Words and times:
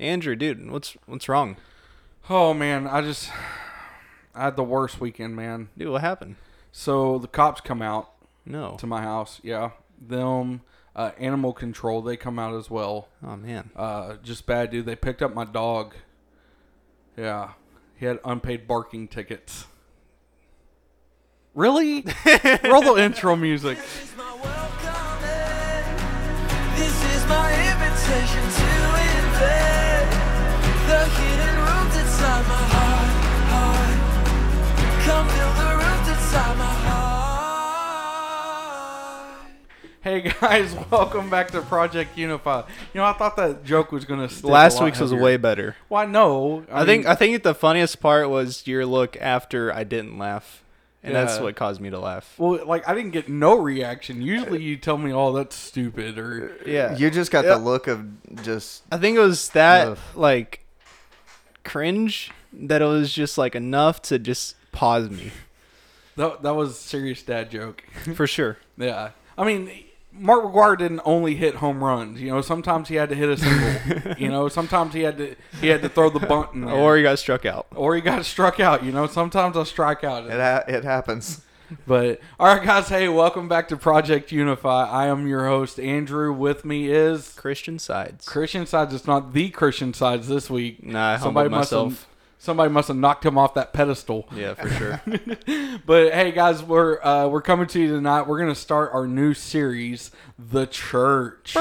Andrew, 0.00 0.34
dude, 0.34 0.70
what's 0.70 0.96
what's 1.06 1.28
wrong? 1.28 1.56
Oh 2.30 2.54
man, 2.54 2.86
I 2.86 3.02
just 3.02 3.30
I 4.34 4.44
had 4.44 4.56
the 4.56 4.64
worst 4.64 4.98
weekend, 5.00 5.36
man. 5.36 5.68
Dude, 5.76 5.90
what 5.90 6.00
happened? 6.00 6.36
So 6.72 7.18
the 7.18 7.28
cops 7.28 7.60
come 7.60 7.82
out 7.82 8.10
No. 8.46 8.76
to 8.78 8.86
my 8.86 9.02
house. 9.02 9.40
Yeah, 9.42 9.72
them, 10.00 10.62
uh, 10.96 11.10
animal 11.18 11.52
control, 11.52 12.00
they 12.00 12.16
come 12.16 12.38
out 12.38 12.54
as 12.54 12.70
well. 12.70 13.08
Oh 13.22 13.36
man. 13.36 13.70
Uh, 13.76 14.16
just 14.22 14.46
bad, 14.46 14.70
dude. 14.70 14.86
They 14.86 14.96
picked 14.96 15.20
up 15.20 15.34
my 15.34 15.44
dog. 15.44 15.94
Yeah, 17.16 17.50
he 17.94 18.06
had 18.06 18.20
unpaid 18.24 18.66
barking 18.66 19.06
tickets. 19.06 19.66
Really? 21.54 22.04
Roll 22.64 22.82
the 22.82 22.94
intro 22.98 23.36
music. 23.36 23.76
The 30.90 31.04
hidden 31.06 31.54
rooms 31.56 31.94
inside 32.02 32.44
my 32.48 32.62
heart. 32.74 33.10
heart. 33.52 33.98
Come 35.06 35.26
fill 35.28 35.52
the 35.54 35.70
rooms 35.76 36.08
inside 36.08 36.56
my 36.58 36.64
heart. 36.64 37.10
Hey 40.02 40.20
guys, 40.40 40.74
welcome 40.90 41.30
back 41.30 41.50
to 41.52 41.60
Project 41.62 42.18
Unify. 42.18 42.62
You 42.92 43.00
know, 43.00 43.04
I 43.04 43.12
thought 43.12 43.36
that 43.36 43.64
joke 43.64 43.92
was 43.92 44.04
gonna. 44.04 44.28
Stick 44.28 44.44
a 44.44 44.48
Last 44.48 44.76
lot 44.78 44.86
week's 44.86 44.98
was 44.98 45.10
heavier. 45.12 45.24
way 45.24 45.36
better. 45.36 45.76
Why 45.88 46.06
no? 46.06 46.64
I, 46.72 46.84
think 46.84 47.06
I 47.06 47.14
think 47.14 47.42
the 47.44 47.54
funniest 47.54 48.00
part 48.00 48.28
was 48.28 48.66
your 48.66 48.84
look 48.84 49.16
after 49.20 49.72
I 49.72 49.84
didn't 49.84 50.18
laugh, 50.18 50.64
and 51.04 51.14
that's 51.14 51.36
Yeah. 51.36 51.42
what 51.42 51.54
caused 51.54 51.80
me 51.80 51.90
to 51.90 52.00
laugh. 52.00 52.34
Well, 52.36 52.66
like 52.66 52.88
I 52.88 52.94
didn't 52.94 53.12
get 53.12 53.28
no 53.28 53.54
reaction. 53.58 54.22
Usually, 54.22 54.60
you 54.62 54.76
tell 54.76 54.98
me, 54.98 55.12
"Oh, 55.12 55.32
that's 55.32 55.54
stupid," 55.54 56.18
or 56.18 56.56
Yeah. 56.66 56.96
You 56.96 57.10
just 57.10 57.30
got 57.30 57.44
Yeah. 57.44 57.52
the 57.54 57.58
look 57.58 57.86
of 57.86 58.06
just 58.42 58.82
I 58.90 58.96
think 58.96 59.16
it 59.16 59.20
was 59.20 59.50
that 59.50 59.86
Ugh. 59.86 59.98
like 60.16 60.64
cringe 61.64 62.30
that 62.52 62.82
it 62.82 62.86
was 62.86 63.12
just 63.12 63.38
like 63.38 63.54
enough 63.54 64.02
to 64.02 64.18
just 64.18 64.56
pause 64.72 65.10
me 65.10 65.30
that, 66.20 66.42
that 66.42 66.54
was 66.54 66.70
a 66.70 66.74
serious 66.74 67.22
dad 67.22 67.50
joke. 67.50 67.82
for 68.14 68.26
sure. 68.26 68.58
yeah, 68.76 69.10
I 69.36 69.44
mean, 69.44 69.70
Mark 70.12 70.44
McGwire 70.44 70.78
didn't 70.78 71.00
only 71.04 71.34
hit 71.34 71.56
home 71.56 71.82
runs. 71.82 72.20
You 72.20 72.30
know, 72.30 72.40
sometimes 72.40 72.88
he 72.88 72.96
had 72.96 73.08
to 73.08 73.14
hit 73.14 73.28
a 73.28 73.36
single. 73.36 74.14
you 74.18 74.28
know, 74.28 74.48
sometimes 74.48 74.94
he 74.94 75.00
had 75.00 75.18
to 75.18 75.34
he 75.60 75.68
had 75.68 75.82
to 75.82 75.88
throw 75.88 76.10
the 76.10 76.20
bunt 76.20 76.54
in 76.54 76.62
there. 76.62 76.74
Or 76.74 76.96
he 76.96 77.02
got 77.02 77.18
struck 77.18 77.46
out. 77.46 77.66
or 77.74 77.94
he 77.94 78.00
got 78.00 78.24
struck 78.24 78.60
out. 78.60 78.84
You 78.84 78.92
know, 78.92 79.06
sometimes 79.06 79.56
I 79.56 79.64
strike 79.64 80.04
out. 80.04 80.26
it. 80.26 80.32
Ha- 80.32 80.64
it 80.68 80.84
happens. 80.84 81.42
But 81.86 82.20
all 82.38 82.54
right, 82.54 82.64
guys. 82.64 82.88
Hey, 82.88 83.08
welcome 83.08 83.48
back 83.48 83.68
to 83.68 83.76
Project 83.76 84.32
Unify. 84.32 84.88
I 84.88 85.06
am 85.06 85.26
your 85.26 85.46
host 85.46 85.78
Andrew. 85.78 86.32
With 86.32 86.64
me 86.64 86.90
is 86.90 87.32
Christian 87.34 87.78
sides. 87.78 88.26
Christian 88.26 88.66
Sides. 88.66 88.94
It's 88.94 89.06
not 89.06 89.32
the 89.32 89.50
Christian 89.50 89.94
Sides 89.94 90.28
this 90.28 90.50
week. 90.50 90.82
Nah, 90.84 91.12
I 91.12 91.16
humbled 91.16 91.50
must 91.50 91.70
have 91.70 91.84
myself. 91.86 92.08
somebody 92.38 92.70
must 92.72 92.88
have 92.88 92.96
knocked 92.96 93.24
him 93.24 93.38
off 93.38 93.54
that 93.54 93.72
pedestal. 93.72 94.28
Yeah, 94.34 94.54
for 94.54 94.68
sure. 94.70 95.02
But 95.86 96.12
hey, 96.12 96.30
guys, 96.32 96.62
we're 96.62 97.02
uh, 97.02 97.26
we're 97.28 97.42
coming 97.42 97.66
to 97.68 97.80
you 97.80 97.88
tonight. 97.88 98.22
We're 98.26 98.38
gonna 98.38 98.54
start 98.54 98.90
our 98.92 99.06
new 99.06 99.34
series, 99.34 100.10
The 100.38 100.66
Church. 100.66 101.52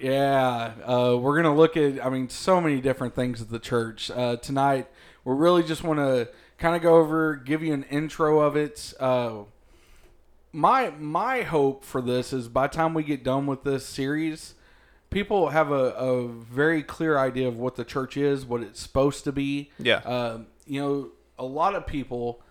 Yeah, 0.00 0.72
uh, 0.84 1.16
we're 1.20 1.36
gonna 1.36 1.54
look 1.54 1.76
at. 1.76 2.04
I 2.04 2.08
mean, 2.08 2.28
so 2.28 2.60
many 2.60 2.80
different 2.80 3.14
things 3.14 3.40
of 3.40 3.48
the 3.50 3.58
church 3.58 4.10
uh, 4.10 4.36
tonight. 4.36 4.88
We 5.24 5.34
really 5.34 5.62
just 5.64 5.82
want 5.84 5.98
to 5.98 6.28
kind 6.58 6.76
of 6.76 6.82
go 6.82 6.96
over, 6.96 7.36
give 7.36 7.62
you 7.62 7.72
an 7.72 7.84
intro 7.84 8.40
of 8.40 8.56
it. 8.56 8.94
Uh, 8.98 9.44
my 10.52 10.90
my 10.98 11.42
hope 11.42 11.84
for 11.84 12.00
this 12.00 12.32
is 12.32 12.48
by 12.48 12.66
the 12.66 12.74
time 12.74 12.94
we 12.94 13.02
get 13.02 13.22
done 13.22 13.46
with 13.46 13.62
this 13.62 13.84
series, 13.84 14.54
people 15.10 15.50
have 15.50 15.70
a, 15.70 15.92
a 15.94 16.28
very 16.28 16.82
clear 16.82 17.18
idea 17.18 17.48
of 17.48 17.58
what 17.58 17.76
the 17.76 17.84
church 17.84 18.16
is, 18.16 18.44
what 18.44 18.62
it's 18.62 18.80
supposed 18.80 19.24
to 19.24 19.32
be. 19.32 19.70
Yeah. 19.78 19.98
Uh, 19.98 20.40
you 20.66 20.80
know, 20.80 21.10
a 21.38 21.44
lot 21.44 21.74
of 21.74 21.86
people 21.86 22.42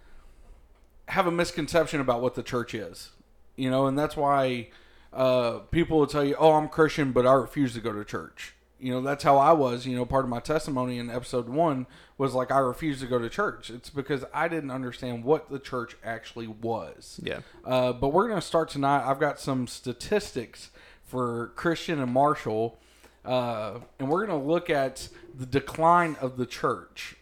have 1.08 1.28
a 1.28 1.32
misconception 1.32 2.00
about 2.00 2.22
what 2.22 2.36
the 2.36 2.44
church 2.44 2.74
is. 2.74 3.12
You 3.56 3.70
know, 3.70 3.88
and 3.88 3.98
that's 3.98 4.18
why 4.18 4.70
uh, 5.14 5.60
people 5.72 6.00
will 6.00 6.08
tell 6.08 6.26
you, 6.26 6.36
"Oh, 6.38 6.54
I'm 6.54 6.68
Christian, 6.68 7.12
but 7.12 7.26
I 7.26 7.34
refuse 7.34 7.74
to 7.74 7.80
go 7.80 7.94
to 7.94 8.04
church." 8.04 8.55
You 8.80 8.92
know, 8.92 9.02
that's 9.02 9.24
how 9.24 9.38
I 9.38 9.54
was. 9.54 9.86
You 9.86 9.96
know, 9.96 10.06
part 10.06 10.26
of 10.26 10.30
my 10.30 10.40
testimony 10.40 10.98
in 10.98 11.10
episode 11.10 11.48
one 11.48 11.88
was 12.18 12.34
like 12.34 12.52
I 12.52 12.60
refused 12.60 13.02
to 13.02 13.08
go 13.08 13.20
to 13.20 13.30
church. 13.30 13.70
It's 13.70 13.90
because 13.90 14.26
I 14.34 14.48
didn't 14.48 14.72
understand 14.72 15.24
what 15.24 15.50
the 15.50 15.60
church 15.60 15.96
actually 16.04 16.48
was. 16.48 17.20
Yeah. 17.24 17.40
Uh, 17.64 17.94
but 17.94 18.10
we're 18.10 18.28
going 18.28 18.40
to 18.40 18.46
start 18.46 18.70
tonight. 18.70 19.10
I've 19.10 19.20
got 19.20 19.40
some 19.40 19.68
statistics 19.68 20.72
for 21.04 21.54
Christian 21.56 22.00
and 22.00 22.12
Marshall, 22.12 22.78
uh, 23.24 23.80
and 24.00 24.10
we're 24.10 24.26
going 24.26 24.40
to 24.40 24.46
look 24.46 24.70
at 24.70 25.08
the 25.34 25.46
decline 25.46 26.18
of 26.20 26.38
the 26.38 26.46
church. 26.46 27.16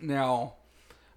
Now, 0.00 0.54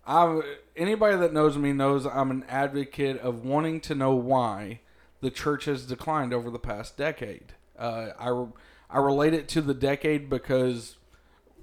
I 0.06 0.42
anybody 0.76 1.18
that 1.18 1.34
knows 1.34 1.58
me 1.58 1.74
knows 1.74 2.06
I'm 2.06 2.32
an 2.32 2.44
advocate 2.50 3.20
of 3.20 3.46
wanting 3.46 3.80
to 3.82 3.96
know 3.96 4.14
why 4.16 4.80
the 5.22 5.30
church 5.30 5.66
has 5.66 5.86
declined 5.86 6.34
over 6.34 6.50
the 6.50 6.60
past 6.60 6.98
decade. 6.98 7.54
Uh, 7.78 8.10
I 8.18 8.48
I 8.90 9.00
relate 9.00 9.34
it 9.34 9.48
to 9.50 9.62
the 9.62 9.74
decade 9.74 10.30
because 10.30 10.98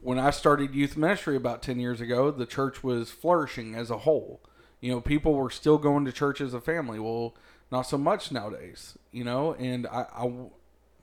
when 0.00 0.18
I 0.18 0.30
started 0.30 0.74
youth 0.74 0.96
ministry 0.96 1.36
about 1.36 1.62
10 1.62 1.80
years 1.80 2.00
ago, 2.00 2.30
the 2.30 2.46
church 2.46 2.84
was 2.84 3.10
flourishing 3.10 3.74
as 3.74 3.90
a 3.90 3.98
whole. 3.98 4.40
You 4.80 4.92
know, 4.92 5.00
people 5.00 5.34
were 5.34 5.50
still 5.50 5.78
going 5.78 6.04
to 6.04 6.12
church 6.12 6.40
as 6.40 6.54
a 6.54 6.60
family. 6.60 7.00
Well, 7.00 7.34
not 7.72 7.82
so 7.82 7.98
much 7.98 8.30
nowadays, 8.30 8.96
you 9.10 9.24
know, 9.24 9.54
and 9.54 9.86
I, 9.88 10.06
I 10.16 10.32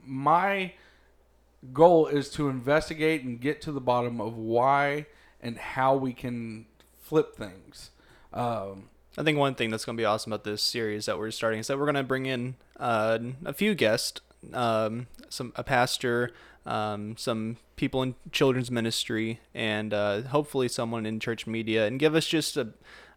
my 0.06 0.74
goal 1.72 2.08
is 2.08 2.30
to 2.32 2.50
investigate 2.50 3.24
and 3.24 3.40
get 3.40 3.62
to 3.62 3.72
the 3.72 3.82
bottom 3.82 4.20
of 4.20 4.38
why 4.38 5.08
and 5.42 5.58
how 5.58 5.96
we 5.96 6.14
can 6.14 6.66
flip 7.02 7.36
things. 7.36 7.92
Um, 8.34 8.90
I 9.18 9.24
think 9.24 9.38
one 9.38 9.56
thing 9.56 9.70
that's 9.70 9.86
going 9.86 9.98
to 9.98 10.02
be 10.02 10.06
awesome 10.06 10.34
about 10.34 10.44
this 10.44 10.62
series 10.62 11.06
that 11.06 11.18
we're 11.18 11.32
starting 11.32 11.60
is 11.60 11.68
that 11.68 11.78
we're 11.78 11.86
going 11.86 11.96
to 11.96 12.04
bring 12.04 12.26
in 12.26 12.56
uh, 12.80 13.20
a 13.46 13.54
few 13.54 13.76
guests, 13.76 14.22
um, 14.54 15.08
some 15.30 15.54
a 15.56 15.64
pastor, 15.64 16.32
um, 16.66 17.16
some 17.18 17.58
people 17.76 18.02
in 18.02 18.16
children's 18.32 18.72
ministry, 18.72 19.40
and 19.54 19.94
uh, 19.94 20.22
hopefully 20.22 20.68
someone 20.68 21.06
in 21.06 21.20
church 21.20 21.48
media, 21.48 21.86
and 21.86 22.00
give 22.00 22.16
us 22.16 22.26
just 22.28 22.58
a, 22.58 22.70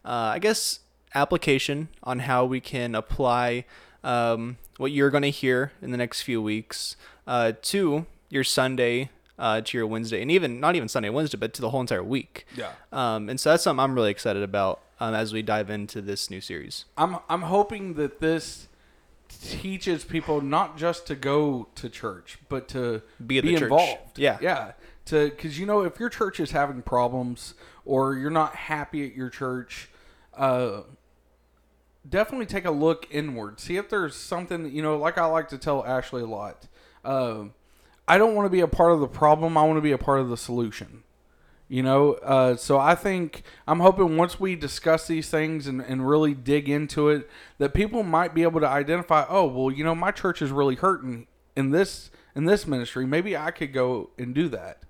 uh, 0.04 0.34
I 0.34 0.38
guess, 0.38 0.80
application 1.14 1.88
on 2.02 2.20
how 2.20 2.44
we 2.44 2.60
can 2.60 2.94
apply 2.94 3.64
um, 4.04 4.58
what 4.76 4.92
you're 4.92 5.10
going 5.10 5.22
to 5.22 5.30
hear 5.30 5.72
in 5.82 5.90
the 5.90 5.96
next 5.96 6.22
few 6.22 6.40
weeks 6.42 6.96
uh, 7.26 7.52
to 7.62 8.06
your 8.28 8.44
Sunday. 8.44 9.10
Uh, 9.38 9.60
to 9.60 9.76
your 9.76 9.86
Wednesday, 9.86 10.22
and 10.22 10.30
even 10.30 10.60
not 10.60 10.76
even 10.76 10.88
Sunday, 10.88 11.10
Wednesday, 11.10 11.36
but 11.36 11.52
to 11.52 11.60
the 11.60 11.68
whole 11.68 11.82
entire 11.82 12.02
week. 12.02 12.46
Yeah. 12.56 12.70
Um, 12.90 13.28
and 13.28 13.38
so 13.38 13.50
that's 13.50 13.64
something 13.64 13.84
I'm 13.84 13.94
really 13.94 14.10
excited 14.10 14.42
about 14.42 14.80
um, 14.98 15.14
as 15.14 15.34
we 15.34 15.42
dive 15.42 15.68
into 15.68 16.00
this 16.00 16.30
new 16.30 16.40
series. 16.40 16.86
I'm 16.96 17.18
I'm 17.28 17.42
hoping 17.42 17.94
that 17.94 18.20
this 18.20 18.68
teaches 19.28 20.04
people 20.04 20.40
not 20.40 20.76
just 20.76 21.06
to 21.06 21.14
go 21.14 21.68
to 21.74 21.88
church, 21.88 22.38
but 22.48 22.68
to 22.68 23.02
Be 23.24 23.40
church. 23.40 23.62
involved. 23.62 24.18
Yeah. 24.18 24.38
yeah. 24.40 24.72
To 25.06 25.30
because 25.30 25.58
you 25.58 25.66
know 25.66 25.82
if 25.82 26.00
your 26.00 26.08
church 26.08 26.40
is 26.40 26.50
having 26.50 26.82
problems 26.82 27.54
or 27.84 28.16
you're 28.16 28.30
not 28.30 28.56
happy 28.56 29.06
at 29.06 29.14
your 29.14 29.30
church, 29.30 29.88
uh, 30.36 30.80
definitely 32.08 32.46
take 32.46 32.64
a 32.64 32.70
look 32.70 33.06
inward. 33.10 33.60
See 33.60 33.76
if 33.76 33.88
there's 33.88 34.16
something 34.16 34.70
you 34.70 34.82
know. 34.82 34.98
Like 34.98 35.18
I 35.18 35.26
like 35.26 35.48
to 35.50 35.58
tell 35.58 35.84
Ashley 35.84 36.22
a 36.22 36.26
lot. 36.26 36.66
Uh, 37.04 37.44
I 38.08 38.18
don't 38.18 38.34
want 38.34 38.46
to 38.46 38.50
be 38.50 38.60
a 38.60 38.68
part 38.68 38.92
of 38.92 39.00
the 39.00 39.08
problem. 39.08 39.56
I 39.56 39.62
want 39.64 39.76
to 39.76 39.82
be 39.82 39.92
a 39.92 39.98
part 39.98 40.20
of 40.20 40.28
the 40.28 40.36
solution. 40.36 41.04
You 41.68 41.82
know, 41.82 42.12
uh, 42.14 42.56
so 42.56 42.78
I 42.78 42.94
think 42.94 43.42
I'm 43.66 43.80
hoping 43.80 44.16
once 44.16 44.38
we 44.38 44.54
discuss 44.54 45.08
these 45.08 45.28
things 45.28 45.66
and, 45.66 45.80
and 45.80 46.08
really 46.08 46.32
dig 46.32 46.68
into 46.68 47.08
it, 47.08 47.28
that 47.58 47.74
people 47.74 48.04
might 48.04 48.34
be 48.34 48.44
able 48.44 48.60
to 48.60 48.68
identify. 48.68 49.26
Oh, 49.28 49.46
well, 49.46 49.72
you 49.72 49.82
know, 49.82 49.94
my 49.94 50.12
church 50.12 50.40
is 50.40 50.52
really 50.52 50.76
hurting 50.76 51.26
in 51.56 51.70
this 51.70 52.10
in 52.36 52.44
this 52.44 52.68
ministry. 52.68 53.04
Maybe 53.04 53.36
I 53.36 53.50
could 53.50 53.72
go 53.72 54.10
and 54.16 54.32
do 54.32 54.48
that. 54.50 54.82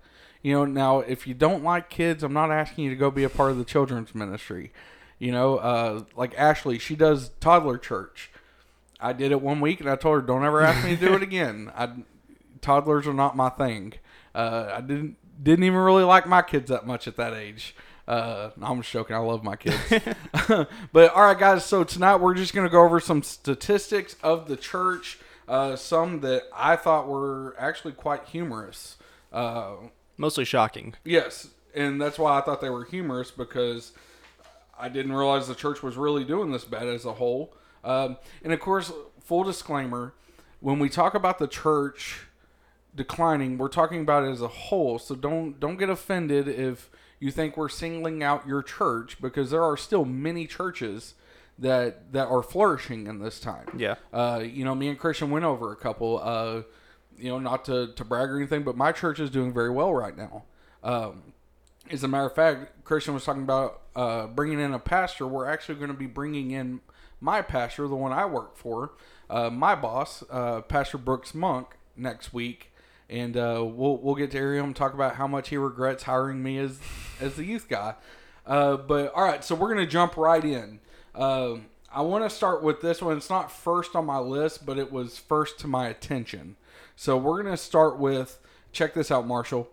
You 0.43 0.52
know, 0.52 0.64
now 0.67 0.99
if 0.99 1.26
you 1.26 1.32
don't 1.32 1.64
like 1.64 1.88
kids, 1.88 2.23
I'm 2.23 2.34
not 2.34 2.50
asking 2.50 2.84
you 2.84 2.90
to 2.90 2.96
go 2.96 3.11
be 3.11 3.25
a 3.25 3.31
part 3.31 3.52
of 3.52 3.58
the 3.58 3.64
children's 3.64 4.14
ministry. 4.14 4.70
You 5.19 5.32
know, 5.32 5.56
uh, 5.56 6.02
like 6.14 6.34
Ashley, 6.37 6.79
she 6.79 6.94
does 6.94 7.31
toddler 7.40 7.79
church. 7.79 8.31
I 9.00 9.14
did 9.14 9.32
it 9.32 9.40
one 9.40 9.61
week, 9.61 9.81
and 9.81 9.88
I 9.88 9.96
told 9.96 10.17
her, 10.17 10.22
"Don't 10.22 10.44
ever 10.44 10.61
ask 10.61 10.84
me 10.84 10.94
to 10.94 11.06
do 11.06 11.14
it 11.14 11.22
again." 11.25 11.72
I, 11.75 11.88
toddlers 12.61 13.06
are 13.06 13.14
not 13.14 13.34
my 13.34 13.49
thing. 13.49 13.94
Uh, 14.34 14.72
I 14.75 14.81
didn't 14.82 15.17
didn't 15.42 15.64
even 15.64 15.78
really 15.78 16.04
like 16.04 16.26
my 16.26 16.42
kids 16.42 16.70
that 16.70 16.86
much 16.86 17.06
at 17.06 17.16
that 17.16 17.34
age. 17.34 17.74
Uh, 18.08 18.50
I'm 18.62 18.80
just 18.82 18.92
joking. 18.92 19.16
I 19.16 19.18
love 19.18 19.42
my 19.42 19.56
kids. 19.56 19.76
but 20.92 21.12
all 21.12 21.22
right, 21.22 21.38
guys. 21.38 21.64
So 21.64 21.84
tonight 21.84 22.16
we're 22.16 22.34
just 22.34 22.54
gonna 22.54 22.68
go 22.68 22.82
over 22.84 23.00
some 23.00 23.22
statistics 23.22 24.16
of 24.22 24.48
the 24.48 24.56
church. 24.56 25.18
Uh, 25.48 25.76
some 25.76 26.20
that 26.20 26.42
I 26.54 26.76
thought 26.76 27.08
were 27.08 27.54
actually 27.58 27.92
quite 27.92 28.24
humorous. 28.26 28.96
Uh, 29.32 29.74
Mostly 30.16 30.44
shocking. 30.44 30.94
Yes, 31.04 31.48
and 31.74 32.00
that's 32.00 32.18
why 32.18 32.38
I 32.38 32.40
thought 32.40 32.60
they 32.60 32.70
were 32.70 32.84
humorous 32.84 33.30
because 33.30 33.92
I 34.78 34.88
didn't 34.88 35.12
realize 35.12 35.46
the 35.46 35.54
church 35.54 35.82
was 35.82 35.96
really 35.96 36.24
doing 36.24 36.52
this 36.52 36.64
bad 36.64 36.86
as 36.86 37.04
a 37.04 37.12
whole. 37.12 37.54
Um, 37.84 38.16
and 38.42 38.52
of 38.52 38.60
course, 38.60 38.92
full 39.20 39.44
disclaimer: 39.44 40.14
when 40.60 40.78
we 40.78 40.88
talk 40.88 41.14
about 41.14 41.38
the 41.38 41.48
church, 41.48 42.26
declining. 42.96 43.58
We're 43.58 43.69
talking 43.69 44.00
about 44.00 44.25
it 44.25 44.31
as 44.31 44.40
a 44.43 44.48
whole. 44.48 44.98
So 44.98 45.14
don't 45.14 45.60
don't 45.60 45.76
get 45.76 45.88
offended 45.88 46.48
if 46.48 46.90
you 47.20 47.31
think 47.31 47.56
we're 47.56 47.69
singling 47.69 48.22
out 48.22 48.46
your 48.46 48.62
church 48.62 49.20
because 49.20 49.50
there 49.50 49.62
are 49.62 49.76
still 49.76 50.04
many 50.04 50.46
churches 50.46 51.14
that 51.58 52.12
that 52.12 52.28
are 52.28 52.43
flourishing 52.43 53.06
in 53.06 53.20
this 53.20 53.38
time. 53.38 53.66
Yeah. 53.76 53.96
Uh, 54.12 54.43
you 54.44 54.64
know, 54.64 54.75
me 54.75 54.88
and 54.88 54.98
Christian 54.98 55.31
went 55.31 55.44
over 55.44 55.72
a 55.72 55.76
couple. 55.76 56.20
Uh, 56.22 56.62
you 57.19 57.31
know, 57.31 57.38
not 57.38 57.64
to 57.66 57.93
to 57.94 58.04
brag 58.04 58.31
or 58.31 58.37
anything, 58.37 58.62
but 58.62 58.76
my 58.76 58.93
church 58.93 59.20
is 59.20 59.31
doing 59.31 59.52
very 59.52 59.70
well 59.70 59.94
right 59.94 60.16
now. 60.16 60.44
Um, 60.82 61.34
as 61.90 62.02
a 62.02 62.08
matter 62.08 62.26
of 62.26 62.34
fact, 62.34 62.84
Christian 62.84 63.14
was 63.14 63.25
talking 63.25 63.43
about 63.43 63.82
uh, 63.94 64.26
bringing 64.26 64.60
in 64.60 64.75
a 64.75 64.78
pastor. 64.78 65.26
We're 65.26 65.48
actually 65.48 65.76
going 65.76 65.88
to 65.88 65.94
be 65.94 66.06
bringing 66.06 66.50
in 66.50 66.81
my 67.20 67.43
pastor, 67.43 67.88
the 67.88 67.96
one 67.96 68.12
I 68.12 68.26
work 68.26 68.56
for, 68.56 68.93
uh, 69.31 69.50
my 69.50 69.75
boss, 69.75 70.22
uh, 70.31 70.60
Pastor 70.62 70.98
Brooks 70.98 71.34
Monk, 71.34 71.76
next 71.96 72.34
week, 72.34 72.72
and 73.08 73.37
uh, 73.37 73.64
we'll 73.64 73.97
we'll 73.99 74.14
get 74.14 74.31
to 74.32 74.53
him 74.53 74.75
talk 74.75 74.94
about 74.94 75.17
how 75.17 75.26
much 75.26 75.49
he 75.49 75.56
regrets 75.56 76.05
hiring 76.05 76.43
me 76.43 76.58
as 76.58 76.79
as 77.20 77.37
the 77.37 77.44
youth 77.44 77.69
guy. 77.69 77.94
Uh, 78.47 78.76
but 78.76 79.12
all 79.14 79.25
right, 79.25 79.44
so 79.44 79.55
we're 79.55 79.75
to 79.75 79.87
jump 79.87 80.17
right 80.17 80.44
in. 80.44 80.81
Um 81.14 81.67
I 81.97 82.03
want 82.03 82.25
to 82.25 82.31
start 82.31 82.62
with 82.62 82.82
this 82.82 83.00
one. 83.00 83.17
It's 83.17 83.31
not 83.31 83.50
first 83.50 83.97
on 83.97 84.05
my 84.05 84.19
list, 84.19 84.67
but 84.67 84.76
it 84.76 84.93
was 84.93 85.19
first 85.19 85.58
to 85.61 85.67
my 85.67 85.88
attention. 85.88 86.56
So 86.94 87.17
we're 87.17 87.43
to 87.43 87.56
start 87.56 87.99
with 87.99 88.38
check 88.70 88.93
this 88.93 89.11
out, 89.11 89.26
Marshall. 89.26 89.70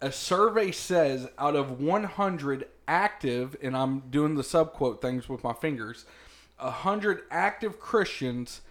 A 0.00 0.10
survey 0.10 0.70
says 0.70 1.28
out 1.38 1.56
of 1.56 1.80
100 1.80 2.68
active, 2.86 3.54
and 3.62 3.76
I'm 3.76 4.00
doing 4.10 4.36
the 4.36 4.42
subquote 4.42 5.02
things 5.02 5.28
with 5.28 5.44
my 5.44 5.52
fingers, 5.52 6.06
100 6.58 7.22
active 7.30 7.78
Christians, 7.78 8.62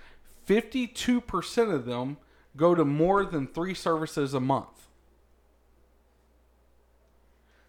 52% 0.47 1.73
of 1.73 1.85
them 1.85 2.17
go 2.57 2.75
to 2.75 2.83
more 2.83 3.23
than 3.23 3.47
three 3.47 3.73
services 3.73 4.33
a 4.33 4.39
month. 4.39 4.87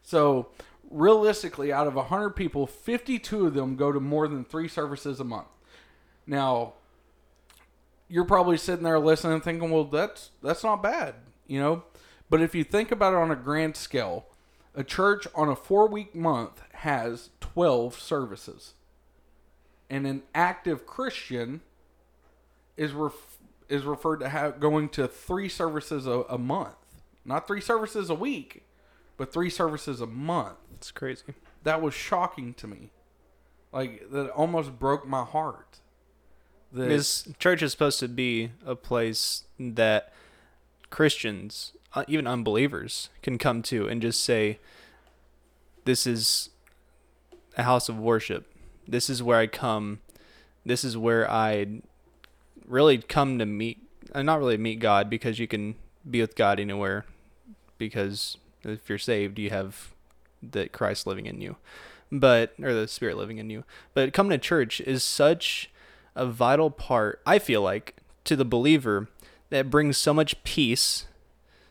So, 0.02 0.49
realistically, 0.90 1.70
out 1.73 1.87
of 1.87 1.94
100 1.94 2.31
people, 2.31 2.67
52 2.67 3.46
of 3.46 3.55
them 3.55 3.76
go 3.76 3.93
to 3.93 4.00
more 4.00 4.26
than 4.26 4.44
three 4.44 4.69
services 4.69 5.20
a 5.20 5.25
month. 5.25 5.49
Now, 6.26 6.73
you're 8.08 8.25
probably 8.25 8.56
sitting 8.56 8.85
there 8.85 8.99
listening 8.99 9.40
thinking, 9.43 9.70
well, 9.70 9.85
that's 9.85 10.31
that's 10.43 10.64
not 10.64 10.82
bad, 10.82 11.14
you 11.46 11.61
know? 11.61 11.85
But 12.31 12.40
if 12.40 12.55
you 12.55 12.64
think 12.64 12.90
about 12.90 13.12
it 13.12 13.17
on 13.17 13.31
a 13.31 13.37
grand 13.37 13.76
scale, 13.76 14.26
a 14.75 14.85
church 14.85 15.26
on 15.35 15.49
a 15.49 15.56
4-week 15.56 16.14
month 16.14 16.62
has 16.73 17.31
12 17.40 17.99
services. 17.99 18.75
And 19.90 20.06
an 20.06 20.23
active 20.35 20.87
Christian 20.87 21.62
is 22.76 22.93
ref- 22.93 23.27
is 23.68 23.84
referred 23.84 24.18
to 24.20 24.28
have 24.28 24.60
going 24.60 24.88
to 24.90 25.06
3 25.08 25.48
services 25.48 26.06
a, 26.06 26.22
a 26.28 26.38
month. 26.38 26.76
Not 27.24 27.46
3 27.46 27.60
services 27.60 28.08
a 28.10 28.14
week, 28.14 28.64
but 29.16 29.32
3 29.32 29.50
services 29.50 30.00
a 30.00 30.06
month 30.06 30.56
It's 30.74 30.90
crazy. 30.90 31.34
that 31.64 31.82
was 31.82 31.94
shocking 31.94 32.54
to 32.54 32.66
me. 32.66 32.90
Like 33.72 34.10
that 34.10 34.30
almost 34.30 34.78
broke 34.78 35.06
my 35.06 35.24
heart. 35.24 35.80
That 36.72 36.88
This 36.88 37.28
church 37.38 37.62
is 37.62 37.72
supposed 37.72 38.00
to 38.00 38.08
be 38.08 38.50
a 38.64 38.74
place 38.74 39.44
that 39.58 40.12
Christians, 40.90 41.72
uh, 41.94 42.04
even 42.08 42.26
unbelievers, 42.26 43.10
can 43.22 43.36
come 43.38 43.62
to 43.64 43.86
and 43.88 44.00
just 44.00 44.24
say, 44.24 44.58
"This 45.84 46.06
is 46.06 46.50
a 47.58 47.62
house 47.64 47.88
of 47.90 47.98
worship. 47.98 48.50
This 48.86 49.10
is 49.10 49.22
where 49.22 49.38
I 49.38 49.46
come. 49.46 50.00
This 50.64 50.84
is 50.84 50.96
where 50.96 51.30
I 51.30 51.82
really 52.68 52.98
come 52.98 53.38
to 53.38 53.46
meet. 53.46 53.78
Uh, 54.14 54.22
not 54.22 54.38
really 54.38 54.56
meet 54.56 54.78
God 54.80 55.10
because 55.10 55.38
you 55.38 55.46
can 55.46 55.74
be 56.08 56.20
with 56.20 56.34
God 56.34 56.60
anywhere. 56.60 57.04
Because 57.76 58.36
if 58.64 58.88
you're 58.88 58.98
saved, 58.98 59.38
you 59.38 59.50
have 59.50 59.94
that 60.42 60.72
Christ 60.72 61.06
living 61.06 61.26
in 61.26 61.40
you, 61.40 61.56
but 62.10 62.54
or 62.62 62.72
the 62.72 62.88
Spirit 62.88 63.16
living 63.16 63.38
in 63.38 63.50
you. 63.50 63.64
But 63.94 64.12
coming 64.12 64.30
to 64.30 64.38
church 64.38 64.80
is 64.80 65.02
such 65.02 65.70
a 66.14 66.26
vital 66.26 66.70
part, 66.70 67.20
I 67.26 67.38
feel 67.38 67.62
like, 67.62 67.96
to 68.24 68.36
the 68.36 68.44
believer 68.44 69.08
that 69.50 69.70
brings 69.70 69.96
so 69.96 70.12
much 70.12 70.42
peace, 70.44 71.06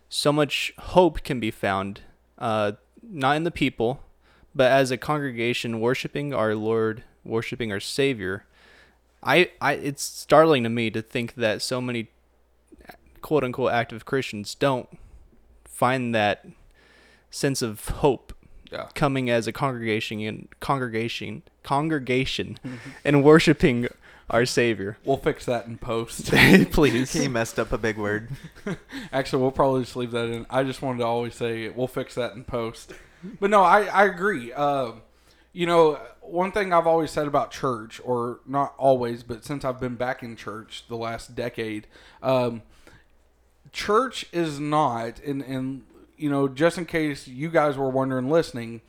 so 0.10 0.32
much 0.32 0.74
hope 0.78 1.24
can 1.24 1.40
be 1.40 1.52
found, 1.52 2.02
uh, 2.38 2.74
not 3.04 3.36
in 3.36 3.44
the 3.44 3.52
people, 3.52 4.04
but 4.56 4.72
as 4.72 4.90
a 4.90 4.98
congregation 4.98 5.80
worshiping 5.80 6.34
our 6.34 6.56
Lord, 6.56 7.04
worshiping 7.24 7.72
our 7.72 7.80
Savior. 7.80 8.46
I, 9.24 9.52
I, 9.60 9.74
it's 9.74 10.04
startling 10.04 10.64
to 10.64 10.70
me 10.70 10.90
to 10.92 11.02
think 11.02 11.36
that 11.36 11.62
so 11.62 11.82
many 11.82 12.10
quote 13.22 13.44
unquote 13.44 13.72
active 13.72 14.06
Christians 14.06 14.56
don't 14.56 14.88
find 15.66 16.14
that 16.16 16.46
sense 17.30 17.62
of 17.62 17.88
hope 17.90 18.34
yeah. 18.72 18.88
coming 18.96 19.30
as 19.30 19.48
a 19.48 19.52
congregation 19.52 20.22
and 20.22 20.48
congregation 20.60 21.44
congregation 21.64 22.58
and 23.06 23.24
worshiping 23.24 23.88
our 24.30 24.46
savior 24.46 24.98
We'll 25.06 25.18
fix 25.18 25.46
that 25.46 25.68
in 25.68 25.78
post. 25.78 26.32
please 26.72 27.14
He 27.14 27.28
messed 27.28 27.60
up 27.60 27.72
a 27.72 27.78
big 27.78 27.98
word. 27.98 28.30
Actually, 29.14 29.42
we'll 29.42 29.52
probably 29.52 29.84
just 29.84 29.96
leave 29.96 30.12
that 30.12 30.26
in. 30.26 30.46
I 30.50 30.64
just 30.64 30.82
wanted 30.82 31.00
to 31.00 31.06
always 31.06 31.36
say 31.36 31.70
we'll 31.70 31.88
fix 31.88 32.16
that 32.16 32.34
in 32.34 32.44
post. 32.44 32.94
But 33.40 33.50
no, 33.50 33.62
I 33.62 33.86
I 33.86 34.06
agree. 34.06 34.52
Uh, 34.52 34.94
you 35.54 35.66
know, 35.66 36.00
one 36.30 36.52
thing 36.52 36.74
I've 36.74 36.88
always 36.88 37.12
said 37.12 37.28
about 37.28 37.52
church, 37.52 38.02
or 38.04 38.40
not 38.46 38.74
always, 38.78 39.24
but 39.24 39.44
since 39.44 39.66
I've 39.66 39.80
been 39.80 39.96
back 39.96 40.24
in 40.24 40.36
church 40.36 40.86
the 40.88 40.98
last 40.98 41.36
decade, 41.36 41.88
um, 42.22 42.62
church 43.72 44.26
is 44.32 44.60
not, 44.60 45.20
and 45.20 45.42
and 45.42 45.84
you 46.18 46.30
know, 46.30 46.48
just 46.48 46.78
in 46.78 46.86
case 46.86 47.28
you 47.28 47.50
guys 47.50 47.78
were 47.78 47.90
wondering, 47.90 48.30
listening, 48.30 48.82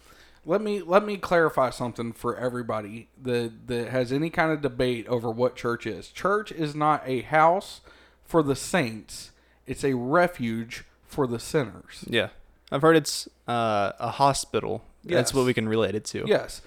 let 0.45 0.61
me 0.61 0.81
let 0.81 1.05
me 1.05 1.17
clarify 1.17 1.71
something 1.71 2.13
for 2.13 2.37
everybody 2.37 3.09
that 3.21 3.67
that 3.69 3.89
has 3.89 4.13
any 4.13 4.31
kind 4.31 4.53
of 4.53 4.61
debate 4.61 5.07
over 5.09 5.31
what 5.31 5.57
church 5.57 5.87
is. 5.87 6.09
Church 6.09 6.51
is 6.53 6.75
not 6.75 7.03
a 7.07 7.23
house 7.23 7.81
for 8.25 8.43
the 8.43 8.57
saints; 8.57 9.31
it's 9.67 9.85
a 9.85 9.95
refuge 9.95 10.85
for 11.07 11.27
the 11.27 11.39
sinners. 11.39 12.05
yeah. 12.07 12.29
I've 12.71 12.83
heard 12.83 12.97
it's 12.97 13.29
uh, 13.47 13.93
a 13.99 14.11
hospital. 14.11 14.85
That's 15.05 15.33
what 15.33 15.47
we 15.47 15.55
can 15.55 15.67
relate 15.69 15.95
it 15.95 16.05
to. 16.07 16.25
Yes, 16.27 16.61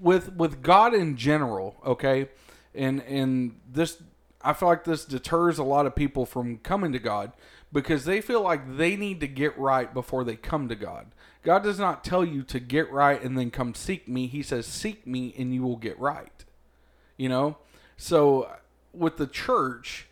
with 0.00 0.32
with 0.32 0.62
God 0.62 0.94
in 0.94 1.16
general, 1.16 1.76
okay, 1.84 2.28
and 2.74 3.02
and 3.02 3.60
this, 3.70 4.02
I 4.42 4.52
feel 4.52 4.68
like 4.68 4.84
this 4.84 5.04
deters 5.04 5.58
a 5.58 5.64
lot 5.64 5.86
of 5.86 5.94
people 5.94 6.26
from 6.26 6.58
coming 6.58 6.92
to 6.92 6.98
God 6.98 7.32
because 7.72 8.04
they 8.04 8.20
feel 8.20 8.42
like 8.42 8.76
they 8.76 8.96
need 8.96 9.20
to 9.20 9.28
get 9.28 9.58
right 9.58 9.92
before 9.92 10.24
they 10.24 10.36
come 10.36 10.68
to 10.68 10.74
God. 10.74 11.06
God 11.42 11.62
does 11.62 11.78
not 11.78 12.04
tell 12.04 12.24
you 12.24 12.42
to 12.44 12.60
get 12.60 12.90
right 12.90 13.22
and 13.22 13.36
then 13.36 13.50
come 13.50 13.74
seek 13.74 14.08
me. 14.08 14.26
He 14.26 14.42
says, 14.42 14.66
"Seek 14.66 15.06
me, 15.06 15.34
and 15.36 15.54
you 15.54 15.62
will 15.62 15.76
get 15.76 15.98
right." 15.98 16.44
You 17.16 17.28
know, 17.28 17.58
so 17.96 18.50
with 18.92 19.16
the 19.16 19.26
church, 19.26 20.08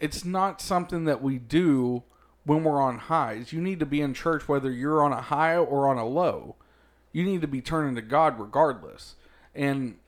it's 0.00 0.24
not 0.24 0.60
something 0.60 1.04
that 1.04 1.22
we 1.22 1.38
do 1.38 2.02
when 2.44 2.64
we're 2.64 2.80
on 2.80 2.98
highs. 2.98 3.52
You 3.52 3.60
need 3.60 3.78
to 3.80 3.86
be 3.86 4.00
in 4.00 4.14
church 4.14 4.48
whether 4.48 4.70
you're 4.70 5.02
on 5.02 5.12
a 5.12 5.22
high 5.22 5.56
or 5.56 5.88
on 5.88 5.98
a 5.98 6.06
low 6.06 6.56
you 7.12 7.24
need 7.24 7.40
to 7.42 7.46
be 7.46 7.60
turning 7.60 7.94
to 7.94 8.02
God 8.02 8.38
regardless. 8.38 9.16
And 9.54 9.98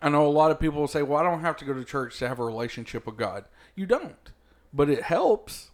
I 0.00 0.08
know 0.08 0.26
a 0.26 0.28
lot 0.28 0.50
of 0.50 0.60
people 0.60 0.80
will 0.80 0.88
say, 0.88 1.02
well, 1.02 1.18
I 1.18 1.24
don't 1.24 1.40
have 1.40 1.56
to 1.58 1.64
go 1.64 1.74
to 1.74 1.84
church 1.84 2.18
to 2.18 2.28
have 2.28 2.38
a 2.38 2.44
relationship 2.44 3.06
with 3.06 3.16
God. 3.16 3.44
You 3.74 3.86
don't, 3.86 4.30
but 4.72 4.88
it 4.88 5.02
helps. 5.02 5.70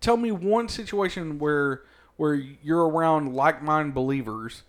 Tell 0.00 0.16
me 0.16 0.30
one 0.30 0.68
situation 0.68 1.38
where 1.38 1.82
where 2.16 2.34
you're 2.34 2.88
around 2.88 3.32
like-minded 3.34 3.94
believers 3.94 4.64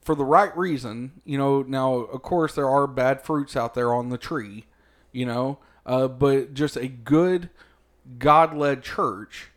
for 0.00 0.14
the 0.14 0.24
right 0.24 0.56
reason. 0.56 1.20
You 1.24 1.36
know, 1.36 1.62
now 1.62 1.94
of 1.94 2.22
course 2.22 2.54
there 2.54 2.70
are 2.70 2.86
bad 2.86 3.22
fruits 3.22 3.56
out 3.56 3.74
there 3.74 3.92
on 3.92 4.08
the 4.08 4.16
tree, 4.16 4.64
you 5.12 5.26
know, 5.26 5.58
uh, 5.84 6.08
but 6.08 6.54
just 6.54 6.76
a 6.76 6.88
good 6.88 7.50
God-led 8.18 8.82
church 8.82 9.50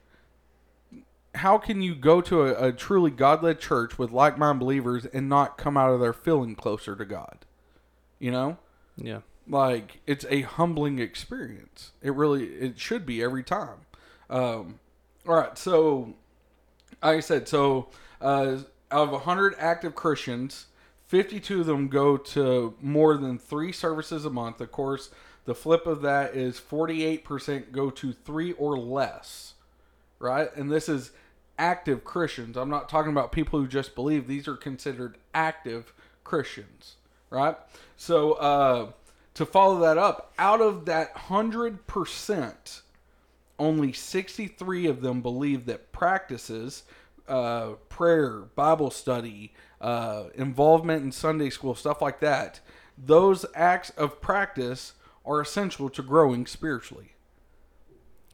how 1.39 1.58
can 1.58 1.81
you 1.81 1.96
go 1.96 2.22
to 2.22 2.43
a, 2.43 2.67
a 2.67 2.72
truly 2.72 3.12
God-led 3.12 3.60
church 3.60 3.98
with 3.98 4.12
like-minded 4.12 4.60
believers 4.60 5.05
and 5.05 5.27
not 5.27 5.58
come 5.58 5.77
out 5.77 5.91
of 5.91 6.00
there 6.00 6.13
feeling 6.13 6.55
closer 6.55 6.96
to 6.96 7.05
God? 7.05 7.46
You 8.19 8.31
know, 8.31 8.58
yeah 8.98 9.19
like 9.48 10.00
it's 10.05 10.25
a 10.29 10.41
humbling 10.41 11.00
experience. 11.00 11.91
It 12.01 12.13
really 12.13 12.43
it 12.46 12.79
should 12.79 13.05
be 13.05 13.24
every 13.24 13.43
time. 13.43 13.86
Um, 14.29 14.79
all 15.27 15.36
right, 15.36 15.58
so 15.58 16.13
like 17.01 17.17
I 17.17 17.19
said, 17.19 17.48
so 17.48 17.89
uh, 18.22 18.58
out 18.91 19.10
of 19.10 19.22
hundred 19.24 19.55
active 19.58 19.96
Christians, 19.96 20.67
fifty-two 21.08 21.62
of 21.62 21.67
them 21.67 21.88
go 21.88 22.15
to 22.15 22.75
more 22.79 23.17
than 23.17 23.39
three 23.39 23.72
services 23.72 24.24
a 24.25 24.29
month. 24.29 24.62
Of 24.62 24.72
course, 24.72 25.10
the 25.46 25.55
flip 25.55 25.88
of 25.88 26.01
that 26.03 26.36
is 26.36 26.60
forty-eight 26.60 27.24
percent 27.24 27.72
go 27.72 27.89
to 27.89 28.13
three 28.13 28.51
or 28.53 28.77
less 28.77 29.55
right? 30.19 30.53
And 30.55 30.72
this 30.72 30.88
is 30.89 31.12
active 31.60 32.04
Christians. 32.04 32.58
I'm 32.58 32.70
not 32.70 32.89
talking 32.89 33.12
about 33.12 33.32
people 33.32 33.60
who 33.60 33.68
just 33.68 33.94
believe. 33.94 34.28
These 34.28 34.48
are 34.48 34.56
considered 34.56 35.18
active 35.34 35.94
Christians, 36.24 36.96
right? 37.30 37.56
So 37.96 38.34
uh, 38.34 38.92
to 39.36 39.46
follow 39.46 39.80
that 39.82 39.98
up, 39.98 40.34
out 40.39 40.62
of 40.62 40.86
that 40.86 41.12
hundred 41.16 41.86
percent, 41.86 42.82
only 43.60 43.92
63 43.92 44.88
of 44.88 45.01
them 45.01 45.22
believe 45.22 45.66
that 45.66 45.92
practices, 45.92 46.84
uh, 47.28 47.72
prayer, 47.89 48.44
Bible 48.56 48.89
study, 48.89 49.54
uh, 49.82 50.25
involvement 50.36 51.04
in 51.04 51.12
Sunday 51.12 51.50
school, 51.50 51.75
stuff 51.75 52.01
like 52.01 52.22
that, 52.22 52.62
those 52.98 53.46
acts 53.54 53.92
of 53.92 54.22
practice 54.22 54.94
are 55.25 55.42
essential 55.42 55.89
to 55.89 56.01
growing 56.01 56.46
spiritually. 56.48 57.13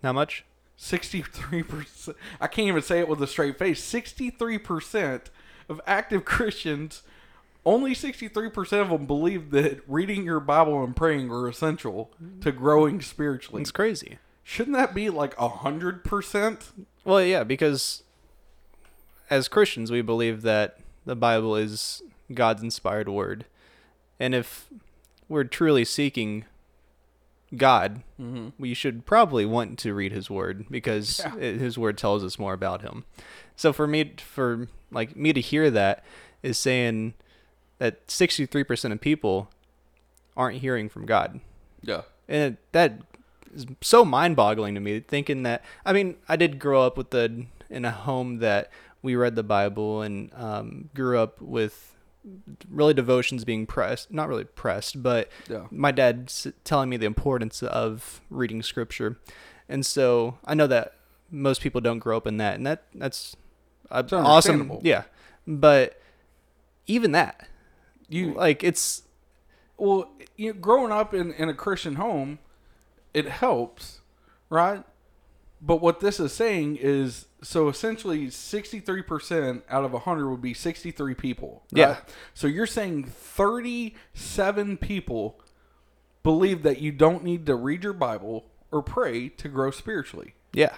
How 0.03 0.13
much? 0.13 0.45
63%. 0.79 2.15
I 2.39 2.47
can't 2.47 2.67
even 2.67 2.81
say 2.81 2.99
it 2.99 3.07
with 3.07 3.21
a 3.21 3.27
straight 3.27 3.57
face. 3.57 3.81
63% 3.81 5.21
of 5.69 5.81
active 5.87 6.25
Christians, 6.25 7.03
only 7.65 7.93
63% 7.93 8.81
of 8.81 8.89
them 8.89 9.05
believe 9.05 9.51
that 9.51 9.81
reading 9.87 10.23
your 10.23 10.39
Bible 10.39 10.83
and 10.83 10.95
praying 10.95 11.31
are 11.31 11.47
essential 11.47 12.11
to 12.41 12.51
growing 12.51 13.01
spiritually. 13.01 13.61
It's 13.61 13.71
crazy. 13.71 14.19
Shouldn't 14.43 14.75
that 14.75 14.93
be 14.93 15.09
like 15.09 15.35
100%? 15.37 16.61
Well, 17.03 17.23
yeah, 17.23 17.43
because 17.43 18.03
as 19.29 19.47
Christians, 19.47 19.91
we 19.91 20.01
believe 20.01 20.43
that 20.43 20.77
the 21.05 21.15
Bible 21.15 21.55
is 21.55 22.03
God's 22.33 22.61
inspired 22.61 23.09
word. 23.09 23.45
And 24.19 24.35
if 24.35 24.69
we're 25.27 25.43
truly 25.43 25.85
seeking 25.85 26.45
God, 27.55 28.01
we 28.57 28.73
should 28.73 29.05
probably 29.05 29.45
want 29.45 29.77
to 29.79 29.93
read 29.93 30.11
his 30.11 30.29
word 30.29 30.65
because 30.69 31.19
Yeah. 31.19 31.35
it, 31.37 31.59
his 31.59 31.77
word 31.77 31.97
tells 31.97 32.23
us 32.23 32.39
more 32.39 32.53
about 32.53 32.81
him. 32.81 33.05
So 33.55 33.71
for 33.73 33.87
me 33.87 34.13
for 34.17 34.67
like 34.91 35.15
me 35.15 35.31
to 35.33 35.41
hear 35.41 35.69
that 35.71 36.03
is 36.43 36.57
saying 36.57 37.13
that 37.77 38.07
63% 38.07 38.91
of 38.91 39.01
people 39.01 39.49
aren't 40.37 40.59
hearing 40.59 40.89
from 40.89 41.05
God. 41.05 41.39
Yeah. 41.81 42.01
and 42.27 42.57
that 42.71 43.01
is 43.53 43.65
so 43.81 44.03
mind-boggling 44.03 44.73
to 44.75 44.81
me 44.81 44.99
thinking 44.99 45.43
that 45.43 45.63
i 45.85 45.93
mean 45.93 46.15
i 46.27 46.35
did 46.35 46.57
grow 46.59 46.81
up 46.81 46.97
with 46.97 47.11
the 47.11 47.45
in 47.69 47.85
a 47.85 47.91
home 47.91 48.39
that 48.39 48.69
we 49.01 49.15
read 49.15 49.35
the 49.35 49.43
bible 49.43 50.01
and 50.01 50.29
um, 50.33 50.89
grew 50.95 51.17
up 51.19 51.39
with 51.41 51.94
really 52.69 52.93
devotions 52.93 53.43
being 53.45 53.65
pressed 53.65 54.11
not 54.11 54.27
really 54.27 54.43
pressed 54.43 55.01
but 55.03 55.29
Yeah. 55.47 55.67
my 55.71 55.91
dad 55.91 56.25
s- 56.27 56.47
telling 56.63 56.89
me 56.89 56.97
the 56.97 57.05
importance 57.05 57.61
of 57.63 58.21
reading 58.29 58.63
scripture 58.63 59.17
and 59.69 59.85
so 59.85 60.37
i 60.45 60.53
know 60.53 60.67
that 60.67 60.93
most 61.29 61.61
people 61.61 61.81
don't 61.81 61.99
grow 61.99 62.17
up 62.17 62.25
in 62.27 62.37
that 62.37 62.55
and 62.55 62.65
that 62.65 62.83
that's 62.95 63.35
It's 63.91 64.11
awesome 64.13 64.79
yeah 64.81 65.03
but 65.47 66.01
even 66.87 67.11
that 67.11 67.47
You 68.09 68.33
like 68.33 68.63
it's 68.63 69.03
well, 69.77 70.09
you 70.37 70.53
know, 70.53 70.59
growing 70.59 70.91
up 70.93 71.13
in, 71.13 71.33
in 71.33 71.49
a 71.49 71.53
Christian 71.53 71.95
home, 71.95 72.39
it 73.13 73.27
helps, 73.27 73.99
right? 74.49 74.83
But 75.65 75.77
what 75.81 75.99
this 75.99 76.19
is 76.19 76.31
saying 76.31 76.77
is 76.79 77.25
so 77.41 77.69
essentially 77.69 78.27
63% 78.27 79.63
out 79.67 79.83
of 79.83 79.93
100 79.93 80.29
would 80.29 80.41
be 80.41 80.53
63 80.53 81.15
people. 81.15 81.63
right? 81.71 81.79
Yeah. 81.79 81.97
So 82.35 82.45
you're 82.45 82.67
saying 82.67 83.05
37 83.05 84.77
people 84.77 85.39
believe 86.21 86.61
that 86.63 86.81
you 86.81 86.91
don't 86.91 87.23
need 87.23 87.47
to 87.47 87.55
read 87.55 87.83
your 87.83 87.93
Bible 87.93 88.45
or 88.71 88.83
pray 88.83 89.29
to 89.29 89.47
grow 89.47 89.71
spiritually. 89.71 90.35
yeah 90.53 90.75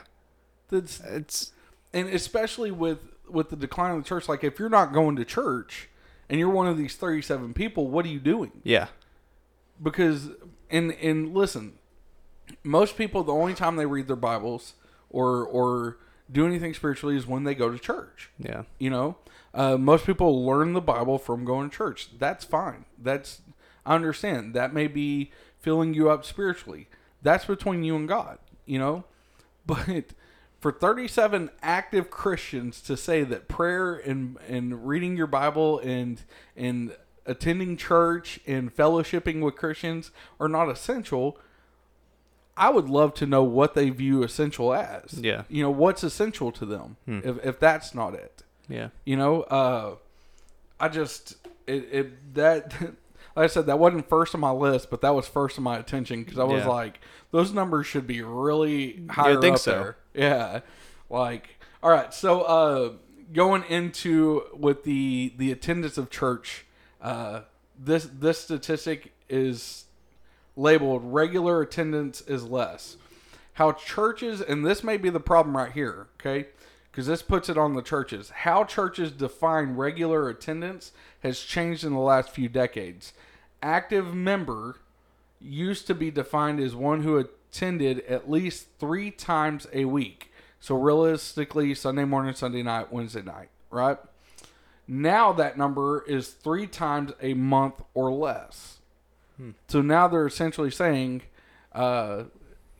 That's 0.70 1.02
it's 1.02 1.52
and 1.94 2.08
especially 2.10 2.72
with 2.72 3.00
with 3.30 3.50
the 3.50 3.56
decline 3.58 3.92
of 3.96 4.04
the 4.04 4.08
church 4.08 4.30
like 4.30 4.44
if 4.44 4.58
you're 4.58 4.70
not 4.70 4.94
going 4.94 5.18
to 5.18 5.26
church 5.26 5.90
and 6.30 6.40
you're 6.40 6.50
one 6.50 6.68
of 6.68 6.78
these 6.78 6.96
37 6.96 7.54
people, 7.54 7.90
what 7.90 8.06
are 8.06 8.10
you 8.10 8.20
doing? 8.20 8.52
yeah 8.64 8.88
because 9.84 10.30
and 10.70 10.92
and 10.94 11.34
listen 11.34 11.74
most 12.64 12.98
people 12.98 13.24
the 13.24 13.34
only 13.34 13.54
time 13.54 13.76
they 13.76 13.86
read 13.86 14.08
their 14.08 14.16
bibles 14.16 14.74
or 15.10 15.46
or 15.46 15.98
do 16.32 16.46
anything 16.46 16.74
spiritually 16.74 17.16
is 17.16 17.26
when 17.26 17.44
they 17.44 17.56
go 17.56 17.72
to 17.72 17.80
church. 17.80 18.30
Yeah. 18.38 18.64
You 18.80 18.90
know? 18.90 19.18
Uh, 19.54 19.78
most 19.78 20.06
people 20.06 20.46
learn 20.46 20.74
the 20.74 20.82
bible 20.82 21.18
from 21.18 21.46
going 21.46 21.70
to 21.70 21.76
church. 21.76 22.10
That's 22.20 22.44
fine. 22.46 22.86
That's 22.98 23.42
i 23.86 23.96
understand. 23.96 24.54
That 24.54 24.74
may 24.74 24.88
be 24.88 25.32
filling 25.60 25.94
you 25.94 26.10
up 26.10 26.26
spiritually. 26.26 26.88
That's 27.22 27.46
between 27.46 27.84
you 27.84 27.96
and 27.96 28.08
god 28.08 28.40
you 28.68 28.78
know? 28.78 29.06
But 29.66 30.14
for 30.62 30.72
37 30.72 31.52
active 31.62 32.10
christians 32.10 32.82
to 32.82 32.96
say 32.96 33.24
that 33.24 33.50
prayer 33.50 33.96
and 33.96 34.38
and 34.48 34.88
reading 34.88 35.18
your 35.18 35.28
bible 35.28 35.78
and 35.80 36.22
and 36.56 36.96
attending 37.26 37.76
church 37.76 38.40
and 38.48 38.76
fellowshipping 38.76 39.42
with 39.42 39.56
christians 39.56 40.10
are 40.40 40.48
not 40.48 40.70
essential 40.70 41.38
i 42.58 42.70
would 42.70 42.90
love 42.90 43.14
to 43.14 43.26
know 43.26 43.44
what 43.44 43.74
they 43.76 43.90
view 43.90 44.24
essential 44.24 44.74
as 44.74 45.14
Yeah. 45.14 45.44
you 45.50 45.62
know 45.64 45.72
what's 45.72 46.04
essential 46.04 46.52
to 46.54 46.66
them 46.66 46.98
if, 47.08 47.46
if 47.46 47.60
that's 47.60 47.94
not 47.96 48.14
it 48.14 48.44
yeah 48.70 48.90
you 49.06 49.16
know, 49.16 49.44
uh, 49.44 49.96
I 50.80 50.90
just 50.90 51.38
it, 51.66 51.88
it 51.92 52.34
that 52.36 52.74
like 53.36 53.44
I 53.46 53.48
said 53.48 53.66
that 53.68 53.80
wasn't 53.80 54.08
first 54.10 54.36
on 54.36 54.42
my 54.42 54.52
list, 54.52 54.90
but 54.90 55.02
that 55.02 55.16
was 55.16 55.28
first 55.28 55.58
on 55.58 55.64
my 55.64 55.78
attention 55.78 56.24
because 56.24 56.38
I 56.38 56.44
was 56.44 56.64
Yeah. 56.64 56.70
like, 56.70 57.00
those 57.32 57.52
numbers 57.54 57.88
should 57.88 58.06
be 58.08 58.22
really 58.22 59.04
higher 59.10 59.40
think 59.42 59.56
up 59.56 59.60
so. 59.62 59.72
there. 59.72 59.98
Yeah, 60.14 60.60
like 61.10 61.50
all 61.82 61.90
right. 61.92 62.14
So 62.14 62.42
uh, 62.42 62.94
going 63.34 63.64
into 63.70 64.44
with 64.54 64.84
the 64.84 65.34
the 65.38 65.52
attendance 65.52 65.98
of 65.98 66.10
church, 66.10 66.66
uh, 67.02 67.42
this 67.80 68.08
this 68.14 68.40
statistic 68.40 69.14
is 69.30 69.86
labeled 70.58 71.04
regular 71.06 71.62
attendance 71.62 72.20
is 72.22 72.44
less. 72.44 72.98
How 73.54 73.72
churches, 73.72 74.42
and 74.42 74.66
this 74.66 74.84
may 74.84 74.98
be 74.98 75.10
the 75.10 75.20
problem 75.20 75.56
right 75.56 75.72
here, 75.72 76.08
okay? 76.20 76.50
Because 76.92 77.08
this 77.08 77.22
puts 77.22 77.48
it 77.48 77.58
on 77.58 77.76
the 77.76 77.82
churches. 77.82 78.30
How 78.30 78.64
churches 78.64 79.12
define 79.12 79.76
regular 79.76 80.28
attendance 80.28 80.92
has 81.22 81.40
changed 81.40 81.84
in 81.84 81.94
the 81.94 82.00
last 82.00 82.32
few 82.32 82.50
decades. 82.50 83.14
Active 83.62 84.14
member 84.14 84.78
used 85.40 85.88
to 85.88 85.96
be 85.96 86.12
defined 86.12 86.60
as 86.60 86.76
one 86.76 87.04
who 87.04 87.18
attended 87.18 88.00
at 88.02 88.30
least 88.30 88.68
three 88.80 89.12
times 89.12 89.68
a 89.72 89.86
week. 89.86 90.32
So 90.60 90.76
realistically, 90.76 91.76
Sunday 91.76 92.06
morning, 92.06 92.34
Sunday 92.34 92.64
night, 92.64 92.92
Wednesday 92.92 93.22
night, 93.22 93.50
right? 93.70 93.98
Now 94.88 95.34
that 95.34 95.58
number 95.58 96.04
is 96.08 96.30
three 96.30 96.66
times 96.66 97.12
a 97.22 97.34
month 97.36 97.76
or 97.94 98.12
less. 98.12 98.77
So 99.68 99.82
now 99.82 100.08
they're 100.08 100.28
essentially 100.28 100.72
saying, 100.72 101.24
uh, 101.74 102.24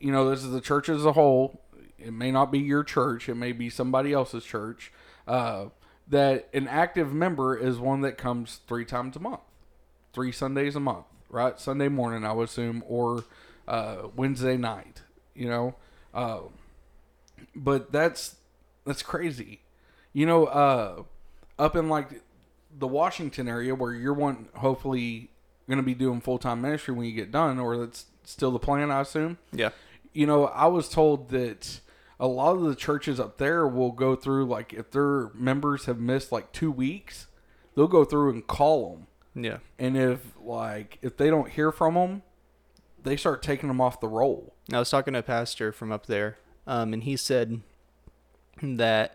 you 0.00 0.12
know, 0.12 0.28
this 0.28 0.44
is 0.44 0.50
the 0.50 0.60
church 0.60 0.88
as 0.88 1.04
a 1.04 1.12
whole. 1.12 1.60
It 1.98 2.12
may 2.12 2.30
not 2.30 2.50
be 2.50 2.58
your 2.58 2.84
church. 2.84 3.28
It 3.28 3.34
may 3.34 3.52
be 3.52 3.70
somebody 3.70 4.12
else's 4.12 4.44
church. 4.44 4.92
Uh, 5.26 5.66
that 6.08 6.48
an 6.54 6.66
active 6.68 7.12
member 7.12 7.56
is 7.56 7.78
one 7.78 8.00
that 8.00 8.16
comes 8.16 8.60
three 8.66 8.84
times 8.84 9.16
a 9.16 9.20
month, 9.20 9.40
three 10.12 10.32
Sundays 10.32 10.74
a 10.74 10.80
month, 10.80 11.04
right? 11.28 11.60
Sunday 11.60 11.88
morning, 11.88 12.24
I 12.24 12.32
would 12.32 12.48
assume, 12.48 12.82
or 12.86 13.24
uh, 13.66 14.08
Wednesday 14.16 14.56
night. 14.56 15.02
You 15.34 15.48
know, 15.48 15.74
uh, 16.14 16.40
but 17.54 17.92
that's 17.92 18.36
that's 18.86 19.02
crazy. 19.02 19.60
You 20.12 20.26
know, 20.26 20.46
uh, 20.46 21.02
up 21.58 21.76
in 21.76 21.88
like 21.88 22.22
the 22.76 22.88
Washington 22.88 23.48
area 23.48 23.74
where 23.74 23.92
you're 23.92 24.14
one 24.14 24.48
hopefully 24.54 25.30
going 25.68 25.78
to 25.78 25.82
be 25.84 25.94
doing 25.94 26.20
full 26.20 26.38
time 26.38 26.60
ministry 26.62 26.94
when 26.94 27.06
you 27.06 27.12
get 27.12 27.30
done, 27.30 27.58
or 27.58 27.76
that's 27.76 28.06
still 28.24 28.50
the 28.50 28.58
plan, 28.58 28.90
I 28.90 29.00
assume. 29.00 29.38
yeah. 29.52 29.70
You 30.12 30.26
know, 30.26 30.46
I 30.46 30.66
was 30.66 30.88
told 30.88 31.28
that 31.30 31.80
a 32.18 32.26
lot 32.26 32.56
of 32.56 32.62
the 32.62 32.74
churches 32.74 33.20
up 33.20 33.38
there 33.38 33.68
will 33.68 33.92
go 33.92 34.16
through 34.16 34.46
like 34.46 34.72
if 34.72 34.90
their 34.90 35.28
members 35.34 35.84
have 35.84 36.00
missed 36.00 36.32
like 36.32 36.50
two 36.50 36.72
weeks, 36.72 37.26
they'll 37.76 37.86
go 37.86 38.04
through 38.04 38.30
and 38.30 38.46
call 38.46 39.06
them, 39.34 39.44
yeah. 39.44 39.58
And 39.78 39.96
if 39.96 40.20
like 40.40 40.98
if 41.02 41.16
they 41.16 41.30
don't 41.30 41.50
hear 41.50 41.70
from 41.70 41.94
them, 41.94 42.22
they 43.02 43.16
start 43.16 43.42
taking 43.42 43.68
them 43.68 43.80
off 43.80 44.00
the 44.00 44.08
roll. 44.08 44.54
I 44.72 44.78
was 44.80 44.90
talking 44.90 45.12
to 45.12 45.20
a 45.20 45.22
pastor 45.22 45.70
from 45.72 45.92
up 45.92 46.06
there, 46.06 46.38
um, 46.66 46.92
and 46.92 47.04
he 47.04 47.16
said 47.16 47.60
that 48.60 49.14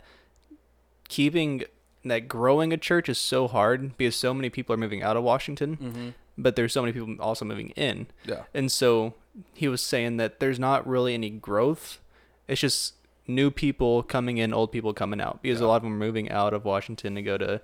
keeping 1.10 1.63
that 2.05 2.27
growing 2.27 2.72
a 2.72 2.77
church 2.77 3.10
is 3.10 3.17
so 3.17 3.48
hard 3.48 3.98
because 3.98 4.15
so 4.15 4.33
many 4.33 4.50
people 4.50 4.74
are 4.74 4.77
moving 4.77 5.01
out 5.03 5.17
of 5.17 5.24
Washington, 5.24 6.13
but 6.37 6.55
there's 6.55 6.73
so 6.73 6.81
many 6.81 6.91
people 6.93 7.15
also 7.19 7.45
moving 7.45 7.69
in. 7.71 8.07
Yeah. 8.25 8.43
And 8.53 8.71
so 8.71 9.13
he 9.53 9.67
was 9.67 9.81
saying 9.81 10.17
that 10.17 10.39
there's 10.39 10.59
not 10.59 10.87
really 10.87 11.13
any 11.13 11.29
growth. 11.29 11.99
It's 12.47 12.61
just 12.61 12.95
new 13.27 13.51
people 13.51 14.03
coming 14.03 14.37
in, 14.37 14.53
old 14.53 14.71
people 14.71 14.93
coming 14.93 15.21
out 15.21 15.41
because 15.41 15.61
a 15.61 15.67
lot 15.67 15.77
of 15.77 15.83
them 15.83 15.93
are 15.93 15.97
moving 15.97 16.29
out 16.29 16.53
of 16.53 16.65
Washington 16.65 17.15
to 17.15 17.21
go 17.21 17.37
to 17.37 17.61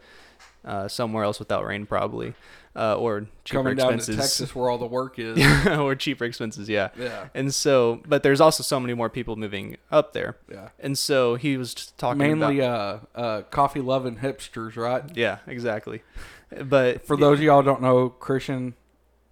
uh, 0.66 0.88
somewhere 0.88 1.24
else 1.24 1.40
without 1.40 1.66
rain, 1.66 1.86
probably, 1.86 2.34
uh, 2.76 2.96
or 2.96 3.28
cheaper 3.46 3.64
Coming 3.64 3.78
down 3.78 3.94
expenses. 3.94 4.16
to 4.16 4.22
Texas 4.22 4.56
where 4.56 4.70
all 4.70 4.78
the 4.78 4.86
work 4.86 5.18
is. 5.18 5.38
or 5.68 5.96
cheaper 5.96 6.26
expenses, 6.26 6.68
yeah. 6.70 6.90
Yeah. 6.98 7.28
And 7.34 7.54
so, 7.54 8.02
but 8.08 8.24
there's 8.24 8.42
also 8.42 8.64
so 8.64 8.80
many 8.80 8.94
more 8.94 9.10
people 9.10 9.36
moving 9.36 9.78
up 9.92 10.14
there. 10.14 10.38
Yeah. 10.52 10.70
And 10.80 10.98
so 10.98 11.36
he 11.36 11.58
was 11.58 11.74
just 11.74 11.98
talking 11.98 12.20
Mainly 12.20 12.60
about, 12.60 13.08
uh, 13.16 13.20
uh, 13.20 13.42
coffee 13.44 13.82
loving 13.82 14.18
hipsters, 14.18 14.76
right? 14.76 15.04
yeah, 15.16 15.40
exactly. 15.48 16.04
But 16.64 17.06
For 17.06 17.16
those 17.18 17.40
of 17.40 17.44
y'all 17.44 17.62
don't 17.62 17.82
know, 17.82 18.10
Christian 18.10 18.74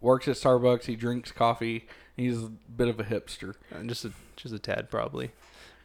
works 0.01 0.27
at 0.27 0.35
Starbucks. 0.35 0.83
He 0.85 0.95
drinks 0.95 1.31
coffee 1.31 1.87
He's 2.15 2.41
a 2.43 2.47
bit 2.49 2.87
of 2.87 2.99
a 2.99 3.03
hipster. 3.03 3.53
Uh, 3.73 3.83
just 3.83 4.03
a 4.05 4.11
just 4.35 4.53
a 4.53 4.59
tad 4.59 4.89
probably 4.91 5.31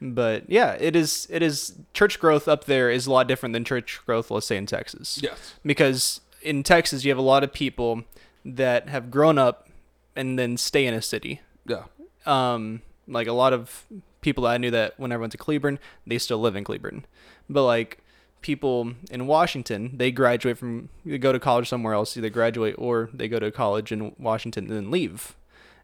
but 0.04 0.50
yeah 0.50 0.72
it 0.80 0.96
is 0.96 1.26
it 1.30 1.42
is 1.42 1.74
church 1.94 2.18
growth 2.18 2.48
up 2.48 2.64
there 2.64 2.90
is 2.90 3.06
a 3.06 3.10
lot 3.12 3.28
different 3.28 3.52
than 3.52 3.64
church 3.64 4.00
growth 4.04 4.30
let's 4.32 4.46
say 4.46 4.56
in 4.56 4.66
texas 4.66 5.20
Yes. 5.22 5.54
because 5.64 6.20
in 6.42 6.62
texas 6.64 7.04
you 7.04 7.10
have 7.12 7.18
a 7.18 7.22
lot 7.22 7.44
of 7.44 7.52
people 7.52 8.02
that 8.44 8.88
have 8.88 9.10
grown 9.12 9.38
up 9.38 9.68
and 10.16 10.36
then 10.38 10.56
stay 10.56 10.86
in 10.86 10.92
a 10.92 11.00
city 11.00 11.40
Yeah. 11.66 11.84
um 12.26 12.82
like 13.06 13.26
a 13.28 13.32
lot 13.32 13.52
of 13.52 13.84
people 14.22 14.42
that 14.44 14.50
i 14.50 14.58
knew 14.58 14.72
that 14.72 14.98
when 14.98 15.12
i 15.12 15.16
went 15.16 15.30
to 15.32 15.38
cleburne 15.38 15.78
they 16.06 16.18
still 16.18 16.38
live 16.40 16.56
in 16.56 16.64
cleburne 16.64 17.06
but 17.48 17.64
like 17.64 18.01
people 18.42 18.92
in 19.10 19.26
washington 19.26 19.90
they 19.96 20.10
graduate 20.10 20.58
from 20.58 20.88
they 21.04 21.16
go 21.18 21.32
to 21.32 21.38
college 21.40 21.68
somewhere 21.68 21.94
else 21.94 22.16
either 22.16 22.28
graduate 22.30 22.74
or 22.78 23.08
they 23.14 23.28
go 23.28 23.38
to 23.38 23.50
college 23.50 23.90
in 23.92 24.14
washington 24.18 24.64
and 24.66 24.72
then 24.76 24.90
leave 24.90 25.34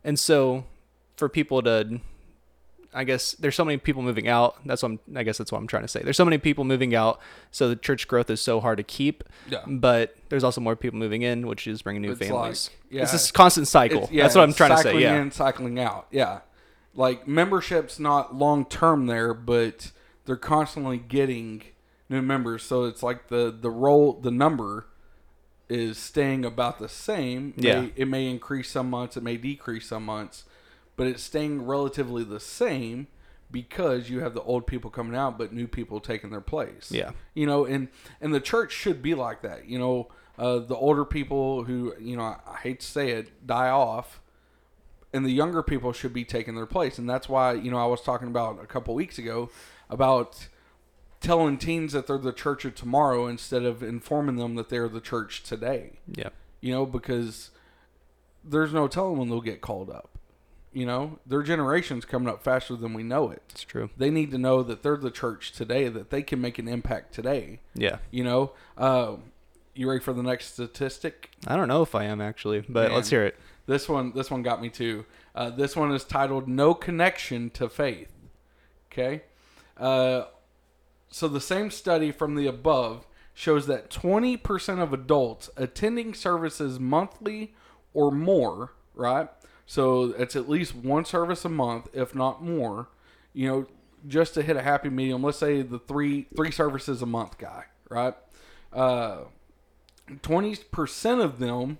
and 0.04 0.18
so 0.18 0.64
for 1.16 1.28
people 1.28 1.62
to 1.62 2.00
I 2.94 3.04
guess 3.04 3.32
there's 3.32 3.54
so 3.54 3.66
many 3.66 3.76
people 3.76 4.00
moving 4.00 4.28
out. 4.28 4.56
That's 4.64 4.82
what 4.82 4.92
I'm, 4.92 5.00
I 5.14 5.22
guess 5.22 5.36
that's 5.36 5.52
what 5.52 5.58
I'm 5.58 5.66
trying 5.66 5.82
to 5.82 5.88
say. 5.88 6.00
There's 6.02 6.16
so 6.16 6.24
many 6.24 6.38
people 6.38 6.64
moving 6.64 6.94
out, 6.94 7.20
so 7.50 7.68
the 7.68 7.76
church 7.76 8.08
growth 8.08 8.30
is 8.30 8.40
so 8.40 8.60
hard 8.60 8.78
to 8.78 8.82
keep. 8.82 9.24
Yeah. 9.46 9.62
But 9.66 10.16
there's 10.30 10.42
also 10.42 10.62
more 10.62 10.74
people 10.74 10.98
moving 10.98 11.20
in, 11.20 11.46
which 11.46 11.66
is 11.66 11.82
bringing 11.82 12.00
new 12.00 12.12
It's 12.12 12.20
families. 12.26 12.70
like- 12.72 12.92
yeah. 12.92 13.02
It's 13.02 13.12
this 13.12 13.30
constant 13.30 13.68
cycle. 13.68 14.08
Yeah, 14.10 14.22
that's 14.22 14.34
what 14.34 14.42
I'm 14.42 14.54
trying 14.54 14.70
to 14.70 14.76
say. 14.78 14.82
cycling 14.84 15.02
Yeah. 15.02 15.20
in, 15.20 15.30
cycling 15.30 15.78
out. 15.78 16.06
Yeah, 16.10 16.40
like 16.94 17.28
membership's 17.28 18.00
not 18.00 18.34
long 18.34 18.64
term 18.64 19.06
there, 19.06 19.34
but 19.34 19.92
they're 20.24 20.36
constantly 20.36 20.96
getting 20.96 21.64
new 22.08 22.22
members. 22.22 22.62
So 22.62 22.84
it's 22.84 23.02
like 23.02 23.28
the 23.28 23.54
the 23.58 23.70
roll, 23.70 24.14
the 24.14 24.30
number 24.30 24.86
is 25.68 25.98
staying 25.98 26.44
about 26.44 26.78
the 26.78 26.88
same. 26.88 27.52
Yeah. 27.56 27.80
May- 27.82 27.92
it 27.96 28.08
may 28.08 28.26
increase 28.28 28.70
some 28.70 28.88
months, 28.90 29.16
it 29.16 29.22
may 29.22 29.36
decrease 29.36 29.88
some 29.88 30.04
months, 30.04 30.44
but 30.96 31.06
it's 31.06 31.22
staying 31.22 31.66
relatively 31.66 32.24
the 32.24 32.40
same 32.40 33.08
because 33.50 34.10
you 34.10 34.20
have 34.20 34.34
the 34.34 34.42
old 34.42 34.66
people 34.66 34.90
coming 34.90 35.14
out, 35.16 35.38
but 35.38 35.52
new 35.52 35.66
people 35.66 36.00
taking 36.00 36.28
their 36.30 36.40
place 36.42 36.90
Yeah. 36.92 37.12
you 37.34 37.46
know 37.46 37.64
and 37.64 37.88
and 38.20 38.34
the 38.34 38.40
church 38.40 38.72
should 38.72 39.00
be 39.02 39.14
like 39.14 39.40
that 39.40 39.66
you 39.66 39.78
know 39.78 40.08
uh, 40.38 40.58
the 40.58 40.76
older 40.76 41.06
people 41.06 41.64
who 41.64 41.94
you 41.98 42.14
know 42.16 42.22
I, 42.24 42.36
I 42.46 42.56
hate 42.58 42.80
to 42.80 42.86
say 42.86 43.10
it 43.12 43.46
die 43.46 43.70
off 43.70 44.20
and 45.14 45.24
the 45.24 45.30
younger 45.30 45.62
people 45.62 45.94
should 45.94 46.12
be 46.12 46.26
taking 46.26 46.56
their 46.56 46.66
place 46.66 46.98
and 46.98 47.08
that's 47.08 47.26
why 47.26 47.54
you 47.54 47.70
know 47.70 47.78
i 47.78 47.86
was 47.86 48.02
talking 48.02 48.28
about 48.28 48.62
a 48.62 48.66
couple 48.66 48.94
weeks 48.94 49.16
ago 49.18 49.48
about 49.88 50.48
telling 51.20 51.58
teens 51.58 51.92
that 51.92 52.06
they're 52.06 52.18
the 52.18 52.32
church 52.32 52.64
of 52.64 52.74
tomorrow 52.74 53.26
instead 53.26 53.64
of 53.64 53.82
informing 53.82 54.36
them 54.36 54.54
that 54.54 54.68
they're 54.68 54.88
the 54.88 55.00
church 55.00 55.42
today 55.42 55.98
Yeah. 56.14 56.28
you 56.60 56.72
know 56.72 56.86
because 56.86 57.50
there's 58.44 58.72
no 58.72 58.86
telling 58.88 59.18
when 59.18 59.28
they'll 59.28 59.40
get 59.40 59.60
called 59.60 59.90
up 59.90 60.10
you 60.72 60.86
know 60.86 61.18
their 61.26 61.42
generation's 61.42 62.04
coming 62.04 62.28
up 62.28 62.42
faster 62.44 62.76
than 62.76 62.94
we 62.94 63.02
know 63.02 63.30
it 63.30 63.42
It's 63.50 63.64
true. 63.64 63.90
they 63.96 64.10
need 64.10 64.30
to 64.30 64.38
know 64.38 64.62
that 64.62 64.82
they're 64.82 64.96
the 64.96 65.10
church 65.10 65.52
today 65.52 65.88
that 65.88 66.10
they 66.10 66.22
can 66.22 66.40
make 66.40 66.58
an 66.58 66.68
impact 66.68 67.12
today 67.14 67.60
Yeah. 67.74 67.98
you 68.10 68.22
know, 68.22 68.52
uh, 68.76 69.16
you 69.74 69.88
ready 69.88 70.00
for 70.02 70.12
the 70.12 70.22
next 70.24 70.52
statistic? 70.54 71.30
I 71.46 71.54
don't 71.56 71.68
know 71.68 71.82
if 71.82 71.94
I 71.94 72.04
am 72.04 72.20
actually, 72.20 72.60
but 72.68 72.88
Man. 72.88 72.94
let's 72.96 73.10
hear 73.10 73.24
it. 73.24 73.36
This 73.66 73.88
one, 73.88 74.12
this 74.12 74.28
one 74.28 74.42
got 74.42 74.60
me 74.60 74.70
too. 74.70 75.04
Uh, 75.36 75.50
this 75.50 75.76
one 75.76 75.92
is 75.92 76.02
titled 76.02 76.48
"No 76.48 76.74
Connection 76.74 77.50
to 77.50 77.68
Faith." 77.68 78.10
Okay, 78.90 79.22
uh, 79.76 80.24
so 81.10 81.28
the 81.28 81.40
same 81.40 81.70
study 81.70 82.12
from 82.12 82.34
the 82.34 82.46
above 82.46 83.06
shows 83.34 83.66
that 83.66 83.90
20% 83.90 84.82
of 84.82 84.92
adults 84.92 85.48
attending 85.56 86.12
services 86.12 86.80
monthly 86.80 87.54
or 87.94 88.10
more, 88.10 88.72
right? 88.94 89.28
So 89.64 90.14
it's 90.18 90.34
at 90.34 90.48
least 90.48 90.74
one 90.74 91.04
service 91.04 91.44
a 91.44 91.48
month, 91.48 91.88
if 91.92 92.14
not 92.14 92.42
more. 92.42 92.88
You 93.32 93.48
know, 93.48 93.66
just 94.06 94.34
to 94.34 94.42
hit 94.42 94.56
a 94.56 94.62
happy 94.62 94.88
medium. 94.88 95.22
Let's 95.22 95.38
say 95.38 95.62
the 95.62 95.78
three 95.78 96.26
three 96.34 96.50
services 96.50 97.02
a 97.02 97.06
month 97.06 97.38
guy, 97.38 97.64
right? 97.88 98.14
Uh, 98.72 99.18
Twenty 100.22 100.56
percent 100.70 101.20
of 101.20 101.38
them 101.38 101.78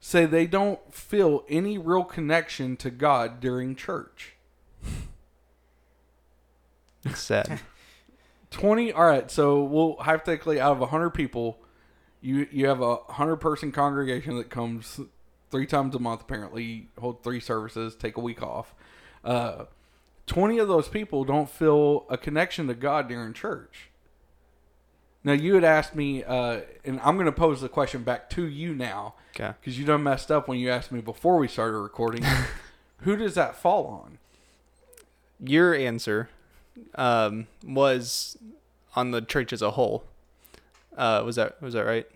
say 0.00 0.26
they 0.26 0.46
don't 0.46 0.92
feel 0.92 1.44
any 1.48 1.78
real 1.78 2.04
connection 2.04 2.76
to 2.78 2.90
God 2.90 3.40
during 3.40 3.76
church. 3.76 4.34
It's 7.04 7.20
sad. 7.20 7.60
20 8.50 8.92
all 8.92 9.04
right 9.06 9.30
so 9.30 9.62
we'll 9.62 9.96
hypothetically 9.96 10.60
out 10.60 10.72
of 10.72 10.80
100 10.80 11.10
people 11.10 11.58
you 12.20 12.46
you 12.50 12.66
have 12.66 12.80
a 12.80 12.96
100 12.96 13.36
person 13.36 13.70
congregation 13.72 14.36
that 14.36 14.50
comes 14.50 15.00
three 15.50 15.66
times 15.66 15.94
a 15.94 15.98
month 15.98 16.22
apparently 16.22 16.88
hold 16.98 17.22
three 17.22 17.40
services 17.40 17.94
take 17.96 18.16
a 18.16 18.20
week 18.20 18.42
off. 18.42 18.74
Uh, 19.24 19.64
20 20.26 20.58
of 20.58 20.68
those 20.68 20.88
people 20.88 21.24
don't 21.24 21.50
feel 21.50 22.06
a 22.08 22.16
connection 22.16 22.66
to 22.68 22.74
god 22.74 23.08
during 23.08 23.32
church. 23.32 23.90
Now 25.24 25.32
you 25.32 25.54
had 25.54 25.64
asked 25.64 25.94
me 25.94 26.22
uh, 26.24 26.60
and 26.84 27.00
i'm 27.02 27.14
going 27.16 27.26
to 27.26 27.32
pose 27.32 27.60
the 27.60 27.68
question 27.68 28.02
back 28.02 28.30
to 28.30 28.46
you 28.46 28.74
now 28.74 29.14
Okay. 29.34 29.54
because 29.60 29.78
you 29.78 29.84
done 29.84 30.02
messed 30.02 30.30
up 30.30 30.48
when 30.48 30.58
you 30.58 30.70
asked 30.70 30.90
me 30.92 31.00
before 31.00 31.36
we 31.38 31.46
started 31.48 31.78
recording. 31.78 32.24
Who 32.98 33.16
does 33.16 33.34
that 33.34 33.56
fall 33.56 33.86
on? 33.86 34.18
Your 35.42 35.74
answer 35.74 36.28
um, 36.94 37.46
was 37.64 38.36
on 38.96 39.10
the 39.12 39.20
church 39.22 39.52
as 39.52 39.62
a 39.62 39.72
whole. 39.72 40.04
Uh, 40.96 41.22
was 41.24 41.36
that 41.36 41.60
was 41.62 41.74
that 41.74 41.84
right? 41.84 42.06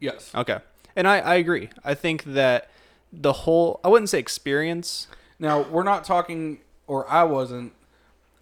yes 0.00 0.30
Okay. 0.34 0.58
And 0.96 1.08
I, 1.08 1.18
I 1.18 1.34
agree. 1.36 1.70
I 1.84 1.94
think 1.94 2.22
that 2.24 2.70
the 3.12 3.32
whole 3.32 3.80
I 3.84 3.88
wouldn't 3.88 4.08
say 4.10 4.18
experience. 4.18 5.08
Now 5.38 5.62
we're 5.62 5.82
not 5.82 6.04
talking, 6.04 6.58
or 6.86 7.08
I 7.10 7.24
wasn't. 7.24 7.72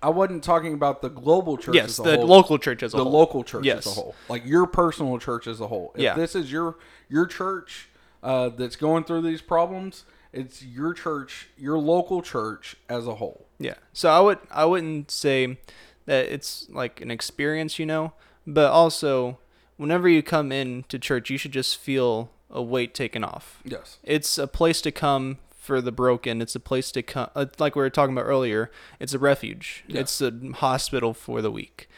I 0.04 0.08
wasn't 0.10 0.42
talking 0.42 0.74
about 0.74 1.00
the 1.00 1.08
global 1.08 1.56
church 1.56 1.76
yes, 1.76 1.90
as 1.90 1.98
a 2.00 2.02
the 2.02 2.16
whole. 2.16 2.26
local 2.26 2.58
church 2.58 2.82
as 2.82 2.92
a 2.92 2.96
the 2.96 3.04
whole. 3.04 3.12
local 3.12 3.44
church 3.44 3.64
Yes. 3.64 3.86
as 3.86 3.92
a 3.92 4.00
whole, 4.00 4.14
like 4.28 4.44
your 4.44 4.66
personal 4.66 5.16
church 5.18 5.46
as 5.46 5.60
a 5.60 5.68
whole. 5.68 5.92
If 5.94 6.00
Yeah. 6.02 6.14
this 6.14 6.34
is 6.34 6.50
your 6.50 6.76
your 7.08 7.24
church 7.26 7.88
uh, 8.22 8.48
that's 8.50 8.74
going 8.76 9.04
through 9.04 9.22
these 9.22 9.40
problems, 9.40 10.04
it's 10.32 10.64
your 10.64 10.94
church, 10.94 11.48
your 11.56 11.78
local 11.78 12.22
church 12.22 12.76
as 12.88 13.06
a 13.06 13.16
whole. 13.16 13.46
Yeah. 13.58 13.74
So 13.92 14.10
I 14.10 14.20
would 14.20 14.38
I 14.50 14.64
wouldn't 14.64 15.10
say 15.10 15.58
that 16.06 16.26
it's 16.26 16.68
like 16.70 17.00
an 17.00 17.10
experience, 17.10 17.78
you 17.78 17.86
know, 17.86 18.12
but 18.46 18.70
also 18.70 19.38
whenever 19.76 20.08
you 20.08 20.22
come 20.22 20.52
in 20.52 20.84
to 20.88 20.98
church, 20.98 21.30
you 21.30 21.38
should 21.38 21.52
just 21.52 21.76
feel 21.76 22.30
a 22.50 22.62
weight 22.62 22.94
taken 22.94 23.24
off. 23.24 23.60
Yes. 23.64 23.98
It's 24.02 24.38
a 24.38 24.46
place 24.46 24.80
to 24.82 24.92
come 24.92 25.38
for 25.56 25.80
the 25.80 25.92
broken. 25.92 26.42
It's 26.42 26.54
a 26.54 26.60
place 26.60 26.90
to 26.92 27.02
come, 27.02 27.30
uh, 27.34 27.46
like 27.58 27.76
we 27.76 27.82
were 27.82 27.90
talking 27.90 28.14
about 28.14 28.26
earlier. 28.26 28.70
It's 28.98 29.14
a 29.14 29.18
refuge. 29.18 29.84
Yeah. 29.86 30.00
It's 30.00 30.20
a 30.20 30.32
hospital 30.54 31.14
for 31.14 31.40
the 31.40 31.50
weak. 31.50 31.88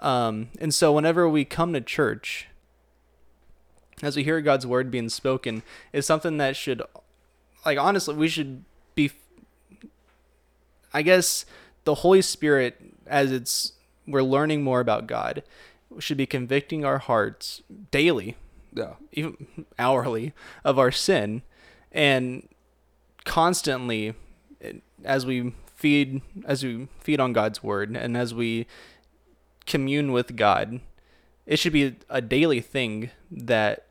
Um, 0.00 0.48
and 0.60 0.74
so 0.74 0.92
whenever 0.92 1.28
we 1.28 1.44
come 1.44 1.72
to 1.72 1.80
church, 1.80 2.48
as 4.02 4.16
we 4.16 4.24
hear 4.24 4.40
God's 4.40 4.66
word 4.66 4.90
being 4.90 5.08
spoken, 5.08 5.62
is 5.92 6.04
something 6.04 6.36
that 6.38 6.56
should, 6.56 6.82
like 7.64 7.78
honestly, 7.78 8.14
we 8.14 8.28
should 8.28 8.64
be. 8.94 9.10
I 10.94 11.02
guess 11.02 11.46
the 11.84 11.96
Holy 11.96 12.22
Spirit, 12.22 12.80
as 13.06 13.32
it's 13.32 13.72
we're 14.06 14.22
learning 14.22 14.62
more 14.62 14.80
about 14.80 15.06
God, 15.06 15.42
should 15.98 16.16
be 16.16 16.26
convicting 16.26 16.84
our 16.84 16.98
hearts 16.98 17.62
daily 17.90 18.36
Yeah. 18.74 18.94
even 19.12 19.66
hourly 19.78 20.32
of 20.64 20.78
our 20.78 20.90
sin 20.90 21.42
and 21.90 22.48
constantly 23.24 24.14
eh, 24.60 24.74
as 25.04 25.24
we 25.26 25.54
feed 25.76 26.22
as 26.44 26.64
we 26.64 26.88
feed 27.00 27.20
on 27.20 27.32
God's 27.32 27.62
word 27.62 27.96
and 27.96 28.16
as 28.16 28.32
we 28.34 28.66
commune 29.66 30.12
with 30.12 30.34
God 30.36 30.80
it 31.46 31.58
should 31.58 31.72
be 31.72 31.96
a 32.08 32.20
daily 32.20 32.60
thing 32.60 33.10
that 33.30 33.86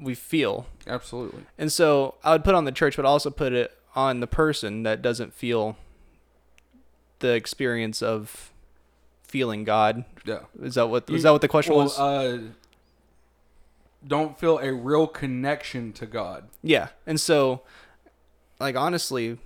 we 0.00 0.14
feel 0.14 0.66
Absolutely. 0.86 1.42
and 1.58 1.70
so 1.72 2.14
I 2.24 2.32
would 2.32 2.44
put 2.44 2.54
on 2.54 2.64
the 2.64 2.72
church 2.72 2.96
but 2.96 3.04
also 3.04 3.30
put 3.30 3.52
it 3.52 3.72
on 3.94 4.20
the 4.20 4.26
person 4.26 4.82
that 4.82 5.00
doesn't 5.02 5.32
feel 5.32 5.76
the 7.20 7.32
experience 7.34 8.02
of 8.02 8.50
feeling 9.22 9.64
God 9.64 10.04
Yeah. 10.24 10.40
is 10.62 10.74
that 10.74 10.88
what 10.88 11.08
You- 11.08 11.16
is 11.16 11.22
that 11.22 11.30
what 11.32 11.40
the 11.40 11.48
question 11.48 11.74
well, 11.74 11.84
was 11.84 11.98
Uh, 11.98 12.38
don't 14.06 14.38
feel 14.38 14.58
a 14.58 14.72
real 14.72 15.06
connection 15.06 15.92
to 15.94 16.06
God. 16.06 16.48
Yeah. 16.62 16.88
And 17.06 17.18
so, 17.18 17.62
like, 18.60 18.76
honestly, 18.76 19.38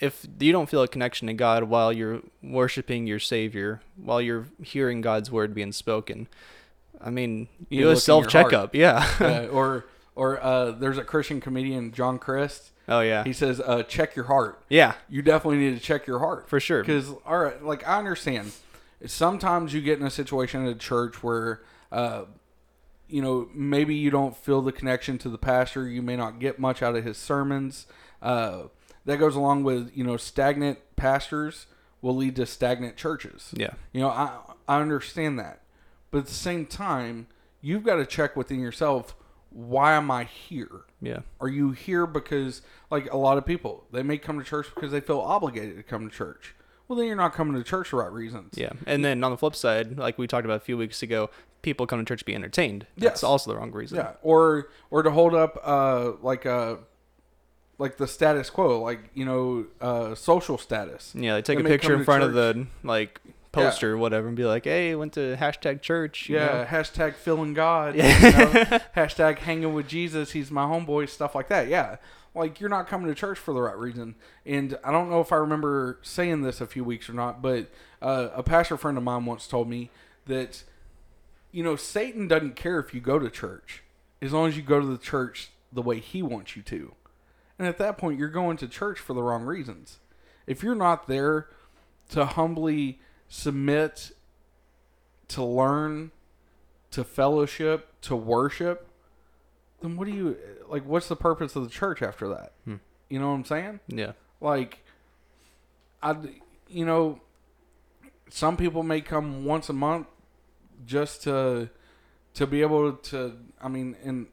if 0.00 0.26
you 0.38 0.52
don't 0.52 0.68
feel 0.68 0.82
a 0.82 0.88
connection 0.88 1.28
to 1.28 1.34
God 1.34 1.64
while 1.64 1.92
you're 1.92 2.20
worshiping 2.42 3.06
your 3.06 3.18
Savior, 3.20 3.80
while 3.96 4.20
you're 4.20 4.46
hearing 4.62 5.00
God's 5.00 5.30
word 5.30 5.54
being 5.54 5.72
spoken, 5.72 6.28
I 7.00 7.10
mean, 7.10 7.48
You 7.70 7.82
do 7.84 7.90
a 7.90 7.96
self 7.96 8.28
checkup. 8.28 8.74
Yeah. 8.74 9.08
uh, 9.20 9.46
or 9.50 9.86
or 10.14 10.42
uh, 10.42 10.70
there's 10.72 10.98
a 10.98 11.04
Christian 11.04 11.40
comedian, 11.40 11.92
John 11.92 12.18
Crist. 12.18 12.70
oh, 12.88 13.00
yeah. 13.00 13.24
He 13.24 13.32
says, 13.32 13.60
uh, 13.60 13.82
"Check 13.84 14.14
your 14.16 14.26
heart." 14.26 14.62
Yeah, 14.68 14.94
You 15.08 15.22
definitely 15.22 15.58
need 15.58 15.74
to 15.78 15.80
check 15.84 16.06
your 16.06 16.18
heart 16.18 16.48
for 16.48 16.60
sure. 16.60 16.82
Because 16.82 17.10
all 17.26 17.38
right, 17.38 17.62
like 17.62 17.86
I 17.86 17.98
understand, 17.98 18.52
sometimes 19.06 19.72
you 19.74 19.80
get 19.80 19.98
in 19.98 20.06
a 20.06 20.10
situation 20.10 20.66
at 20.66 20.72
a 20.72 20.78
church 20.78 21.22
where, 21.22 21.62
uh, 21.90 22.24
you 23.08 23.22
know, 23.22 23.48
maybe 23.54 23.94
you 23.94 24.10
don't 24.10 24.36
feel 24.36 24.62
the 24.62 24.72
connection 24.72 25.18
to 25.18 25.28
the 25.28 25.38
pastor. 25.38 25.88
You 25.88 26.02
may 26.02 26.16
not 26.16 26.38
get 26.38 26.58
much 26.58 26.82
out 26.82 26.96
of 26.96 27.04
his 27.04 27.16
sermons. 27.18 27.86
Uh, 28.20 28.64
that 29.04 29.16
goes 29.18 29.34
along 29.34 29.64
with 29.64 29.90
you 29.94 30.04
know 30.04 30.16
stagnant 30.16 30.78
pastors 30.96 31.66
will 32.00 32.16
lead 32.16 32.36
to 32.36 32.46
stagnant 32.46 32.96
churches. 32.96 33.50
Yeah. 33.54 33.74
You 33.92 34.00
know, 34.02 34.08
I 34.08 34.38
I 34.68 34.80
understand 34.80 35.38
that. 35.38 35.60
But 36.10 36.18
at 36.18 36.26
the 36.26 36.32
same 36.34 36.66
time, 36.66 37.26
you've 37.60 37.84
got 37.84 37.96
to 37.96 38.04
check 38.06 38.36
within 38.36 38.60
yourself, 38.60 39.16
why 39.54 39.92
am 39.94 40.10
I 40.10 40.24
here? 40.24 40.82
Yeah. 41.00 41.20
Are 41.40 41.48
you 41.48 41.72
here 41.72 42.06
because 42.06 42.62
like 42.90 43.12
a 43.12 43.16
lot 43.16 43.38
of 43.38 43.46
people, 43.46 43.84
they 43.92 44.02
may 44.02 44.18
come 44.18 44.38
to 44.38 44.44
church 44.44 44.68
because 44.74 44.92
they 44.92 45.00
feel 45.00 45.20
obligated 45.20 45.76
to 45.76 45.82
come 45.82 46.08
to 46.08 46.14
church. 46.14 46.54
Well, 46.88 46.98
then 46.98 47.06
you're 47.06 47.16
not 47.16 47.32
coming 47.32 47.54
to 47.54 47.62
church 47.62 47.88
for 47.88 48.00
right 48.00 48.12
reasons. 48.12 48.54
Yeah. 48.56 48.72
And 48.86 49.04
then 49.04 49.22
on 49.24 49.30
the 49.30 49.36
flip 49.36 49.54
side, 49.54 49.98
like 49.98 50.18
we 50.18 50.26
talked 50.26 50.44
about 50.44 50.56
a 50.56 50.60
few 50.64 50.76
weeks 50.76 51.02
ago, 51.02 51.30
people 51.62 51.86
come 51.86 51.98
to 52.00 52.04
church 52.04 52.18
to 52.20 52.24
be 52.24 52.34
entertained. 52.34 52.86
That's 52.96 53.22
Yes. 53.22 53.22
also 53.22 53.50
the 53.52 53.56
wrong 53.58 53.72
reason. 53.72 53.98
Yeah, 53.98 54.12
or 54.22 54.68
or 54.90 55.02
to 55.02 55.10
hold 55.10 55.34
up 55.34 55.58
uh 55.64 56.12
like 56.22 56.44
uh 56.44 56.76
like 57.78 57.96
the 57.96 58.06
status 58.06 58.50
quo, 58.50 58.80
like 58.82 59.10
you 59.14 59.24
know, 59.24 59.66
uh 59.80 60.14
social 60.14 60.58
status. 60.58 61.12
Yeah, 61.16 61.34
they 61.34 61.42
take 61.42 61.58
They 61.58 61.64
a 61.64 61.68
picture 61.68 61.94
in 61.94 62.04
front 62.04 62.24
of 62.24 62.32
the 62.34 62.66
like 62.84 63.20
poster 63.52 63.92
or 63.92 63.98
whatever 63.98 64.26
and 64.28 64.36
be 64.36 64.44
like, 64.44 64.64
"Hey, 64.64 64.94
went 64.94 65.12
to 65.14 65.36
hashtag 65.36 65.82
church." 65.82 66.28
you 66.28 66.36
Yeah, 66.36 66.46
know? 66.46 66.64
hashtag 66.64 67.14
feeling 67.14 67.52
God. 67.54 67.94
Yeah. 67.94 68.26
you 68.26 68.32
know, 68.32 68.78
hashtag 68.96 69.38
hanging 69.38 69.72
with 69.74 69.86
Jesus. 69.88 70.32
He's 70.32 70.50
my 70.50 70.64
homeboy. 70.64 71.08
Stuff 71.08 71.34
like 71.34 71.48
that. 71.48 71.68
Yeah, 71.68 71.96
like 72.34 72.60
you're 72.60 72.70
not 72.70 72.88
coming 72.88 73.08
to 73.08 73.14
church 73.14 73.38
for 73.38 73.52
the 73.54 73.60
right 73.60 73.76
reason. 73.76 74.14
And 74.46 74.78
I 74.82 74.90
don't 74.90 75.10
know 75.10 75.20
if 75.20 75.32
I 75.32 75.36
remember 75.36 75.98
saying 76.02 76.42
this 76.42 76.60
a 76.60 76.66
few 76.66 76.82
weeks 76.84 77.08
or 77.08 77.12
not, 77.12 77.42
but 77.42 77.68
uh, 78.00 78.28
a 78.34 78.42
pastor 78.42 78.76
friend 78.76 78.96
of 78.96 79.04
mine 79.04 79.26
once 79.26 79.46
told 79.46 79.68
me 79.68 79.90
that 80.26 80.64
you 81.50 81.62
know 81.62 81.76
Satan 81.76 82.26
doesn't 82.28 82.56
care 82.56 82.78
if 82.80 82.94
you 82.94 83.00
go 83.00 83.18
to 83.18 83.28
church 83.30 83.82
as 84.22 84.32
long 84.32 84.48
as 84.48 84.56
you 84.56 84.62
go 84.62 84.80
to 84.80 84.86
the 84.86 84.98
church 84.98 85.50
the 85.72 85.82
way 85.82 85.98
he 86.00 86.22
wants 86.22 86.56
you 86.56 86.62
to. 86.62 86.94
And 87.58 87.68
at 87.68 87.78
that 87.78 87.98
point, 87.98 88.18
you're 88.18 88.28
going 88.28 88.56
to 88.58 88.66
church 88.68 88.98
for 88.98 89.12
the 89.12 89.22
wrong 89.22 89.44
reasons. 89.44 89.98
If 90.46 90.62
you're 90.62 90.74
not 90.74 91.06
there 91.06 91.48
to 92.10 92.24
humbly 92.24 92.98
submit, 93.32 94.12
to 95.26 95.42
learn, 95.42 96.10
to 96.90 97.02
fellowship, 97.02 97.88
to 98.02 98.14
worship, 98.14 98.86
then 99.80 99.96
what 99.96 100.06
do 100.06 100.12
you 100.12 100.36
like? 100.68 100.84
What's 100.84 101.08
the 101.08 101.16
purpose 101.16 101.56
of 101.56 101.64
the 101.64 101.70
church 101.70 102.02
after 102.02 102.28
that? 102.28 102.52
You 103.08 103.18
know 103.18 103.28
what 103.28 103.34
I'm 103.34 103.44
saying? 103.46 103.80
Yeah. 103.88 104.12
Like, 104.40 104.84
I, 106.02 106.14
you 106.68 106.84
know, 106.84 107.20
some 108.28 108.58
people 108.58 108.82
may 108.82 109.00
come 109.00 109.46
once 109.46 109.70
a 109.70 109.72
month 109.72 110.08
just 110.84 111.22
to 111.22 111.70
to 112.34 112.46
be 112.46 112.60
able 112.60 112.92
to. 112.92 113.38
I 113.62 113.68
mean, 113.68 113.96
and 114.04 114.26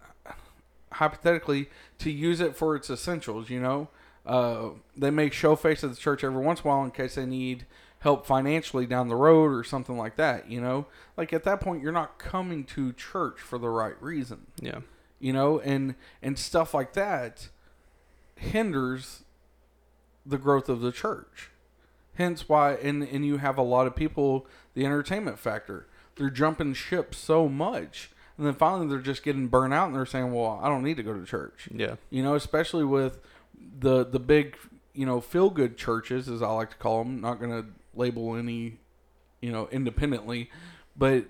hypothetically, 0.92 1.70
to 2.00 2.12
use 2.12 2.42
it 2.42 2.58
for 2.58 2.76
its 2.76 2.90
essentials. 2.90 3.50
You 3.50 3.62
know, 3.62 3.88
uh, 4.26 4.70
they 4.98 5.10
may 5.10 5.30
show 5.30 5.56
face 5.56 5.86
at 5.86 5.90
the 5.90 5.96
church 5.96 6.22
every 6.22 6.44
once 6.44 6.60
in 6.60 6.68
a 6.68 6.70
while 6.70 6.84
in 6.84 6.92
case 6.92 7.16
they 7.16 7.26
need 7.26 7.66
help 8.00 8.26
financially 8.26 8.86
down 8.86 9.08
the 9.10 9.16
road 9.16 9.52
or 9.52 9.64
something 9.64 9.98
like 9.98 10.16
that. 10.16 10.50
You 10.50 10.62
know, 10.62 10.86
like 11.18 11.34
at 11.34 11.44
that 11.44 11.60
point, 11.62 11.82
you're 11.84 11.92
not 11.92 12.18
coming 12.20 12.64
to 12.66 12.94
church 12.94 13.40
for 13.40 13.58
the 13.60 13.70
right 13.70 14.02
reason 14.02 14.48
Yeah. 14.62 14.80
you 15.20 15.34
know 15.34 15.60
and 15.60 15.96
and 16.22 16.38
stuff 16.40 16.74
like 16.74 16.94
that 16.94 17.50
hinders 18.36 19.24
the 20.26 20.38
growth 20.38 20.70
of 20.70 20.82
the 20.82 20.92
church 20.92 21.50
hence 22.16 22.48
why 22.48 22.74
and 22.74 23.04
and 23.04 23.26
you 23.26 23.38
have 23.38 23.58
a 23.58 23.62
lot 23.62 23.88
of 23.88 23.96
people 23.96 24.46
the 24.76 24.86
entertainment 24.86 25.40
factor 25.40 25.88
they're 26.16 26.30
jumping 26.30 26.74
ship 26.74 27.14
so 27.16 27.48
much 27.50 28.12
and 28.38 28.46
then 28.48 28.54
finally 28.54 28.88
they're 28.88 29.00
just 29.00 29.24
getting 29.24 29.48
burnt 29.48 29.74
out 29.74 29.88
and 29.88 29.96
they're 29.96 30.06
saying 30.06 30.32
well 30.34 30.60
i 30.64 30.68
don't 30.70 30.84
need 30.84 30.98
to 30.98 31.04
go 31.04 31.14
to 31.14 31.26
church 31.26 31.68
Yeah. 31.74 31.96
you 32.10 32.24
know 32.24 32.36
especially 32.36 32.86
with 32.86 33.20
the 33.80 34.06
the 34.06 34.20
big 34.20 34.56
you 34.94 35.06
know 35.06 35.20
feel 35.20 35.50
good 35.50 35.78
churches 35.78 36.30
as 36.30 36.42
i 36.42 36.50
like 36.52 36.70
to 36.72 36.78
call 36.78 37.04
them 37.04 37.20
not 37.22 37.40
going 37.40 37.52
to 37.52 37.68
label 37.94 38.36
any 38.36 38.78
you 39.42 39.52
know 39.52 39.68
independently 39.72 40.50
but 40.96 41.26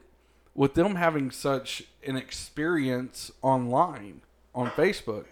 with 0.56 0.74
them 0.74 0.96
having 0.96 1.32
such 1.32 1.84
an 2.06 2.16
experience 2.16 3.32
online 3.42 4.22
on 4.54 4.70
facebook 4.72 5.26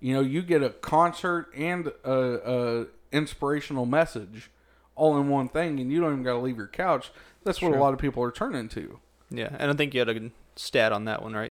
you 0.00 0.14
know 0.14 0.20
you 0.20 0.42
get 0.42 0.62
a 0.62 0.70
concert 0.70 1.48
and 1.56 1.88
a, 2.04 2.12
a 2.12 2.86
inspirational 3.12 3.86
message 3.86 4.50
all 4.94 5.18
in 5.18 5.28
one 5.28 5.48
thing 5.48 5.80
and 5.80 5.90
you 5.90 6.00
don't 6.00 6.12
even 6.12 6.22
got 6.22 6.32
to 6.32 6.38
leave 6.38 6.56
your 6.56 6.68
couch 6.68 7.10
that's 7.44 7.62
what 7.62 7.72
a 7.72 7.78
lot 7.78 7.92
of 7.92 7.98
people 7.98 8.22
are 8.22 8.30
turning 8.30 8.68
to 8.68 9.00
Yeah. 9.30 9.50
And 9.58 9.70
I 9.70 9.74
think 9.74 9.94
you 9.94 10.00
had 10.00 10.08
a 10.08 10.30
stat 10.56 10.92
on 10.92 11.04
that 11.04 11.22
one, 11.22 11.34
right? 11.34 11.50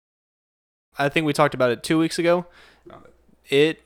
I 0.98 1.10
think 1.10 1.26
we 1.26 1.34
talked 1.34 1.56
about 1.56 1.72
it 1.72 1.84
two 1.84 1.98
weeks 1.98 2.20
ago. 2.20 2.46
It, 3.50 3.83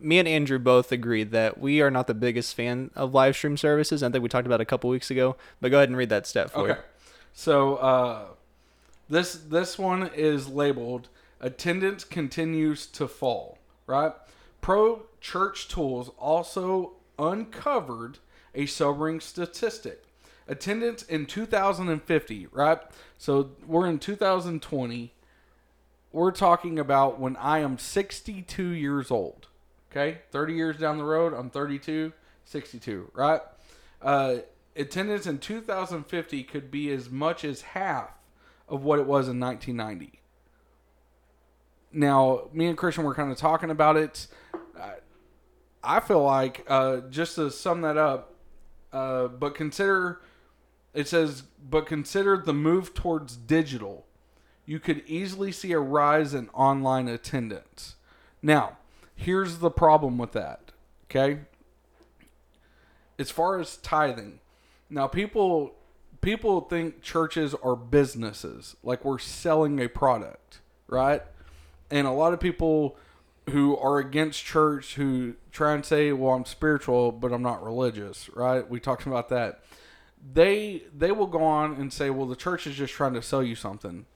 me 0.00 0.18
and 0.18 0.28
Andrew 0.28 0.58
both 0.58 0.92
agreed 0.92 1.30
that 1.32 1.58
we 1.58 1.80
are 1.80 1.90
not 1.90 2.06
the 2.06 2.14
biggest 2.14 2.54
fan 2.54 2.90
of 2.94 3.14
live 3.14 3.36
stream 3.36 3.56
services. 3.56 4.02
I 4.02 4.10
think 4.10 4.22
we 4.22 4.28
talked 4.28 4.46
about 4.46 4.60
it 4.60 4.64
a 4.64 4.66
couple 4.66 4.90
weeks 4.90 5.10
ago. 5.10 5.36
But 5.60 5.70
go 5.70 5.78
ahead 5.78 5.88
and 5.88 5.96
read 5.96 6.08
that 6.10 6.26
step 6.26 6.50
for 6.50 6.70
Okay. 6.70 6.80
So 7.32 7.76
uh, 7.76 8.24
this 9.08 9.34
this 9.34 9.78
one 9.78 10.10
is 10.14 10.48
labeled 10.48 11.08
attendance 11.40 12.04
continues 12.04 12.86
to 12.86 13.06
fall. 13.06 13.58
Right. 13.86 14.12
Pro 14.60 15.02
Church 15.20 15.68
Tools 15.68 16.10
also 16.18 16.94
uncovered 17.18 18.18
a 18.54 18.66
sobering 18.66 19.20
statistic. 19.20 20.04
Attendance 20.48 21.02
in 21.02 21.26
2050. 21.26 22.48
Right. 22.52 22.78
So 23.18 23.50
we're 23.66 23.86
in 23.86 23.98
2020. 23.98 25.12
We're 26.12 26.30
talking 26.30 26.78
about 26.78 27.20
when 27.20 27.36
I 27.36 27.58
am 27.58 27.78
62 27.78 28.62
years 28.68 29.10
old. 29.10 29.48
Okay, 29.96 30.18
30 30.30 30.52
years 30.52 30.76
down 30.76 30.98
the 30.98 31.04
road, 31.04 31.32
I'm 31.32 31.48
32, 31.48 32.12
62, 32.44 33.10
right? 33.14 33.40
Uh, 34.02 34.36
attendance 34.76 35.26
in 35.26 35.38
2050 35.38 36.42
could 36.44 36.70
be 36.70 36.90
as 36.90 37.08
much 37.08 37.46
as 37.46 37.62
half 37.62 38.10
of 38.68 38.84
what 38.84 38.98
it 38.98 39.06
was 39.06 39.26
in 39.26 39.40
1990. 39.40 40.20
Now, 41.92 42.50
me 42.52 42.66
and 42.66 42.76
Christian 42.76 43.04
were 43.04 43.14
kind 43.14 43.32
of 43.32 43.38
talking 43.38 43.70
about 43.70 43.96
it. 43.96 44.26
I, 45.82 46.00
feel 46.00 46.22
like, 46.22 46.66
uh, 46.68 46.98
just 47.08 47.36
to 47.36 47.50
sum 47.50 47.80
that 47.80 47.96
up, 47.96 48.34
uh, 48.92 49.28
but 49.28 49.54
consider 49.54 50.20
it 50.92 51.08
says, 51.08 51.42
but 51.42 51.86
consider 51.86 52.36
the 52.36 52.52
move 52.52 52.92
towards 52.92 53.34
digital. 53.34 54.04
You 54.66 54.78
could 54.78 55.04
easily 55.06 55.52
see 55.52 55.72
a 55.72 55.78
rise 55.78 56.34
in 56.34 56.50
online 56.50 57.08
attendance. 57.08 57.96
Now, 58.42 58.76
here's 59.16 59.58
the 59.58 59.70
problem 59.70 60.18
with 60.18 60.32
that. 60.32 60.72
Okay, 61.10 61.40
as 63.18 63.30
far 63.30 63.58
as 63.58 63.78
tithing, 63.78 64.38
now 64.88 65.08
people 65.08 65.74
people 66.20 66.60
think 66.60 67.02
churches 67.02 67.54
are 67.62 67.76
businesses, 67.76 68.76
like 68.82 69.04
we're 69.04 69.18
selling 69.18 69.80
a 69.80 69.88
product, 69.88 70.60
right? 70.86 71.22
And 71.90 72.06
a 72.06 72.12
lot 72.12 72.32
of 72.32 72.40
people 72.40 72.96
who 73.50 73.76
are 73.76 73.98
against 73.98 74.44
church 74.44 74.96
who 74.96 75.34
try 75.52 75.72
and 75.74 75.84
say, 75.84 76.12
"Well, 76.12 76.34
I'm 76.34 76.44
spiritual, 76.44 77.12
but 77.12 77.32
I'm 77.32 77.42
not 77.42 77.62
religious," 77.62 78.28
right? 78.34 78.68
We 78.68 78.80
talked 78.80 79.06
about 79.06 79.28
that. 79.28 79.62
They 80.32 80.82
they 80.94 81.12
will 81.12 81.28
go 81.28 81.44
on 81.44 81.74
and 81.74 81.92
say, 81.92 82.10
"Well, 82.10 82.26
the 82.26 82.36
church 82.36 82.66
is 82.66 82.74
just 82.74 82.92
trying 82.92 83.14
to 83.14 83.22
sell 83.22 83.42
you 83.42 83.54
something." 83.54 84.06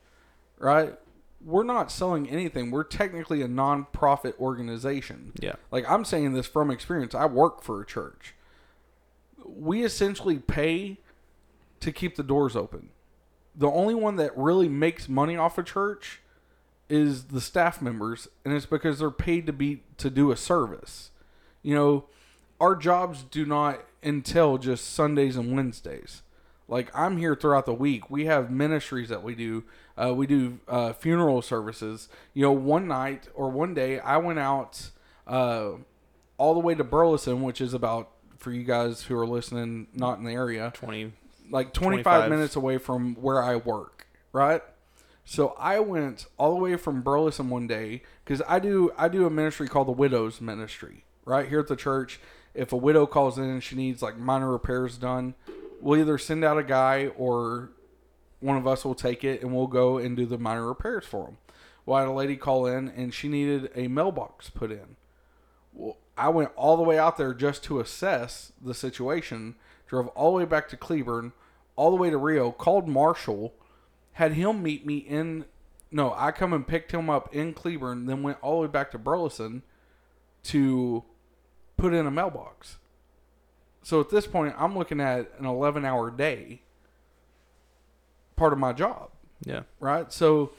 Right? 0.58 0.98
We're 1.44 1.64
not 1.64 1.90
selling 1.90 2.28
anything. 2.28 2.70
We're 2.70 2.84
technically 2.84 3.42
a 3.42 3.48
non-profit 3.48 4.38
organization. 4.38 5.32
Yeah. 5.40 5.54
Like 5.70 5.88
I'm 5.90 6.04
saying 6.04 6.34
this 6.34 6.46
from 6.46 6.70
experience. 6.70 7.14
I 7.14 7.26
work 7.26 7.62
for 7.62 7.80
a 7.80 7.86
church. 7.86 8.34
We 9.44 9.84
essentially 9.84 10.38
pay 10.38 10.98
to 11.80 11.92
keep 11.92 12.16
the 12.16 12.22
doors 12.22 12.54
open. 12.54 12.90
The 13.54 13.70
only 13.70 13.94
one 13.94 14.16
that 14.16 14.36
really 14.36 14.68
makes 14.68 15.08
money 15.08 15.36
off 15.36 15.58
a 15.58 15.62
church 15.62 16.20
is 16.88 17.24
the 17.24 17.40
staff 17.40 17.80
members, 17.80 18.28
and 18.44 18.52
it's 18.54 18.66
because 18.66 18.98
they're 18.98 19.10
paid 19.10 19.46
to 19.46 19.52
be 19.52 19.82
to 19.96 20.10
do 20.10 20.30
a 20.30 20.36
service. 20.36 21.10
You 21.62 21.74
know, 21.74 22.04
our 22.60 22.74
jobs 22.76 23.22
do 23.22 23.46
not 23.46 23.84
entail 24.02 24.58
just 24.58 24.92
Sundays 24.92 25.36
and 25.36 25.54
Wednesdays. 25.54 26.22
Like 26.68 26.90
I'm 26.94 27.16
here 27.16 27.34
throughout 27.34 27.66
the 27.66 27.74
week. 27.74 28.10
We 28.10 28.26
have 28.26 28.50
ministries 28.50 29.08
that 29.08 29.22
we 29.22 29.34
do. 29.34 29.64
Uh, 30.00 30.14
we 30.14 30.26
do 30.26 30.58
uh, 30.68 30.92
funeral 30.92 31.42
services. 31.42 32.08
You 32.32 32.42
know, 32.42 32.52
one 32.52 32.88
night 32.88 33.28
or 33.34 33.50
one 33.50 33.74
day 33.74 33.98
I 33.98 34.16
went 34.16 34.38
out 34.38 34.90
uh, 35.26 35.72
all 36.38 36.54
the 36.54 36.60
way 36.60 36.74
to 36.74 36.84
Burleson, 36.84 37.42
which 37.42 37.60
is 37.60 37.74
about 37.74 38.10
for 38.38 38.50
you 38.50 38.64
guys 38.64 39.02
who 39.02 39.16
are 39.18 39.26
listening, 39.26 39.88
not 39.94 40.18
in 40.18 40.24
the 40.24 40.32
area, 40.32 40.72
20. 40.74 41.12
like 41.50 41.74
25, 41.74 42.02
25. 42.02 42.30
minutes 42.30 42.56
away 42.56 42.78
from 42.78 43.14
where 43.16 43.42
I 43.42 43.56
work, 43.56 44.06
right? 44.32 44.62
So 45.24 45.54
I 45.58 45.80
went 45.80 46.26
all 46.38 46.54
the 46.54 46.60
way 46.60 46.76
from 46.76 47.02
Burleson 47.02 47.50
one 47.50 47.66
day 47.66 48.02
because 48.24 48.42
I 48.48 48.58
do 48.58 48.90
I 48.96 49.08
do 49.08 49.26
a 49.26 49.30
ministry 49.30 49.68
called 49.68 49.88
the 49.88 49.92
Widows 49.92 50.40
Ministry 50.40 51.04
right 51.24 51.48
here 51.48 51.60
at 51.60 51.68
the 51.68 51.76
church. 51.76 52.20
If 52.54 52.72
a 52.72 52.76
widow 52.76 53.06
calls 53.06 53.38
in 53.38 53.44
and 53.44 53.62
she 53.62 53.76
needs 53.76 54.02
like 54.02 54.16
minor 54.16 54.50
repairs 54.50 54.96
done, 54.96 55.34
we'll 55.80 56.00
either 56.00 56.18
send 56.18 56.42
out 56.42 56.58
a 56.58 56.64
guy 56.64 57.08
or 57.16 57.70
one 58.40 58.56
of 58.56 58.66
us 58.66 58.84
will 58.84 58.94
take 58.94 59.22
it 59.22 59.42
and 59.42 59.54
we'll 59.54 59.66
go 59.66 59.98
and 59.98 60.16
do 60.16 60.26
the 60.26 60.38
minor 60.38 60.66
repairs 60.66 61.04
for 61.04 61.26
them. 61.26 61.38
Well, 61.86 61.96
I 61.96 62.00
had 62.00 62.08
a 62.08 62.12
lady 62.12 62.36
call 62.36 62.66
in 62.66 62.88
and 62.88 63.12
she 63.14 63.28
needed 63.28 63.70
a 63.74 63.88
mailbox 63.88 64.50
put 64.50 64.70
in. 64.70 64.96
Well, 65.72 65.98
I 66.16 66.28
went 66.28 66.50
all 66.56 66.76
the 66.76 66.82
way 66.82 66.98
out 66.98 67.16
there 67.16 67.32
just 67.32 67.62
to 67.64 67.80
assess 67.80 68.52
the 68.60 68.74
situation. 68.74 69.56
Drove 69.86 70.08
all 70.08 70.32
the 70.32 70.38
way 70.38 70.44
back 70.44 70.68
to 70.68 70.76
Cleburne, 70.76 71.32
all 71.76 71.90
the 71.90 71.96
way 71.96 72.10
to 72.10 72.18
Rio. 72.18 72.52
Called 72.52 72.88
Marshall, 72.88 73.54
had 74.12 74.32
him 74.32 74.62
meet 74.62 74.84
me 74.84 74.98
in. 74.98 75.46
No, 75.90 76.14
I 76.16 76.30
come 76.30 76.52
and 76.52 76.66
picked 76.66 76.92
him 76.92 77.08
up 77.10 77.34
in 77.34 77.54
Cleburne, 77.54 78.06
then 78.06 78.22
went 78.22 78.38
all 78.42 78.60
the 78.60 78.66
way 78.66 78.72
back 78.72 78.90
to 78.92 78.98
Burleson 78.98 79.62
to 80.44 81.04
put 81.76 81.94
in 81.94 82.06
a 82.06 82.10
mailbox. 82.10 82.78
So 83.82 84.00
at 84.00 84.10
this 84.10 84.26
point, 84.26 84.54
I'm 84.58 84.76
looking 84.76 85.00
at 85.00 85.32
an 85.38 85.46
11 85.46 85.84
hour 85.84 86.10
day, 86.10 86.62
part 88.40 88.52
of 88.54 88.58
my 88.58 88.72
job, 88.72 89.10
Yeah. 89.44 89.64
right? 89.80 90.10
So 90.10 90.50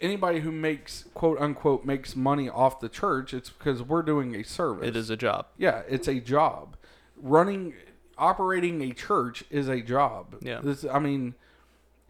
anybody 0.00 0.40
who 0.40 0.50
makes 0.50 1.04
quote 1.12 1.38
unquote 1.38 1.84
makes 1.84 2.16
money 2.16 2.48
off 2.48 2.80
the 2.80 2.88
church, 2.88 3.34
it's 3.34 3.50
because 3.50 3.82
we're 3.82 4.02
doing 4.02 4.34
a 4.34 4.42
service. 4.42 4.88
It 4.88 4.96
is 4.96 5.10
a 5.10 5.16
job. 5.16 5.46
Yeah, 5.58 5.82
it's 5.88 6.08
a 6.08 6.20
job. 6.20 6.76
Running, 7.16 7.74
operating 8.16 8.80
a 8.80 8.92
church 8.94 9.44
is 9.50 9.68
a 9.68 9.82
job. 9.82 10.36
Yeah. 10.40 10.60
This, 10.62 10.86
I 10.90 10.98
mean, 10.98 11.34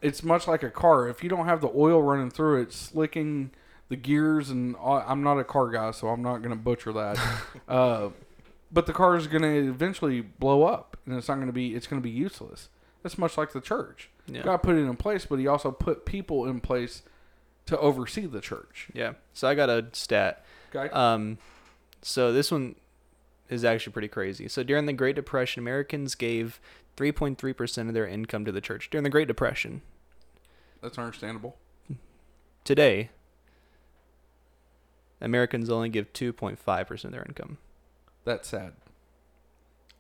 it's 0.01 0.23
much 0.23 0.47
like 0.47 0.63
a 0.63 0.71
car. 0.71 1.09
If 1.09 1.25
you 1.25 1.29
don't 1.29 1.47
have 1.47 1.61
the 1.61 1.71
oil 1.75 2.01
running 2.01 2.31
through 2.31 2.63
it, 2.63 2.73
slicking 2.73 3.51
the 3.89 3.97
gears, 3.97 4.51
and 4.51 4.77
all, 4.77 5.03
I'm 5.05 5.25
not 5.25 5.39
a 5.41 5.45
car 5.45 5.69
guy, 5.69 5.91
so 5.91 6.07
I'm 6.11 6.23
not 6.23 6.39
going 6.39 6.51
to 6.57 6.63
butcher 6.63 6.93
that. 6.93 7.19
uh, 7.69 8.11
but 8.71 8.87
the 8.87 8.93
car 8.93 9.17
is 9.17 9.27
going 9.27 9.43
to 9.43 9.69
eventually 9.69 10.21
blow 10.21 10.63
up, 10.63 10.97
and 11.05 11.17
it's 11.19 11.27
not 11.27 11.35
going 11.35 11.49
to 11.49 11.53
be. 11.53 11.75
It's 11.75 11.89
going 11.89 12.01
to 12.01 12.09
be 12.09 12.15
useless. 12.15 12.69
That's 13.03 13.19
much 13.19 13.37
like 13.37 13.53
the 13.53 13.61
church. 13.61 14.11
Yeah. 14.31 14.43
God 14.43 14.59
put 14.59 14.77
it 14.77 14.81
in 14.81 14.97
place, 14.97 15.27
but 15.27 15.39
He 15.39 15.47
also 15.47 15.71
put 15.71 16.05
people 16.05 16.47
in 16.47 16.61
place 16.61 17.03
to 17.67 17.79
oversee 17.79 18.27
the 18.27 18.41
church. 18.41 18.89
Yeah. 18.93 19.15
So 19.33 19.49
I 19.49 19.55
got 19.55 19.71
a 19.71 19.87
stat. 19.93 20.45
Okay. 20.75 20.93
Um, 20.93 21.39
so 22.03 22.33
this 22.33 22.51
one 22.51 22.77
is 23.49 23.65
actually 23.65 23.93
pretty 23.93 24.09
crazy. 24.09 24.49
So 24.49 24.63
during 24.63 24.87
the 24.87 24.93
Great 24.93 25.17
Depression, 25.17 25.63
Americans 25.63 26.15
gave 26.15 26.61
3.3% 26.97 27.89
of 27.89 27.95
their 27.95 28.07
income 28.07 28.45
to 28.45 28.53
the 28.53 28.61
church 28.61 28.91
during 28.91 29.05
the 29.05 29.11
Great 29.11 29.29
Depression. 29.29 29.83
That's 30.83 30.99
understandable. 30.99 31.57
Today, 32.65 33.11
Americans 35.21 35.71
only 35.71 35.89
give 35.89 36.13
2.5% 36.13 37.05
of 37.05 37.13
their 37.13 37.25
income. 37.25 37.59
That's 38.25 38.49
sad. 38.49 38.73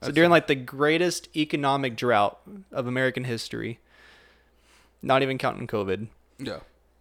So 0.03 0.11
during 0.12 0.29
sad. 0.29 0.33
like 0.33 0.47
the 0.47 0.55
greatest 0.55 1.29
economic 1.37 1.97
drought 1.97 2.40
of 2.73 2.87
American 2.87 3.25
history, 3.25 3.81
not 5.03 5.23
even 5.23 5.39
counting 5.39 5.67
COVID. 5.67 6.09
yeah. 6.39 6.59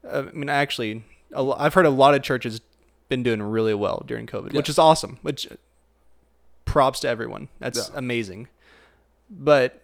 uh, 0.10 0.24
I 0.28 0.32
mean, 0.36 0.50
actually, 0.50 1.04
I've 1.36 1.74
heard 1.74 1.86
a 1.86 1.90
lot 1.90 2.14
of 2.16 2.22
churches 2.24 2.62
been 3.10 3.24
doing 3.24 3.42
really 3.42 3.74
well 3.74 4.04
during 4.06 4.28
COVID, 4.28 4.54
which 4.54 4.70
is 4.70 4.78
awesome. 4.80 5.18
Which 5.22 5.48
props 6.66 7.00
to 7.02 7.10
everyone. 7.10 7.50
That's 7.60 7.90
Yeah. 7.90 7.98
amazing. 7.98 8.48
But 9.30 9.84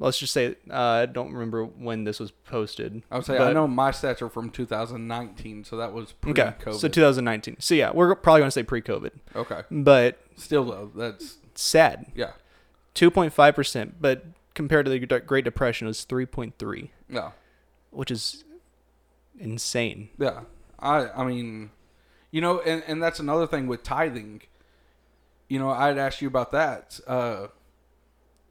let's 0.00 0.18
just 0.18 0.32
say 0.32 0.56
uh, 0.68 0.74
I 0.74 1.06
don't 1.06 1.32
remember 1.32 1.64
when 1.64 2.04
this 2.04 2.18
was 2.18 2.32
posted. 2.32 3.02
I 3.10 3.16
would 3.16 3.24
say 3.26 3.38
I 3.38 3.52
know 3.52 3.68
my 3.68 3.90
stats 3.92 4.20
are 4.20 4.28
from 4.28 4.50
2019, 4.50 5.64
so 5.64 5.76
that 5.76 5.92
was 5.92 6.12
Okay, 6.26 6.52
pre-COVID. 6.56 6.74
so 6.80 6.88
2019. 6.88 7.56
So 7.60 7.74
yeah, 7.74 7.90
we're 7.92 8.14
probably 8.16 8.40
going 8.40 8.48
to 8.48 8.52
say 8.52 8.62
pre-COVID, 8.64 9.10
okay, 9.36 9.62
but 9.70 10.18
still 10.36 10.64
though, 10.64 10.90
that's 10.94 11.38
sad. 11.54 12.06
yeah, 12.16 12.32
2.5 12.96 13.54
percent, 13.54 13.94
but 14.00 14.24
compared 14.60 14.84
to 14.84 14.90
the 14.90 15.20
Great 15.20 15.44
Depression, 15.46 15.86
was 15.86 16.04
3.3, 16.04 16.90
yeah, 17.08 17.30
which 17.90 18.10
is 18.10 18.44
insane. 19.38 20.10
yeah. 20.18 20.40
I 20.78 21.08
I 21.16 21.24
mean, 21.24 21.70
you 22.30 22.42
know, 22.42 22.60
and 22.60 22.82
and 22.86 23.02
that's 23.02 23.18
another 23.18 23.46
thing 23.46 23.68
with 23.68 23.82
tithing. 23.82 24.42
You 25.48 25.58
know, 25.58 25.70
I'd 25.70 25.96
ask 25.96 26.20
you 26.20 26.28
about 26.28 26.52
that. 26.52 27.00
Uh, 27.06 27.46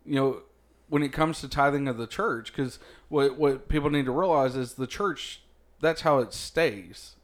you 0.04 0.15
know, 0.15 0.41
when 0.88 1.04
it 1.04 1.13
comes 1.13 1.41
to 1.41 1.48
tithing 1.48 1.88
of 1.88 1.98
the 1.98 2.08
church, 2.08 2.52
because 2.52 2.80
what 3.10 3.38
what 3.38 3.69
people 3.69 3.91
need 3.91 4.06
to 4.06 4.12
realize 4.12 4.56
is 4.56 4.74
the 4.74 4.88
church. 4.88 5.43
That's 5.80 6.02
how 6.02 6.17
it 6.17 6.34
stays 6.34 7.17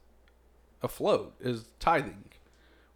afloat 0.80 1.34
is 1.40 1.64
tithing. 1.80 2.24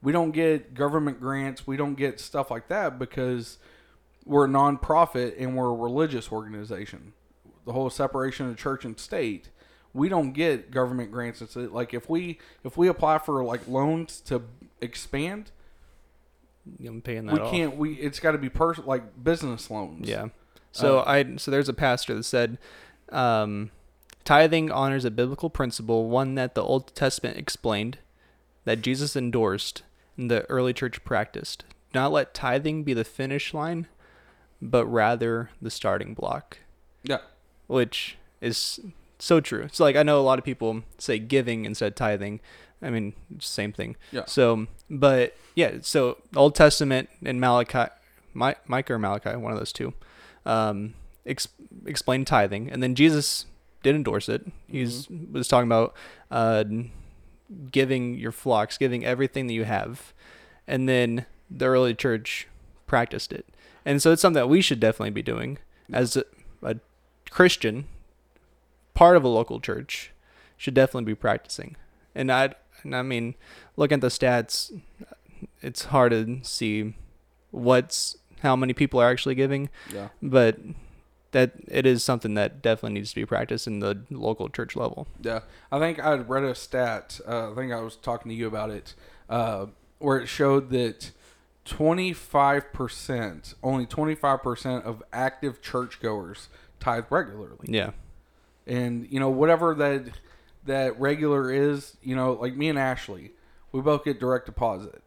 We 0.03 0.12
don't 0.12 0.31
get 0.31 0.72
government 0.72 1.20
grants. 1.20 1.66
We 1.66 1.76
don't 1.76 1.96
get 1.96 2.20
stuff 2.20 2.48
like 2.48 2.68
that 2.68 2.96
because 2.98 3.59
we're 4.26 4.44
a 4.46 4.48
nonprofit 4.48 5.35
and 5.38 5.56
we're 5.56 5.70
a 5.70 5.74
religious 5.74 6.30
organization. 6.30 7.12
The 7.66 7.72
whole 7.72 7.90
separation 7.90 8.48
of 8.48 8.56
church 8.56 8.85
and 8.85 8.98
state. 8.98 9.50
We 9.92 10.09
don't 10.09 10.33
get 10.33 10.70
government 10.70 11.11
grants. 11.11 11.42
It's 11.42 11.56
like 11.56 11.92
if 11.94 12.09
we 12.09 12.38
if 12.64 12.76
we 12.76 12.88
apply 12.88 13.18
for 13.18 13.42
like 13.44 13.66
loans 13.66 14.20
to 14.22 14.42
expand, 14.80 15.50
I'm 16.87 17.02
paying 17.02 17.26
that 17.26 17.35
we 17.35 17.40
off. 17.40 17.50
can't. 17.50 17.76
We 17.76 17.94
it's 17.94 18.20
got 18.20 18.33
to 18.33 18.38
be 18.38 18.48
pers- 18.48 18.78
like 18.78 19.22
business 19.22 19.70
loans. 19.70 20.09
Yeah. 20.09 20.28
So 20.72 21.00
Uh, 21.00 21.04
I 21.06 21.37
so 21.37 21.50
there's 21.50 21.68
a 21.68 21.72
pastor 21.74 22.14
that 22.14 22.22
said, 22.22 22.59
um, 23.11 23.70
tithing 24.24 24.70
honors 24.70 25.04
a 25.04 25.11
biblical 25.11 25.50
principle, 25.50 26.09
one 26.09 26.37
that 26.37 26.54
the 26.54 26.62
Old 26.62 26.94
Testament 26.94 27.37
explained, 27.37 27.98
that 28.64 28.83
Jesus 28.83 29.16
endorsed, 29.16 29.83
and 30.16 30.30
the 30.30 30.48
early 30.48 30.72
church 30.72 31.02
practiced. 31.02 31.64
Do 31.92 31.98
not 31.98 32.12
let 32.12 32.33
tithing 32.35 32.85
be 32.85 32.94
the 32.94 33.04
finish 33.04 33.52
line, 33.52 33.88
but 34.62 34.86
rather 34.86 35.50
the 35.60 35.70
starting 35.70 36.14
block, 36.14 36.58
yeah, 37.02 37.18
which 37.66 38.16
is 38.40 38.80
so 39.18 39.40
true. 39.40 39.62
It's 39.62 39.80
like 39.80 39.96
I 39.96 40.02
know 40.02 40.18
a 40.18 40.22
lot 40.22 40.38
of 40.38 40.44
people 40.44 40.82
say 40.98 41.18
giving 41.18 41.64
instead 41.64 41.88
of 41.88 41.94
tithing. 41.94 42.40
I 42.82 42.88
mean, 42.90 43.12
same 43.40 43.72
thing. 43.72 43.96
Yeah. 44.10 44.24
So, 44.26 44.66
but 44.88 45.36
yeah, 45.54 45.78
so 45.82 46.16
Old 46.34 46.54
Testament 46.54 47.10
and 47.24 47.38
Malachi, 47.38 47.92
Mi- 48.32 48.54
Micah 48.66 48.94
or 48.94 48.98
Malachi, 48.98 49.36
one 49.36 49.52
of 49.52 49.58
those 49.58 49.72
two, 49.72 49.92
um, 50.46 50.94
ex- 51.26 51.48
explain 51.84 52.24
tithing, 52.24 52.70
and 52.70 52.82
then 52.82 52.94
Jesus 52.94 53.44
did 53.82 53.94
endorse 53.94 54.28
it. 54.28 54.46
He's 54.66 55.08
was 55.10 55.48
talking 55.48 55.68
about 55.68 55.94
uh, 56.30 56.64
giving 57.70 58.16
your 58.16 58.32
flocks, 58.32 58.78
giving 58.78 59.04
everything 59.04 59.46
that 59.48 59.54
you 59.54 59.64
have, 59.64 60.12
and 60.66 60.88
then 60.88 61.26
the 61.50 61.66
early 61.66 61.94
church 61.94 62.46
practiced 62.86 63.32
it, 63.32 63.46
and 63.90 64.00
so 64.00 64.12
it's 64.12 64.22
something 64.22 64.40
that 64.40 64.48
we 64.48 64.61
should 64.61 64.79
definitely 64.79 65.11
be 65.11 65.20
doing 65.20 65.59
as 65.92 66.16
a, 66.16 66.24
a 66.62 66.76
Christian, 67.29 67.87
part 68.94 69.16
of 69.16 69.24
a 69.24 69.29
local 69.29 69.59
church, 69.59 70.12
should 70.57 70.74
definitely 70.74 71.07
be 71.07 71.16
practicing. 71.16 71.74
And 72.14 72.31
I, 72.31 72.55
and 72.85 72.94
I 72.94 73.03
mean, 73.03 73.35
looking 73.76 73.96
at 73.96 74.00
the 74.00 74.07
stats, 74.07 74.81
it's 75.61 75.87
hard 75.87 76.12
to 76.12 76.38
see 76.44 76.94
what's 77.50 78.16
how 78.42 78.55
many 78.55 78.74
people 78.74 79.00
are 79.00 79.11
actually 79.11 79.35
giving, 79.35 79.70
yeah. 79.92 80.11
but 80.22 80.59
that 81.33 81.55
it 81.66 81.85
is 81.85 82.05
something 82.05 82.35
that 82.35 82.62
definitely 82.62 82.94
needs 82.94 83.11
to 83.11 83.16
be 83.16 83.26
practiced 83.26 83.66
in 83.66 83.81
the 83.81 84.05
local 84.09 84.48
church 84.48 84.76
level. 84.76 85.09
Yeah, 85.20 85.40
I 85.72 85.81
think 85.81 85.98
I 85.98 86.14
read 86.14 86.44
a 86.44 86.55
stat. 86.55 87.18
Uh, 87.26 87.50
I 87.50 87.55
think 87.57 87.72
I 87.72 87.81
was 87.81 87.96
talking 87.96 88.31
to 88.31 88.37
you 88.37 88.46
about 88.46 88.70
it, 88.70 88.94
uh, 89.29 89.66
where 89.98 90.18
it 90.18 90.29
showed 90.29 90.70
that 90.70 91.11
twenty 91.70 92.12
five 92.12 92.72
percent, 92.72 93.54
only 93.62 93.87
twenty 93.87 94.16
five 94.16 94.42
percent 94.42 94.85
of 94.85 95.02
active 95.12 95.62
churchgoers 95.62 96.48
tithe 96.80 97.04
regularly. 97.11 97.68
Yeah. 97.68 97.92
And 98.66 99.06
you 99.11 99.20
know 99.20 99.30
whatever 99.30 99.74
that 99.76 100.06
that 100.66 100.98
regular 101.00 101.50
is, 101.50 101.96
you 102.02 102.16
know, 102.16 102.33
like 102.33 102.56
me 102.56 102.68
and 102.68 102.78
Ashley, 102.78 103.30
we 103.70 103.80
both 103.80 104.04
get 104.04 104.18
direct 104.18 104.46
deposit. 104.46 105.00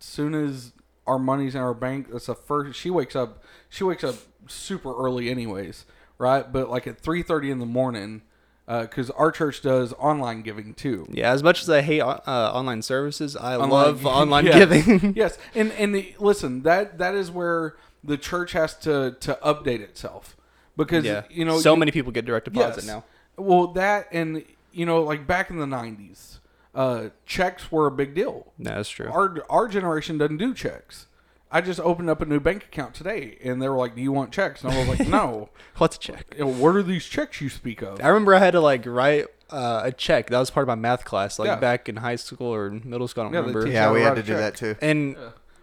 As 0.00 0.04
soon 0.04 0.34
as 0.34 0.72
our 1.06 1.18
money's 1.18 1.54
in 1.54 1.60
our 1.60 1.72
bank, 1.72 2.08
that's 2.12 2.26
the 2.26 2.34
first. 2.34 2.78
She 2.78 2.90
wakes 2.90 3.14
up. 3.14 3.44
She 3.68 3.84
wakes 3.84 4.02
up 4.02 4.16
super 4.48 4.94
early, 4.96 5.30
anyways, 5.30 5.86
right? 6.18 6.50
But 6.52 6.68
like 6.68 6.88
at 6.88 6.98
three 6.98 7.22
thirty 7.22 7.50
in 7.50 7.60
the 7.60 7.66
morning, 7.66 8.22
because 8.68 9.08
our 9.10 9.30
church 9.32 9.62
does 9.62 9.92
online 9.94 10.42
giving 10.42 10.74
too. 10.74 11.06
Yeah, 11.10 11.32
as 11.32 11.42
much 11.42 11.62
as 11.62 11.70
I 11.70 11.80
hate 11.80 12.00
uh, 12.02 12.20
online 12.26 12.82
services, 12.82 13.34
I 13.34 13.54
Online- 13.54 13.70
love 13.70 14.04
online 14.06 14.44
Yeah. 14.50 14.58
giving. 14.58 15.14
yes, 15.16 15.38
and 15.54 15.72
and 15.72 15.94
the, 15.94 16.14
listen, 16.18 16.62
that 16.64 16.98
that 16.98 17.14
is 17.14 17.30
where 17.30 17.76
the 18.04 18.18
church 18.18 18.52
has 18.52 18.74
to 18.80 19.16
to 19.20 19.38
update 19.42 19.80
itself 19.80 20.36
because 20.76 21.04
yeah, 21.04 21.22
you 21.30 21.44
know 21.44 21.58
so 21.58 21.72
you- 21.72 21.78
many 21.78 21.90
people 21.92 22.12
get 22.12 22.24
direct 22.26 22.44
deposit 22.44 22.84
Yes. 22.84 22.86
now. 22.86 23.04
Well, 23.36 23.68
that 23.68 24.08
and 24.12 24.44
you 24.72 24.84
know, 24.84 25.02
like 25.02 25.26
back 25.26 25.48
in 25.48 25.58
the 25.58 25.66
'90s, 25.66 26.38
uh, 26.74 27.08
checks 27.24 27.72
were 27.72 27.86
a 27.86 27.90
big 27.90 28.14
deal. 28.14 28.52
That's 28.58 28.90
true. 28.90 29.08
Our 29.10 29.38
our 29.48 29.66
generation 29.68 30.18
doesn't 30.18 30.36
do 30.36 30.52
checks. 30.54 31.06
I 31.50 31.60
just 31.62 31.80
opened 31.80 32.10
up 32.10 32.20
a 32.20 32.26
new 32.26 32.40
bank 32.40 32.64
account 32.64 32.94
today, 32.94 33.38
and 33.42 33.60
they 33.62 33.68
were 33.68 33.76
like, 33.76 33.94
"Do 33.94 34.02
you 34.02 34.12
want 34.12 34.32
checks?" 34.32 34.62
And 34.62 34.72
I 34.72 34.78
was 34.78 34.88
like, 34.98 35.08
"No." 35.08 35.48
What's 35.78 35.96
a 35.96 36.00
check? 36.00 36.34
What 36.38 36.76
are 36.76 36.82
these 36.82 37.06
checks 37.06 37.40
you 37.40 37.48
speak 37.48 37.82
of? 37.82 38.00
I 38.02 38.08
remember 38.08 38.34
I 38.34 38.38
had 38.38 38.50
to 38.52 38.60
like 38.60 38.84
write 38.86 39.26
uh, 39.50 39.82
a 39.84 39.92
check. 39.92 40.28
That 40.30 40.38
was 40.38 40.50
part 40.50 40.64
of 40.64 40.68
my 40.68 40.74
math 40.74 41.04
class, 41.04 41.38
like 41.38 41.46
Yeah. 41.46 41.56
back 41.56 41.88
in 41.88 41.96
high 41.96 42.16
school 42.16 42.52
or 42.54 42.70
middle 42.70 43.08
school. 43.08 43.22
I 43.22 43.26
don't 43.26 43.34
Yeah, 43.34 43.40
they 43.40 43.46
remember. 43.46 43.64
teach- 43.66 43.74
Yeah, 43.74 43.90
we 43.92 43.98
write 44.00 44.04
had 44.08 44.18
a 44.18 44.20
to 44.22 44.26
do 44.26 44.32
check. 44.34 44.40
that 44.40 44.56
too. 44.56 44.76
And 44.82 45.16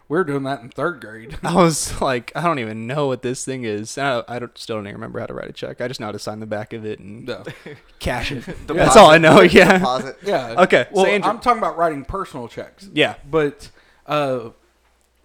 We 0.07 0.17
were 0.19 0.23
doing 0.23 0.43
that 0.43 0.61
in 0.61 0.69
third 0.69 1.01
grade. 1.01 1.35
I 1.43 1.55
was 1.55 1.99
like, 1.99 2.31
I 2.35 2.43
don't 2.43 2.59
even 2.59 2.85
know 2.87 3.07
what 3.07 3.21
this 3.23 3.43
thing 3.43 3.63
is. 3.63 3.97
And 3.97 4.05
I, 4.07 4.23
I 4.27 4.39
don't, 4.39 4.55
still 4.57 4.75
don't 4.77 4.85
even 4.85 4.95
remember 4.95 5.19
how 5.19 5.25
to 5.25 5.33
write 5.33 5.49
a 5.49 5.53
check. 5.53 5.81
I 5.81 5.87
just 5.87 5.99
know 5.99 6.05
how 6.07 6.11
to 6.11 6.19
sign 6.19 6.39
the 6.39 6.45
back 6.45 6.73
of 6.73 6.85
it 6.85 6.99
and 6.99 7.27
yeah. 7.27 7.43
cash 7.99 8.31
it. 8.31 8.43
That's 8.67 8.95
all 8.95 9.09
I 9.09 9.17
know. 9.17 9.41
Yeah. 9.41 9.77
Deposit. 9.79 10.17
yeah. 10.23 10.55
Okay, 10.63 10.85
so 10.93 11.01
Well, 11.01 11.05
Andrew- 11.07 11.29
I'm 11.29 11.39
talking 11.39 11.57
about 11.57 11.75
writing 11.77 12.05
personal 12.05 12.47
checks. 12.47 12.87
Yeah. 12.93 13.15
But 13.29 13.69
Uh, 14.05 14.49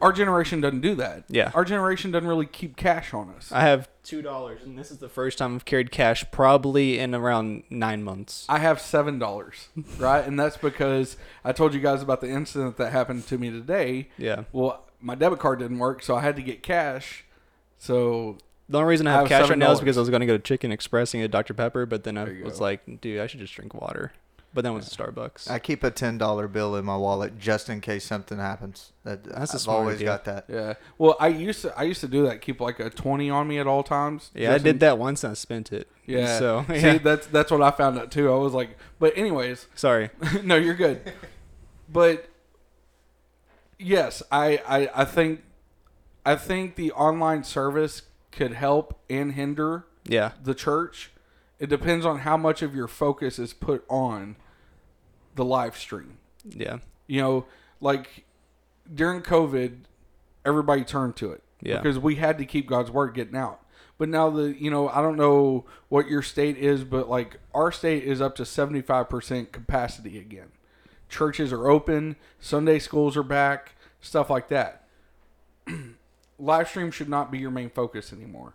our 0.01 0.13
generation 0.13 0.61
doesn't 0.61 0.81
do 0.81 0.95
that. 0.97 1.25
Yeah. 1.29 1.51
Our 1.55 1.65
generation 1.65 2.11
doesn't 2.11 2.29
really 2.29 2.47
keep 2.47 2.77
cash 2.77 3.13
on 3.15 3.31
us. 3.37 3.51
I 3.53 3.61
have 3.63 3.89
two 4.03 4.23
dollars, 4.23 4.63
and 4.65 4.79
this 4.79 4.91
is 4.91 4.99
the 4.99 5.09
first 5.09 5.39
time 5.39 5.55
I've 5.55 5.65
carried 5.65 5.91
cash 5.91 6.25
probably 6.31 6.99
in 6.99 7.15
around 7.15 7.65
nine 7.71 8.03
months. 8.03 8.47
I 8.49 8.59
have 8.59 8.81
seven 8.81 9.19
dollars, 9.19 9.69
right? 9.99 10.25
And 10.27 10.39
that's 10.39 10.57
because 10.57 11.17
I 11.45 11.53
told 11.53 11.75
you 11.75 11.81
guys 11.81 12.03
about 12.03 12.21
the 12.21 12.29
incident 12.31 12.77
that 12.79 12.93
happened 12.93 13.27
to 13.29 13.39
me 13.39 13.51
today. 13.51 14.09
Yeah. 14.19 14.45
Well, 14.53 14.87
my 15.01 15.15
debit 15.15 15.39
card 15.39 15.59
didn't 15.61 15.79
work, 15.79 16.03
so 16.03 16.17
I 16.17 16.21
had 16.21 16.37
to 16.37 16.43
get 16.43 16.63
cash. 16.63 17.25
So 17.79 18.37
The 18.69 18.79
only 18.79 18.89
reason 18.91 19.07
I 19.07 19.11
I 19.11 19.13
have, 19.15 19.29
have 19.29 19.41
cash 19.43 19.49
right 19.51 19.59
now 19.59 19.73
is 19.73 19.81
because 19.81 19.97
I 19.97 20.01
was 20.01 20.11
going 20.11 20.21
to 20.21 20.27
go 20.27 20.37
to 20.37 20.43
Chicken 20.43 20.73
Express 20.73 21.15
and 21.15 21.23
get 21.23 21.31
Dr 21.31 21.55
Pepper, 21.55 21.87
but 21.87 22.05
then 22.05 22.19
I 22.19 22.25
was 22.45 22.59
go. 22.59 22.65
like, 22.65 23.01
dude, 23.01 23.21
I 23.21 23.27
should 23.27 23.41
just 23.41 23.55
drink 23.55 23.75
water. 23.75 24.13
But 24.53 24.65
then 24.65 24.73
it 24.73 24.75
was 24.75 24.89
Starbucks. 24.89 25.49
I 25.49 25.61
keep 25.61 25.85
a 25.85 25.93
ten 25.93 26.19
dollar 26.19 26.49
bill 26.49 26.75
in 26.75 26.85
my 26.85 26.97
wallet 26.97 27.39
just 27.39 27.69
in 27.69 27.81
case 27.81 28.05
something 28.05 28.39
happens. 28.39 28.93
That 29.05 29.23
That's 29.23 29.53
a 29.53 29.55
I've 29.57 29.61
smart 29.61 29.79
always 29.79 29.97
idea. 29.99 30.07
got 30.09 30.25
that. 30.25 30.45
yeah. 30.49 30.75
Well, 30.99 31.17
I 31.21 31.29
used 31.29 31.63
to 31.63 31.79
I 31.79 31.85
used 31.85 32.01
to 32.01 32.09
do 32.09 32.25
that. 32.27 32.41
Keep 32.41 32.61
like 32.61 32.81
a 32.81 32.91
twenty 32.91 33.31
on 33.31 33.47
me 33.47 33.59
at 33.61 33.69
all 33.69 33.85
times. 33.85 34.33
yeah, 34.35 34.53
I 34.55 34.59
did 34.59 34.67
in- 34.67 34.79
that 34.81 34.99
once 34.99 35.23
and 35.23 35.31
I 35.31 35.35
spent 35.35 35.73
it. 35.73 35.87
Yeah. 36.05 36.37
So 36.41 36.65
See, 36.69 36.99
that's 36.99 37.29
that's 37.29 37.53
what 37.53 37.63
I 37.63 37.71
found 37.71 37.97
out 37.99 38.11
too. 38.11 38.33
I 38.33 38.37
was 38.39 38.53
like, 38.53 38.77
but 38.99 39.17
anyways, 39.17 39.69
Sorry. 39.77 40.11
no, 40.43 40.57
you're 40.57 40.75
good. 40.75 41.01
But 41.93 42.27
yes, 43.79 44.23
I, 44.31 44.61
I 44.67 45.03
I 45.03 45.05
think 45.05 45.43
I 46.25 46.37
think 46.37 46.77
the 46.77 46.93
online 46.93 47.45
service 47.45 48.03
could 48.31 48.53
help 48.53 48.99
and 49.09 49.33
hinder 49.33 49.87
Yeah. 50.07 50.33
the 50.43 50.55
church. 50.55 51.11
It 51.61 51.68
depends 51.68 52.05
on 52.07 52.20
how 52.20 52.37
much 52.37 52.62
of 52.62 52.75
your 52.75 52.88
focus 52.88 53.38
is 53.38 53.53
put 53.53 53.85
on 53.88 54.37
the 55.37 55.44
live 55.44 55.77
stream. 55.77 56.16
Yeah. 56.49 56.79
You 57.07 57.20
know, 57.20 57.46
like 57.81 58.25
during 58.92 59.20
COVID, 59.23 59.81
everybody 60.44 60.83
turned 60.85 61.16
to 61.16 61.31
it 61.33 61.42
Yeah. 61.61 61.77
because 61.81 61.99
we 61.99 62.16
had 62.16 62.38
to 62.38 62.44
keep 62.46 62.66
God's 62.66 62.90
word 62.90 63.14
getting 63.14 63.37
out. 63.37 63.61
But 63.99 64.09
now 64.09 64.31
the 64.31 64.59
you 64.59 64.70
know 64.70 64.88
I 64.88 65.03
don't 65.03 65.18
know 65.18 65.66
what 65.90 66.09
your 66.09 66.23
state 66.23 66.57
is, 66.57 66.83
but 66.85 67.11
like 67.11 67.37
our 67.55 67.70
state 67.70 68.03
is 68.05 68.23
up 68.23 68.35
to 68.37 68.46
seventy 68.46 68.81
five 68.81 69.11
percent 69.11 69.53
capacity 69.53 70.18
again. 70.18 70.53
Churches 71.11 71.53
are 71.53 71.68
open, 71.68 72.16
Sunday 72.38 72.79
schools 72.79 73.14
are 73.18 73.23
back, 73.23 73.73
stuff 74.01 74.31
like 74.31 74.49
that. 74.49 74.87
Live 76.38 76.68
stream 76.68 76.90
should 76.90 77.11
not 77.11 77.31
be 77.31 77.38
your 77.38 77.51
main 77.51 77.68
focus 77.68 78.12
anymore. 78.12 78.55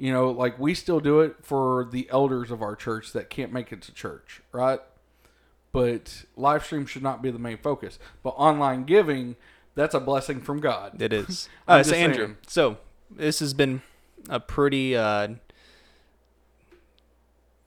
You 0.00 0.12
know, 0.12 0.30
like 0.30 0.58
we 0.58 0.72
still 0.74 0.98
do 0.98 1.20
it 1.20 1.36
for 1.42 1.86
the 1.92 2.08
elders 2.10 2.50
of 2.50 2.62
our 2.62 2.74
church 2.74 3.12
that 3.12 3.28
can't 3.28 3.52
make 3.52 3.70
it 3.70 3.82
to 3.82 3.92
church, 3.92 4.40
right? 4.50 4.80
But 5.72 6.24
live 6.36 6.64
stream 6.64 6.86
should 6.86 7.02
not 7.02 7.22
be 7.22 7.30
the 7.30 7.38
main 7.38 7.58
focus. 7.58 7.98
But 8.22 8.30
online 8.30 8.84
giving, 8.84 9.36
that's 9.74 9.94
a 9.94 10.00
blessing 10.00 10.40
from 10.40 10.58
God. 10.60 11.00
It 11.00 11.12
is. 11.12 11.48
Uh, 11.68 11.82
so 11.84 11.94
Andrew, 11.94 12.24
saying. 12.26 12.36
so 12.48 12.78
this 13.10 13.38
has 13.38 13.54
been 13.54 13.82
a 14.28 14.40
pretty 14.40 14.96
uh, 14.96 15.28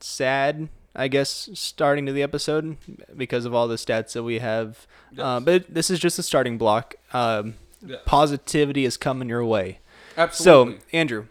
sad, 0.00 0.68
I 0.94 1.08
guess, 1.08 1.48
starting 1.54 2.04
to 2.06 2.12
the 2.12 2.22
episode 2.22 2.76
because 3.16 3.44
of 3.46 3.54
all 3.54 3.66
the 3.68 3.76
stats 3.76 4.12
that 4.12 4.24
we 4.24 4.40
have. 4.40 4.86
Uh, 5.16 5.40
but 5.40 5.72
this 5.72 5.88
is 5.88 5.98
just 5.98 6.18
a 6.18 6.22
starting 6.22 6.58
block. 6.58 6.96
Um, 7.14 7.54
Yes. 7.86 8.00
Positivity 8.06 8.84
is 8.86 8.96
coming 8.96 9.28
your 9.28 9.44
way. 9.44 9.80
Absolutely. 10.16 10.78
So, 10.78 10.78
Andrew, 10.92 11.26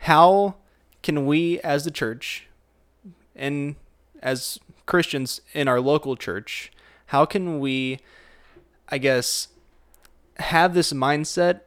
how 0.00 0.54
can 1.02 1.26
we, 1.26 1.60
as 1.60 1.84
the 1.84 1.90
church, 1.90 2.46
and 3.36 3.76
as 4.22 4.58
Christians 4.86 5.42
in 5.52 5.68
our 5.68 5.80
local 5.80 6.16
church, 6.16 6.72
how 7.06 7.26
can 7.26 7.60
we, 7.60 8.00
I 8.88 8.96
guess, 8.96 9.48
have 10.38 10.72
this 10.72 10.92
mindset 10.92 11.60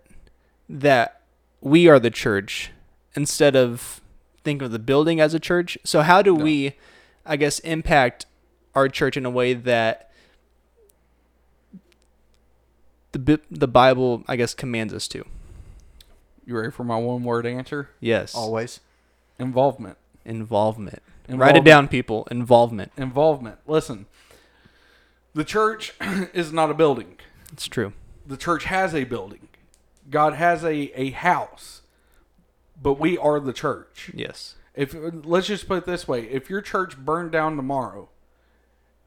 that 0.67 1.21
we 1.61 1.87
are 1.87 1.99
the 1.99 2.09
church 2.09 2.71
instead 3.15 3.55
of 3.55 4.01
think 4.43 4.63
of 4.63 4.71
the 4.71 4.79
building 4.79 5.19
as 5.19 5.35
a 5.35 5.39
church? 5.39 5.77
So, 5.83 6.01
how 6.01 6.23
do 6.23 6.33
we, 6.33 6.75
I 7.25 7.35
guess, 7.35 7.59
impact 7.59 8.25
our 8.73 8.89
church 8.89 9.15
in 9.15 9.27
a 9.27 9.29
way 9.29 9.53
that 9.53 10.11
the 13.11 13.39
the 13.51 13.67
Bible, 13.67 14.23
I 14.27 14.37
guess, 14.37 14.55
commands 14.55 14.91
us 14.91 15.07
to? 15.09 15.23
You 16.45 16.58
ready 16.58 16.71
for 16.71 16.84
my 16.84 16.97
one 16.97 17.23
word 17.23 17.45
answer? 17.45 17.89
Yes. 17.99 18.36
Always. 18.36 18.79
Involvement. 19.39 19.97
Involvement. 20.25 21.01
Write 21.29 21.58
it 21.58 21.63
down, 21.63 21.88
people. 21.88 22.27
Involvement. 22.29 22.91
Involvement. 22.97 23.60
Listen, 23.65 24.06
the 25.34 25.43
church 25.43 25.93
is 26.34 26.51
not 26.51 26.69
a 26.69 26.73
building. 26.73 27.17
It's 27.51 27.67
true. 27.67 27.93
The 28.25 28.38
church 28.38 28.65
has 28.65 28.93
a 28.93 29.03
building. 29.03 29.47
God 30.10 30.34
has 30.34 30.63
a, 30.63 30.91
a 30.99 31.12
house. 31.12 31.82
But 32.82 32.99
we 32.99 33.17
are 33.17 33.39
the 33.39 33.53
church. 33.53 34.12
Yes. 34.13 34.56
If 34.75 34.95
let's 35.23 35.47
just 35.47 35.67
put 35.67 35.79
it 35.79 35.86
this 35.86 36.08
way, 36.08 36.23
if 36.23 36.49
your 36.49 36.62
church 36.62 36.97
burned 36.97 37.32
down 37.32 37.56
tomorrow 37.56 38.10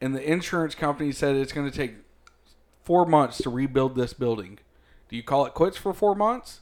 and 0.01 0.15
the 0.15 0.23
insurance 0.23 0.75
company 0.75 1.13
said 1.13 1.35
it's 1.35 1.53
going 1.53 1.69
to 1.69 1.77
take 1.77 1.97
4 2.85 3.05
months 3.05 3.39
to 3.39 3.51
rebuild 3.51 3.97
this 3.97 4.13
building, 4.13 4.59
do 5.09 5.17
you 5.17 5.23
call 5.23 5.45
it 5.45 5.55
quits 5.55 5.77
for 5.77 5.93
4 5.93 6.15
months? 6.15 6.61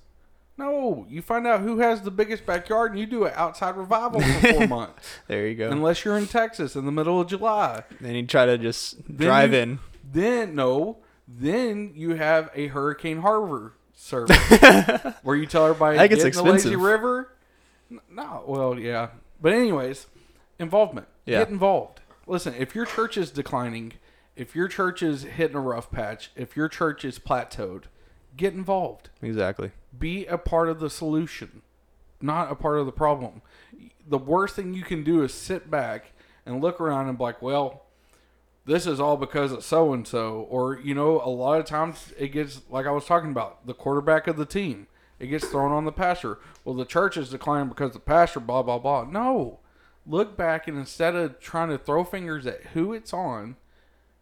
No, 0.57 1.05
you 1.09 1.21
find 1.21 1.47
out 1.47 1.61
who 1.63 1.79
has 1.79 2.03
the 2.03 2.11
biggest 2.13 2.47
backyard 2.47 2.93
and 2.93 3.01
you 3.01 3.07
do 3.07 3.25
an 3.25 3.33
outside 3.35 3.77
revival 3.77 4.21
for 4.21 4.53
4 4.55 4.67
months. 4.69 5.03
There 5.27 5.47
you 5.49 5.57
go. 5.57 5.69
Unless 5.71 6.05
you're 6.05 6.17
in 6.17 6.27
Texas 6.29 6.77
in 6.77 6.87
the 6.87 6.93
middle 6.93 7.21
of 7.21 7.27
July. 7.29 7.83
then 8.01 8.15
you 8.15 8.25
try 8.27 8.47
to 8.47 8.57
just 8.57 8.99
Then 9.09 9.27
drive 9.27 9.53
you- 9.53 9.59
in. 9.59 9.79
Then 10.13 10.55
no, 10.55 10.99
then 11.27 11.93
you 11.97 12.15
have 12.15 12.51
a 12.55 12.69
Hurricane 12.69 13.19
Harbor 13.23 13.73
service 13.95 14.37
where 15.23 15.35
you 15.35 15.47
tell 15.47 15.65
everybody 15.67 15.97
That 15.97 16.09
gets 16.11 16.23
get 16.23 16.37
in 16.37 16.45
the 16.45 16.53
lazy 16.53 16.77
river. 16.77 17.33
N- 17.91 18.01
No, 18.11 18.45
well, 18.47 18.79
yeah, 18.79 19.09
but 19.41 19.53
anyways, 19.53 20.07
involvement. 20.61 21.09
Yeah. 21.27 21.39
Get 21.41 21.49
involved. 21.49 22.01
Listen, 22.29 22.55
if 22.59 22.75
your 22.77 22.85
church 22.87 23.17
is 23.17 23.31
declining, 23.33 23.95
if 24.37 24.55
your 24.55 24.69
church 24.69 25.03
is 25.03 25.23
hitting 25.25 25.57
a 25.57 25.61
rough 25.61 25.91
patch, 25.91 26.31
if 26.37 26.55
your 26.57 26.69
church 26.69 27.05
is 27.05 27.19
plateaued, 27.19 27.85
get 28.37 28.53
involved. 28.55 29.09
Exactly. 29.23 29.73
Be 29.99 30.27
a 30.27 30.39
part 30.39 30.69
of 30.69 30.81
the 30.81 30.91
solution, 30.91 31.63
not 32.21 32.51
a 32.51 32.55
part 32.55 32.79
of 32.79 32.87
the 32.87 32.93
problem. 32.93 33.43
The 34.07 34.19
worst 34.19 34.57
thing 34.57 34.75
you 34.75 34.83
can 34.83 35.05
do 35.05 35.23
is 35.23 35.33
sit 35.33 35.71
back 35.71 36.13
and 36.47 36.63
look 36.63 36.81
around 36.81 37.09
and 37.09 37.19
be 37.19 37.25
like, 37.25 37.43
well, 37.43 37.83
this 38.67 38.87
is 38.87 38.99
all 39.01 39.17
because 39.17 39.53
of 39.53 39.63
so 39.63 39.93
and 39.93 40.07
so. 40.07 40.47
Or, 40.49 40.79
you 40.79 40.95
know, 40.95 41.21
a 41.21 41.29
lot 41.29 41.61
of 41.61 41.67
times 41.67 42.13
it 42.19 42.29
gets, 42.29 42.63
like 42.71 42.87
I 42.87 42.91
was 42.91 43.05
talking 43.05 43.31
about, 43.31 43.67
the 43.67 43.75
quarterback 43.75 44.27
of 44.27 44.37
the 44.37 44.47
team. 44.47 44.87
It 45.19 45.29
gets 45.29 45.47
thrown 45.47 45.73
on 45.73 45.85
the 45.85 45.93
pastor. 45.93 46.39
Well, 46.65 46.75
the 46.75 46.85
church 46.85 47.17
is 47.17 47.31
declining 47.31 47.69
because 47.69 47.93
the 47.93 48.01
pastor, 48.01 48.41
blah, 48.41 48.63
blah, 48.63 48.79
blah. 48.79 49.05
No. 49.05 49.61
Look 50.07 50.37
back 50.37 50.67
and 50.69 50.77
instead 50.79 51.15
of 51.15 51.41
trying 51.41 51.71
to 51.71 51.79
throw 51.79 52.05
fingers 52.05 52.47
at 52.47 52.63
who 52.73 52.93
it's 52.93 53.13
on, 53.13 53.57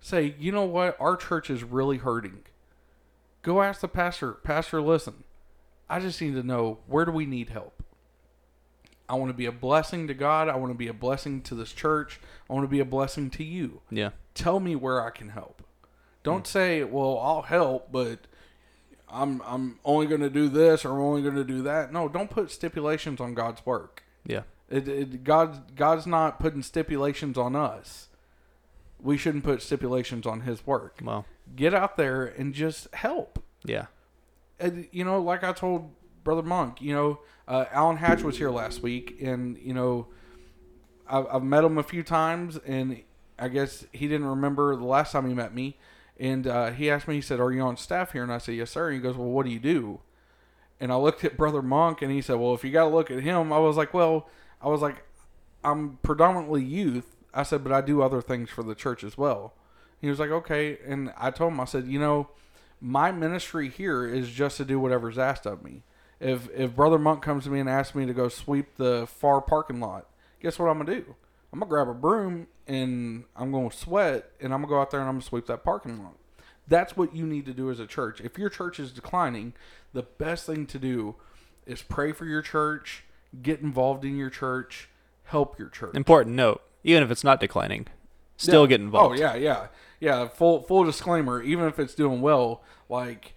say, 0.01 0.35
you 0.39 0.53
know 0.53 0.65
what? 0.65 0.97
Our 1.01 1.17
church 1.17 1.51
is 1.51 1.65
really 1.65 1.97
hurting. 1.99 2.43
Go 3.43 3.63
ask 3.63 3.81
the 3.81 3.89
pastor, 3.89 4.33
Pastor, 4.33 4.81
listen, 4.81 5.25
I 5.93 6.01
just 6.01 6.23
need 6.23 6.33
to 6.37 6.43
know 6.43 6.79
where 6.87 7.05
do 7.05 7.13
we 7.13 7.27
need 7.27 7.51
help? 7.51 7.83
I 9.11 9.15
want 9.17 9.29
to 9.29 9.37
be 9.37 9.45
a 9.45 9.53
blessing 9.53 10.07
to 10.07 10.15
God. 10.15 10.49
I 10.49 10.57
want 10.57 10.73
to 10.73 10.79
be 10.79 10.89
a 10.89 10.95
blessing 10.95 11.43
to 11.43 11.55
this 11.55 11.71
church. 11.71 12.19
I 12.49 12.55
want 12.55 12.65
to 12.65 12.69
be 12.69 12.81
a 12.81 12.85
blessing 12.87 13.29
to 13.29 13.45
you. 13.45 13.83
Yeah. 13.91 14.11
Tell 14.33 14.59
me 14.59 14.75
where 14.75 15.05
I 15.05 15.11
can 15.11 15.29
help. 15.29 15.63
Don't 16.23 16.45
mm. 16.45 16.47
say, 16.47 16.83
"Well, 16.83 17.19
I'll 17.19 17.43
help, 17.43 17.93
but 17.93 18.21
I'm 19.11 19.43
I'm 19.45 19.81
only 19.85 20.07
going 20.07 20.23
to 20.23 20.31
do 20.31 20.49
this 20.49 20.87
or 20.87 20.93
I'm 20.93 21.01
only 21.03 21.21
going 21.21 21.35
to 21.35 21.45
do 21.45 21.61
that." 21.65 21.93
No, 21.93 22.09
don't 22.09 22.31
put 22.31 22.51
stipulations 22.51 23.21
on 23.21 23.35
God's 23.35 23.67
work. 23.67 24.03
Yeah. 24.27 24.45
It, 24.71 24.89
it, 24.89 25.25
God 25.25 25.77
God's 25.77 26.07
not 26.07 26.41
putting 26.41 26.63
stipulations 26.63 27.37
on 27.37 27.55
us. 27.55 28.09
We 28.99 29.19
shouldn't 29.19 29.45
put 29.45 29.61
stipulations 29.61 30.27
on 30.27 30.41
His 30.41 30.67
work. 30.67 31.01
Well. 31.03 31.27
Get 31.55 31.75
out 31.75 31.99
there 31.99 32.25
and 32.25 32.55
just 32.55 32.95
help 32.95 33.43
Yeah. 33.63 33.87
You 34.91 35.05
know, 35.05 35.21
like 35.21 35.45
I 35.45 35.53
told 35.53 35.91
Brother 36.25 36.43
Monk, 36.43 36.81
you 36.81 36.95
know, 36.95 37.21
uh, 37.49 37.65
Alan 37.73 37.97
Hatch 37.97 38.23
was 38.23 38.39
here 38.39 38.51
last 38.51 38.83
week, 38.83 39.19
and 39.21 39.59
you 39.59 39.75
know, 39.75 40.07
I've, 41.09 41.27
I've 41.31 41.43
met 41.43 41.65
him 41.65 41.79
a 41.79 41.83
few 41.83 42.03
times, 42.03 42.59
and 42.67 43.03
I 43.39 43.49
guess 43.49 43.85
he 43.93 44.09
didn't 44.09 44.27
remember 44.27 44.77
the 44.77 44.85
last 44.85 45.13
time 45.13 45.29
he 45.29 45.35
met 45.35 45.55
me, 45.55 45.77
and 46.19 46.47
uh, 46.47 46.71
he 46.71 46.91
asked 46.91 47.09
me, 47.09 47.17
he 47.17 47.21
said, 47.21 47.41
"Are 47.41 47.53
you 47.53 47.61
on 47.63 47.77
staff 47.77 48.13
here?" 48.13 48.23
And 48.23 48.33
I 48.33 48.39
said, 48.39 48.55
"Yes, 48.55 48.71
sir." 48.71 48.89
And 48.89 48.97
he 48.97 49.03
goes, 49.03 49.17
"Well, 49.17 49.29
what 49.29 49.45
do 49.45 49.53
you 49.53 49.59
do?" 49.59 50.01
And 50.81 50.93
I 50.93 50.97
looked 50.97 51.25
at 51.25 51.37
Brother 51.37 51.63
Monk, 51.63 52.03
and 52.03 52.11
he 52.11 52.23
said, 52.23 52.37
"Well, 52.37 52.55
if 52.55 52.65
you 52.65 52.71
got 52.71 52.85
to 52.85 52.91
look 52.91 53.11
at 53.11 53.21
him," 53.21 53.53
I 53.53 53.59
was 53.59 53.77
like, 53.77 53.93
"Well, 53.93 54.29
I 54.61 54.69
was 54.69 54.81
like, 54.81 55.05
I'm 55.65 55.99
predominantly 56.03 56.63
youth." 56.63 57.17
I 57.35 57.43
said, 57.43 57.65
"But 57.65 57.73
I 57.73 57.81
do 57.81 58.03
other 58.03 58.21
things 58.21 58.51
for 58.51 58.63
the 58.63 58.75
church 58.75 59.03
as 59.03 59.19
well." 59.19 59.55
He 60.01 60.09
was 60.09 60.19
like, 60.19 60.31
"Okay," 60.31 60.79
and 60.87 61.13
I 61.17 61.31
told 61.31 61.53
him, 61.53 61.61
I 61.61 61.65
said, 61.65 61.87
"You 61.87 61.99
know." 61.99 62.29
My 62.85 63.13
ministry 63.13 63.69
here 63.69 64.05
is 64.05 64.29
just 64.29 64.57
to 64.57 64.65
do 64.65 64.81
whatever's 64.81 65.17
asked 65.17 65.47
of 65.47 65.63
me. 65.63 65.85
If 66.21 66.49
if 66.55 66.75
Brother 66.75 66.99
Monk 66.99 67.23
comes 67.23 67.45
to 67.45 67.51
me 67.51 67.61
and 67.61 67.69
asks 67.69 67.95
me 67.95 68.05
to 68.07 68.13
go 68.13 68.29
sweep 68.29 68.77
the 68.77 69.07
far 69.07 69.41
parking 69.41 69.81
lot, 69.81 70.09
guess 70.41 70.59
what 70.59 70.67
I'm 70.69 70.79
gonna 70.79 70.93
do? 70.93 71.15
I'm 71.53 71.61
gonna 71.61 71.69
grab 71.71 71.89
a 71.89 71.95
broom 71.95 72.49
and 72.67 73.25
I'm 73.37 73.53
gonna 73.53 73.71
sweat 73.73 74.31
and 74.41 74.53
I'm 74.53 74.61
gonna 74.63 74.69
go 74.73 74.81
out 74.81 74.91
there 74.91 75.01
and 75.01 75.09
I'm 75.09 75.17
gonna 75.17 75.25
sweep 75.25 75.47
that 75.47 75.63
parking 75.65 76.03
lot. 76.03 76.15
That's 76.67 76.97
what 76.97 77.15
you 77.15 77.27
need 77.27 77.47
to 77.47 77.53
do 77.53 77.71
as 77.71 77.79
a 77.81 77.87
church. 77.87 78.21
If 78.21 78.39
your 78.39 78.49
church 78.49 78.79
is 78.81 78.91
declining, 78.93 79.53
the 79.93 80.03
best 80.03 80.47
thing 80.47 80.67
to 80.67 80.79
do 80.79 81.17
is 81.67 81.83
pray 81.83 82.13
for 82.13 82.25
your 82.25 82.43
church, 82.43 83.05
get 83.43 83.61
involved 83.61 84.05
in 84.05 84.17
your 84.17 84.31
church, 84.31 84.89
help 85.25 85.59
your 85.59 85.69
church. 85.69 85.95
Important 85.95 86.35
note: 86.37 86.63
even 86.85 87.03
if 87.03 87.11
it's 87.11 87.25
not 87.25 87.41
declining, 87.41 87.87
still 88.37 88.63
Yeah. 88.63 88.69
get 88.69 88.81
involved. 88.81 89.17
Oh 89.17 89.21
yeah, 89.21 89.35
yeah, 89.35 89.67
yeah. 90.03 90.27
Full 90.27 90.63
full 90.65 90.83
disclaimer. 90.83 91.41
Even 91.41 91.67
if 91.67 91.79
it's 91.79 91.95
doing 91.95 92.21
well, 92.21 92.61
like 92.89 93.35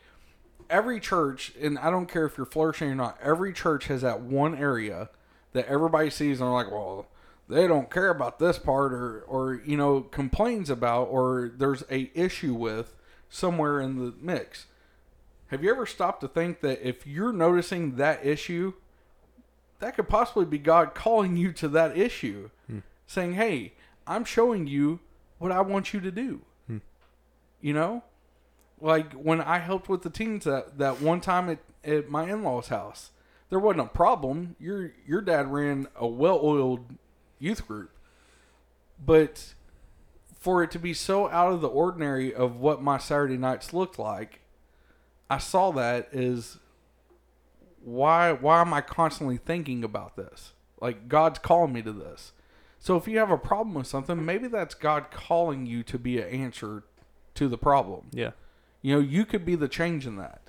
every 0.67 0.99
church, 0.99 1.53
and 1.61 1.77
I 1.77 1.91
don't 1.91 2.07
care 2.07 2.25
if 2.25 2.37
you're 2.37 2.47
flourishing 2.47 2.89
or 2.89 2.95
not. 2.95 3.19
Every 3.21 3.53
church 3.53 3.85
has 3.85 4.01
that 4.01 4.21
one 4.21 4.55
area 4.55 5.09
that 5.53 5.67
everybody 5.67 6.09
sees 6.09 6.41
and 6.41 6.47
they're 6.47 6.53
like, 6.55 6.71
well, 6.71 7.05
they 7.47 7.67
don't 7.67 7.91
care 7.91 8.09
about 8.09 8.39
this 8.39 8.57
part, 8.57 8.93
or 8.93 9.21
or 9.27 9.61
you 9.63 9.77
know 9.77 10.01
complains 10.01 10.71
about, 10.71 11.03
or 11.03 11.51
there's 11.55 11.83
a 11.91 12.09
issue 12.15 12.55
with 12.55 12.95
somewhere 13.29 13.79
in 13.79 13.99
the 13.99 14.15
mix. 14.19 14.65
Have 15.49 15.63
you 15.63 15.69
ever 15.69 15.85
stopped 15.85 16.21
to 16.21 16.27
think 16.27 16.61
that 16.61 16.81
if 16.81 17.05
you're 17.05 17.31
noticing 17.31 17.97
that 17.97 18.25
issue, 18.25 18.73
that 19.77 19.95
could 19.95 20.09
possibly 20.09 20.45
be 20.45 20.57
God 20.57 20.95
calling 20.95 21.37
you 21.37 21.51
to 21.53 21.67
that 21.67 21.95
issue, 21.95 22.49
hmm. 22.65 22.79
saying, 23.05 23.33
"Hey, 23.33 23.73
I'm 24.07 24.25
showing 24.25 24.65
you 24.65 24.99
what 25.37 25.51
I 25.51 25.61
want 25.61 25.93
you 25.93 25.99
to 25.99 26.09
do." 26.09 26.41
You 27.65 27.73
know, 27.73 28.03
like 28.79 29.13
when 29.13 29.41
I 29.41 29.57
helped 29.57 29.89
with 29.89 30.03
the 30.03 30.11
teens 30.11 30.43
that 30.43 30.77
that 30.77 31.01
one 31.01 31.19
time 31.19 31.49
at, 31.49 31.57
at 31.83 32.09
my 32.09 32.29
in-laws' 32.29 32.67
house, 32.67 33.09
there 33.49 33.57
wasn't 33.57 33.87
a 33.87 33.89
problem. 33.89 34.55
Your 34.59 34.91
your 35.07 35.19
dad 35.19 35.51
ran 35.51 35.87
a 35.95 36.05
well-oiled 36.05 36.85
youth 37.39 37.67
group, 37.67 37.89
but 39.03 39.55
for 40.39 40.61
it 40.61 40.69
to 40.71 40.79
be 40.79 40.93
so 40.93 41.27
out 41.29 41.53
of 41.53 41.61
the 41.61 41.67
ordinary 41.67 42.31
of 42.31 42.57
what 42.57 42.83
my 42.83 42.99
Saturday 42.99 43.35
nights 43.35 43.73
looked 43.73 43.97
like, 43.97 44.41
I 45.27 45.39
saw 45.39 45.71
that 45.71 46.13
as 46.13 46.59
why 47.83 48.31
why 48.31 48.61
am 48.61 48.75
I 48.75 48.81
constantly 48.81 49.37
thinking 49.37 49.83
about 49.83 50.15
this? 50.15 50.53
Like 50.79 51.07
God's 51.07 51.39
calling 51.39 51.73
me 51.73 51.81
to 51.81 51.91
this. 51.91 52.31
So 52.77 52.95
if 52.95 53.07
you 53.07 53.17
have 53.17 53.31
a 53.31 53.39
problem 53.39 53.73
with 53.73 53.87
something, 53.87 54.23
maybe 54.23 54.47
that's 54.47 54.75
God 54.75 55.09
calling 55.09 55.65
you 55.65 55.81
to 55.81 55.97
be 55.97 56.19
an 56.21 56.29
answer 56.29 56.83
to 57.35 57.47
the 57.47 57.57
problem. 57.57 58.07
yeah, 58.11 58.31
You 58.81 58.95
know, 58.95 58.99
you 59.01 59.25
could 59.25 59.45
be 59.45 59.55
the 59.55 59.67
change 59.67 60.05
in 60.07 60.15
that. 60.17 60.41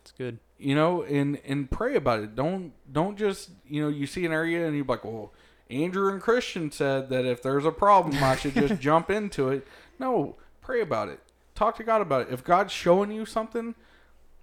it's 0.00 0.12
good. 0.12 0.38
You 0.58 0.74
know, 0.74 1.02
and 1.02 1.38
and 1.46 1.70
pray 1.70 1.94
about 1.96 2.20
it. 2.20 2.34
Don't 2.34 2.72
don't 2.90 3.16
just 3.18 3.50
you 3.68 3.82
know 3.82 3.88
you 3.88 4.06
see 4.06 4.24
an 4.24 4.32
area 4.32 4.66
and 4.66 4.74
you're 4.74 4.86
like, 4.86 5.04
well, 5.04 5.32
Andrew 5.68 6.10
and 6.10 6.20
Christian 6.20 6.70
said 6.72 7.10
that 7.10 7.24
if 7.26 7.42
there's 7.42 7.64
a 7.66 7.70
problem, 7.72 8.22
I 8.24 8.36
should 8.36 8.54
just 8.54 8.80
jump 8.80 9.10
into 9.10 9.50
it. 9.50 9.66
No, 9.98 10.36
pray 10.62 10.80
about 10.80 11.08
it. 11.08 11.20
Talk 11.54 11.76
to 11.76 11.84
God 11.84 12.00
about 12.00 12.22
it. 12.22 12.28
If 12.32 12.42
God's 12.44 12.72
showing 12.72 13.10
you 13.10 13.26
something, 13.26 13.74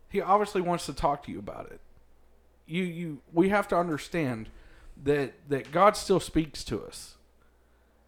He 0.09 0.21
obviously 0.21 0.61
wants 0.61 0.86
to 0.86 0.93
talk 0.93 1.24
to 1.26 1.32
you 1.32 1.39
about 1.39 1.71
it. 1.71 1.80
You 2.67 2.84
you 2.84 3.21
we 3.34 3.49
have 3.49 3.67
to 3.69 3.76
understand 3.76 4.49
that 5.03 5.34
that 5.49 5.71
God 5.71 5.97
still 5.97 6.19
speaks 6.19 6.63
to 6.65 6.84
us. 6.84 7.15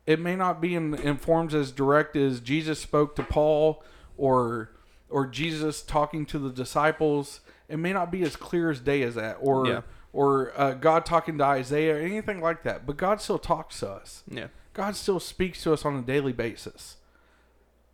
It 0.08 0.20
may 0.20 0.36
not 0.36 0.62
be 0.62 0.76
in, 0.76 0.94
in 0.96 1.18
forms 1.18 1.56
as 1.56 1.72
direct 1.72 2.16
as 2.16 2.40
Jesus 2.40 2.80
spoke 2.80 3.16
to 3.16 3.24
Paul 3.24 3.84
or 4.18 4.72
or 5.10 5.26
Jesus 5.28 5.82
talking 5.82 6.26
to 6.28 6.40
the 6.40 6.50
disciples. 6.52 7.40
It 7.70 7.78
may 7.78 7.94
not 7.94 8.12
be 8.12 8.24
as 8.24 8.36
clear 8.36 8.70
as 8.70 8.80
day 8.80 9.02
as 9.04 9.16
that, 9.16 9.38
or 9.40 9.68
Yeah. 9.68 9.82
or 10.14 10.52
uh, 10.60 10.74
God 10.74 11.06
talking 11.06 11.38
to 11.40 11.44
Isaiah, 11.44 11.96
or 11.96 12.00
anything 12.00 12.40
like 12.42 12.64
that. 12.64 12.86
But 12.86 12.98
God 12.98 13.20
still 13.22 13.40
talks 13.40 13.80
to 13.80 13.90
us. 13.90 14.24
Yeah, 14.30 14.48
God 14.74 14.96
still 14.96 15.20
speaks 15.20 15.64
to 15.64 15.74
us 15.74 15.86
on 15.86 15.96
a 15.96 16.02
daily 16.02 16.34
basis. 16.34 16.98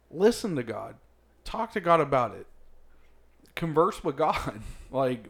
Listen 0.09 0.55
to 0.57 0.63
God. 0.63 0.95
Talk 1.45 1.71
to 1.73 1.79
God 1.79 2.01
about 2.01 2.35
it. 2.35 2.47
Converse 3.55 4.03
with 4.03 4.17
God. 4.17 4.61
Like 4.91 5.27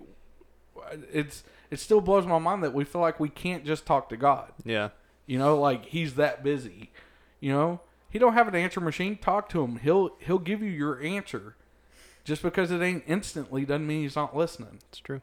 it's 1.14 1.44
it 1.70 1.80
still 1.80 2.02
blows 2.02 2.26
my 2.26 2.40
mind 2.40 2.64
that 2.64 2.74
we 2.74 2.84
feel 2.84 3.00
like 3.02 3.20
we 3.20 3.30
can't 3.30 3.64
just 3.64 3.86
talk 3.86 4.10
to 4.10 4.18
God. 4.18 4.52
yeah, 4.66 4.90
You 5.26 5.38
know, 5.38 5.58
like 5.60 5.86
he's 5.86 6.16
that 6.16 6.44
busy. 6.44 6.92
You 7.40 7.52
know, 7.54 7.82
he 8.10 8.20
don't 8.20 8.34
have 8.34 8.48
an 8.48 8.56
answer 8.56 8.80
machine. 8.80 9.18
Talk 9.18 9.50
to 9.50 9.64
him. 9.64 9.78
He'll 9.78 10.12
he'll 10.20 10.40
give 10.40 10.62
you 10.62 10.70
your 10.70 11.02
answer. 11.02 11.56
Just 12.24 12.44
because 12.44 12.70
it 12.70 12.82
ain't 12.82 13.04
instantly 13.08 13.66
doesn't 13.66 13.88
mean 13.88 14.04
he's 14.04 14.16
not 14.16 14.36
listening 14.38 14.80
it's 14.90 15.00
true. 15.00 15.22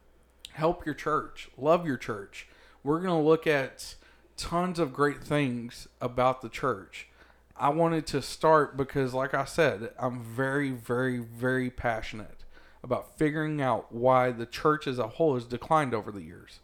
help 0.55 0.84
your 0.84 0.96
church, 0.96 1.49
love 1.57 1.86
your 1.86 1.96
church. 1.96 2.49
We're 2.82 3.01
going 3.01 3.22
to 3.22 3.28
look 3.28 3.46
at 3.46 3.94
tons 4.36 4.78
of 4.78 4.92
great 4.92 5.22
things 5.22 5.86
about 6.01 6.42
the 6.42 6.49
church. 6.49 7.09
I 7.57 7.68
wanted 7.70 8.07
to 8.09 8.22
start 8.22 8.76
because, 8.76 9.14
like 9.14 9.34
I 9.34 9.44
said, 9.44 9.90
I'm 9.99 10.20
very, 10.22 10.70
very, 10.70 11.18
very 11.18 11.70
passionate 11.70 12.44
about 12.82 13.18
figuring 13.18 13.61
out 13.61 13.92
why 13.92 14.30
the 14.30 14.46
church 14.46 14.86
as 14.86 14.99
a 14.99 15.09
whole 15.09 15.34
has 15.34 15.44
declined 15.44 15.92
over 15.92 16.12
the 16.12 16.22
years. 16.22 16.61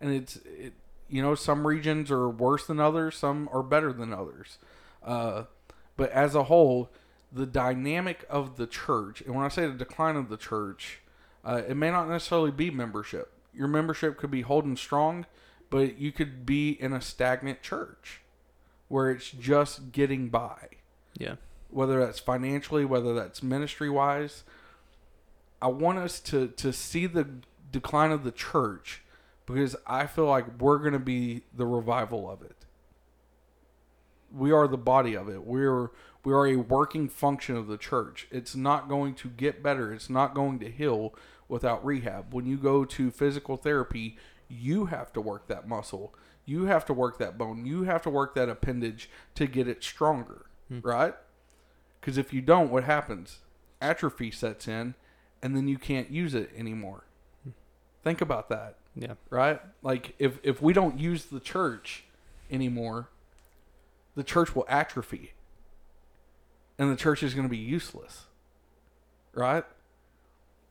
And 0.00 0.12
it's, 0.12 0.36
it, 0.36 0.72
you 1.08 1.22
know, 1.22 1.34
some 1.34 1.66
regions 1.66 2.10
are 2.10 2.28
worse 2.28 2.66
than 2.66 2.80
others, 2.80 3.16
some 3.16 3.48
are 3.52 3.62
better 3.62 3.92
than 3.92 4.12
others. 4.12 4.58
Uh, 5.02 5.44
but 5.96 6.10
as 6.10 6.34
a 6.34 6.44
whole, 6.44 6.90
the 7.32 7.46
dynamic 7.46 8.24
of 8.28 8.56
the 8.56 8.66
church, 8.66 9.20
and 9.22 9.34
when 9.34 9.44
I 9.44 9.48
say 9.48 9.66
the 9.66 9.72
decline 9.72 10.16
of 10.16 10.28
the 10.28 10.36
church, 10.36 11.00
uh, 11.44 11.62
it 11.68 11.76
may 11.76 11.90
not 11.90 12.08
necessarily 12.08 12.50
be 12.50 12.70
membership. 12.70 13.32
Your 13.54 13.68
membership 13.68 14.16
could 14.16 14.30
be 14.30 14.42
holding 14.42 14.76
strong, 14.76 15.26
but 15.70 15.98
you 15.98 16.12
could 16.12 16.46
be 16.46 16.70
in 16.70 16.92
a 16.92 17.00
stagnant 17.00 17.62
church 17.62 18.20
where 18.88 19.10
it's 19.10 19.30
just 19.30 19.92
getting 19.92 20.28
by, 20.28 20.68
Yeah, 21.18 21.36
whether 21.70 22.04
that's 22.04 22.18
financially, 22.18 22.84
whether 22.84 23.14
that's 23.14 23.42
ministry 23.42 23.90
wise. 23.90 24.44
I 25.60 25.68
want 25.68 25.98
us 25.98 26.20
to, 26.20 26.48
to 26.48 26.72
see 26.72 27.06
the 27.06 27.26
decline 27.70 28.12
of 28.12 28.24
the 28.24 28.30
church 28.32 29.02
because 29.54 29.76
I 29.86 30.06
feel 30.06 30.26
like 30.26 30.60
we're 30.60 30.78
going 30.78 30.92
to 30.92 30.98
be 30.98 31.42
the 31.56 31.66
revival 31.66 32.30
of 32.30 32.42
it. 32.42 32.66
We 34.30 34.52
are 34.52 34.68
the 34.68 34.76
body 34.76 35.14
of 35.14 35.28
it. 35.28 35.44
We're 35.44 35.90
we 36.24 36.34
are 36.34 36.46
a 36.46 36.56
working 36.56 37.08
function 37.08 37.56
of 37.56 37.66
the 37.66 37.78
church. 37.78 38.28
It's 38.30 38.54
not 38.54 38.88
going 38.88 39.14
to 39.14 39.28
get 39.28 39.62
better. 39.62 39.92
It's 39.92 40.10
not 40.10 40.34
going 40.34 40.58
to 40.58 40.70
heal 40.70 41.14
without 41.48 41.84
rehab. 41.84 42.34
When 42.34 42.44
you 42.44 42.58
go 42.58 42.84
to 42.84 43.10
physical 43.10 43.56
therapy, 43.56 44.18
you 44.48 44.86
have 44.86 45.12
to 45.14 45.20
work 45.20 45.46
that 45.48 45.66
muscle. 45.66 46.14
You 46.44 46.66
have 46.66 46.84
to 46.86 46.92
work 46.92 47.18
that 47.18 47.38
bone. 47.38 47.64
You 47.64 47.84
have 47.84 48.02
to 48.02 48.10
work 48.10 48.34
that 48.34 48.50
appendage 48.50 49.08
to 49.36 49.46
get 49.46 49.68
it 49.68 49.82
stronger, 49.82 50.46
hmm. 50.68 50.80
right? 50.82 51.14
Because 52.00 52.18
if 52.18 52.32
you 52.34 52.42
don't, 52.42 52.70
what 52.70 52.84
happens? 52.84 53.38
Atrophy 53.80 54.30
sets 54.30 54.68
in, 54.68 54.94
and 55.42 55.56
then 55.56 55.68
you 55.68 55.78
can't 55.78 56.10
use 56.10 56.34
it 56.34 56.50
anymore. 56.56 57.04
Hmm. 57.44 57.50
Think 58.02 58.20
about 58.20 58.50
that 58.50 58.76
yeah, 58.98 59.14
right? 59.30 59.60
Like 59.82 60.14
if 60.18 60.40
if 60.42 60.60
we 60.60 60.72
don't 60.72 60.98
use 60.98 61.26
the 61.26 61.38
church 61.38 62.04
anymore, 62.50 63.08
the 64.16 64.24
church 64.24 64.54
will 64.56 64.66
atrophy. 64.68 65.34
And 66.78 66.90
the 66.90 66.96
church 66.96 67.22
is 67.22 67.34
going 67.34 67.46
to 67.46 67.50
be 67.50 67.58
useless. 67.58 68.26
Right? 69.32 69.64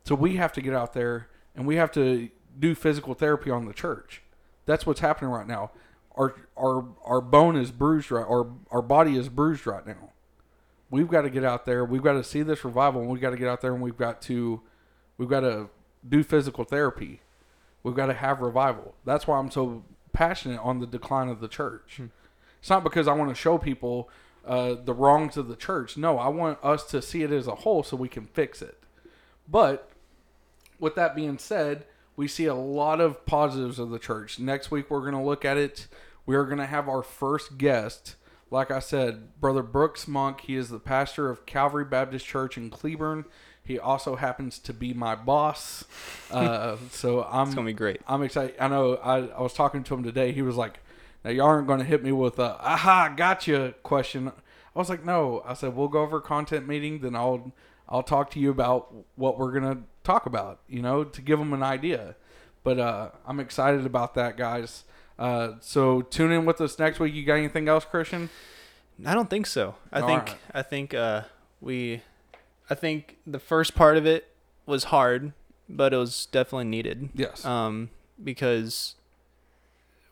So 0.03 0.15
we 0.15 0.35
have 0.35 0.51
to 0.53 0.61
get 0.61 0.73
out 0.73 0.93
there 0.93 1.29
and 1.55 1.65
we 1.65 1.77
have 1.77 1.91
to 1.93 2.29
do 2.59 2.75
physical 2.75 3.13
therapy 3.13 3.49
on 3.49 3.65
the 3.65 3.73
church. 3.73 4.21
That's 4.65 4.85
what's 4.85 4.99
happening 4.99 5.31
right 5.31 5.47
now. 5.47 5.71
Our 6.15 6.35
our 6.57 6.85
our 7.05 7.21
bone 7.21 7.55
is 7.55 7.71
bruised 7.71 8.11
right 8.11 8.25
our 8.27 8.47
our 8.71 8.81
body 8.81 9.17
is 9.17 9.29
bruised 9.29 9.65
right 9.65 9.87
now. 9.87 10.11
We've 10.89 11.07
got 11.07 11.21
to 11.21 11.29
get 11.29 11.45
out 11.45 11.65
there. 11.65 11.85
We've 11.85 12.03
got 12.03 12.13
to 12.13 12.23
see 12.23 12.41
this 12.41 12.65
revival 12.65 13.01
and 13.01 13.09
we've 13.09 13.21
got 13.21 13.29
to 13.29 13.37
get 13.37 13.47
out 13.47 13.61
there 13.61 13.73
and 13.73 13.81
we've 13.81 13.97
got 13.97 14.21
to 14.23 14.61
we've 15.17 15.29
got 15.29 15.41
to 15.41 15.69
do 16.07 16.23
physical 16.23 16.65
therapy. 16.65 17.21
We've 17.87 17.95
got 17.95 18.07
to 18.07 18.13
have 18.13 18.41
revival. 18.41 18.95
That's 19.05 19.27
why 19.27 19.39
I'm 19.39 19.49
so 19.49 19.85
passionate 20.11 20.59
on 20.59 20.79
the 20.79 20.85
decline 20.85 21.29
of 21.29 21.39
the 21.39 21.47
church. 21.47 22.01
It's 22.59 22.69
not 22.69 22.83
because 22.83 23.07
I 23.07 23.13
want 23.13 23.29
to 23.29 23.35
show 23.35 23.57
people 23.57 24.09
uh, 24.45 24.75
the 24.83 24.93
wrongs 24.93 25.37
of 25.37 25.47
the 25.47 25.55
church. 25.55 25.95
No, 25.95 26.19
I 26.19 26.27
want 26.27 26.59
us 26.61 26.83
to 26.87 27.01
see 27.01 27.23
it 27.23 27.31
as 27.31 27.47
a 27.47 27.55
whole 27.55 27.83
so 27.83 27.95
we 27.95 28.09
can 28.09 28.25
fix 28.25 28.61
it. 28.61 28.77
But 29.47 29.89
with 30.81 30.95
that 30.95 31.15
being 31.15 31.37
said, 31.37 31.85
we 32.17 32.27
see 32.27 32.43
a 32.43 32.53
lot 32.53 32.99
of 32.99 33.25
positives 33.25 33.79
of 33.79 33.89
the 33.89 33.99
church. 33.99 34.37
Next 34.37 34.69
week, 34.69 34.89
we're 34.89 34.99
going 34.99 35.13
to 35.13 35.21
look 35.21 35.45
at 35.45 35.55
it. 35.55 35.87
We 36.25 36.35
are 36.35 36.43
going 36.43 36.57
to 36.57 36.65
have 36.65 36.89
our 36.89 37.03
first 37.03 37.57
guest. 37.57 38.17
Like 38.51 38.69
I 38.69 38.79
said, 38.79 39.39
Brother 39.39 39.63
Brooks 39.63 40.09
Monk. 40.09 40.41
He 40.41 40.57
is 40.57 40.67
the 40.67 40.79
pastor 40.79 41.29
of 41.29 41.45
Calvary 41.45 41.85
Baptist 41.85 42.25
Church 42.25 42.57
in 42.57 42.69
Cleburne. 42.69 43.23
He 43.67 43.77
also 43.77 44.15
happens 44.15 44.59
to 44.59 44.73
be 44.73 44.93
my 44.93 45.13
boss. 45.15 45.83
Uh, 46.31 46.77
so 46.91 47.23
I'm 47.23 47.47
it's 47.47 47.55
gonna 47.55 47.65
be 47.65 47.73
great. 47.73 47.99
I'm 48.07 48.23
excited. 48.23 48.55
I 48.59 48.69
know. 48.69 48.95
I, 48.95 49.27
I 49.27 49.41
was 49.41 49.53
talking 49.53 49.83
to 49.83 49.93
him 49.93 50.03
today. 50.03 50.31
He 50.31 50.41
was 50.41 50.55
like, 50.55 50.79
"Now 51.25 51.31
you 51.31 51.43
aren't 51.43 51.67
going 51.67 51.79
to 51.79 51.85
hit 51.85 52.01
me 52.01 52.13
with 52.13 52.39
a 52.39 52.57
aha 52.65 53.13
gotcha 53.15 53.75
question." 53.83 54.29
I 54.29 54.79
was 54.79 54.89
like, 54.89 55.03
"No." 55.03 55.43
I 55.45 55.53
said, 55.53 55.75
"We'll 55.75 55.89
go 55.89 56.01
over 56.01 56.21
content 56.21 56.65
meeting, 56.65 57.01
then 57.01 57.13
I'll 57.13 57.51
I'll 57.89 58.03
talk 58.03 58.31
to 58.31 58.39
you 58.39 58.51
about 58.51 58.93
what 59.15 59.37
we're 59.37 59.51
gonna 59.51 59.83
talk 60.05 60.25
about. 60.25 60.61
You 60.69 60.81
know, 60.81 61.03
to 61.03 61.21
give 61.21 61.37
them 61.37 61.51
an 61.51 61.63
idea." 61.63 62.15
But 62.63 62.79
uh, 62.79 63.09
I'm 63.25 63.41
excited 63.41 63.85
about 63.85 64.15
that, 64.15 64.37
guys. 64.37 64.85
Uh, 65.19 65.53
so 65.59 66.01
tune 66.01 66.31
in 66.31 66.45
with 66.45 66.61
us 66.61 66.79
next 66.79 66.99
week. 66.99 67.13
You 67.13 67.25
got 67.25 67.35
anything 67.35 67.67
else, 67.67 67.83
Christian? 67.83 68.29
I 69.05 69.13
don't 69.13 69.29
think 69.29 69.45
so. 69.45 69.75
I 69.91 70.01
All 70.01 70.07
think 70.07 70.23
right. 70.27 70.37
I 70.53 70.61
think 70.61 70.93
uh, 70.93 71.23
we 71.59 72.01
I 72.69 72.75
think 72.75 73.17
the 73.25 73.39
first 73.39 73.75
part 73.75 73.97
of 73.97 74.05
it 74.05 74.27
was 74.65 74.85
hard, 74.85 75.31
but 75.69 75.93
it 75.93 75.97
was 75.97 76.25
definitely 76.27 76.65
needed. 76.65 77.09
Yes. 77.13 77.45
Um, 77.45 77.89
because 78.23 78.95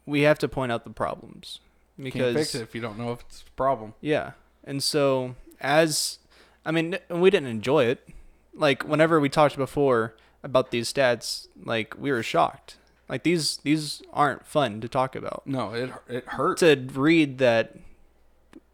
we 0.06 0.22
have 0.22 0.40
to 0.40 0.48
point 0.48 0.72
out 0.72 0.84
the 0.84 0.90
problems. 0.92 1.60
Can't 1.98 2.14
Because 2.14 2.36
fix 2.36 2.56
it 2.56 2.62
if 2.62 2.76
you 2.76 2.82
don't 2.82 2.98
know 2.98 3.12
if 3.14 3.22
it's 3.22 3.44
a 3.48 3.52
problem. 3.52 3.94
yeah, 4.02 4.32
and 4.66 4.84
so 4.84 5.36
as 5.62 6.20
I 6.66 6.72
mean, 6.72 6.98
we 7.10 7.30
didn't 7.30 7.48
enjoy 7.50 7.86
it. 7.86 8.08
Like 8.54 8.84
whenever 8.84 9.20
we 9.20 9.30
talked 9.30 9.56
before 9.56 10.14
about 10.44 10.72
these 10.72 10.92
stats, 10.92 11.48
like 11.64 11.96
we 11.98 12.12
were 12.12 12.22
shocked. 12.24 12.78
Like 13.08 13.24
these 13.24 13.58
these 13.58 14.02
aren't 14.12 14.46
fun 14.46 14.82
to 14.82 14.90
talk 14.90 15.16
about. 15.16 15.44
No, 15.46 15.72
it 15.74 15.90
it 16.10 16.26
hurts. 16.28 16.60
To 16.60 16.76
read 16.94 17.38
that 17.38 17.78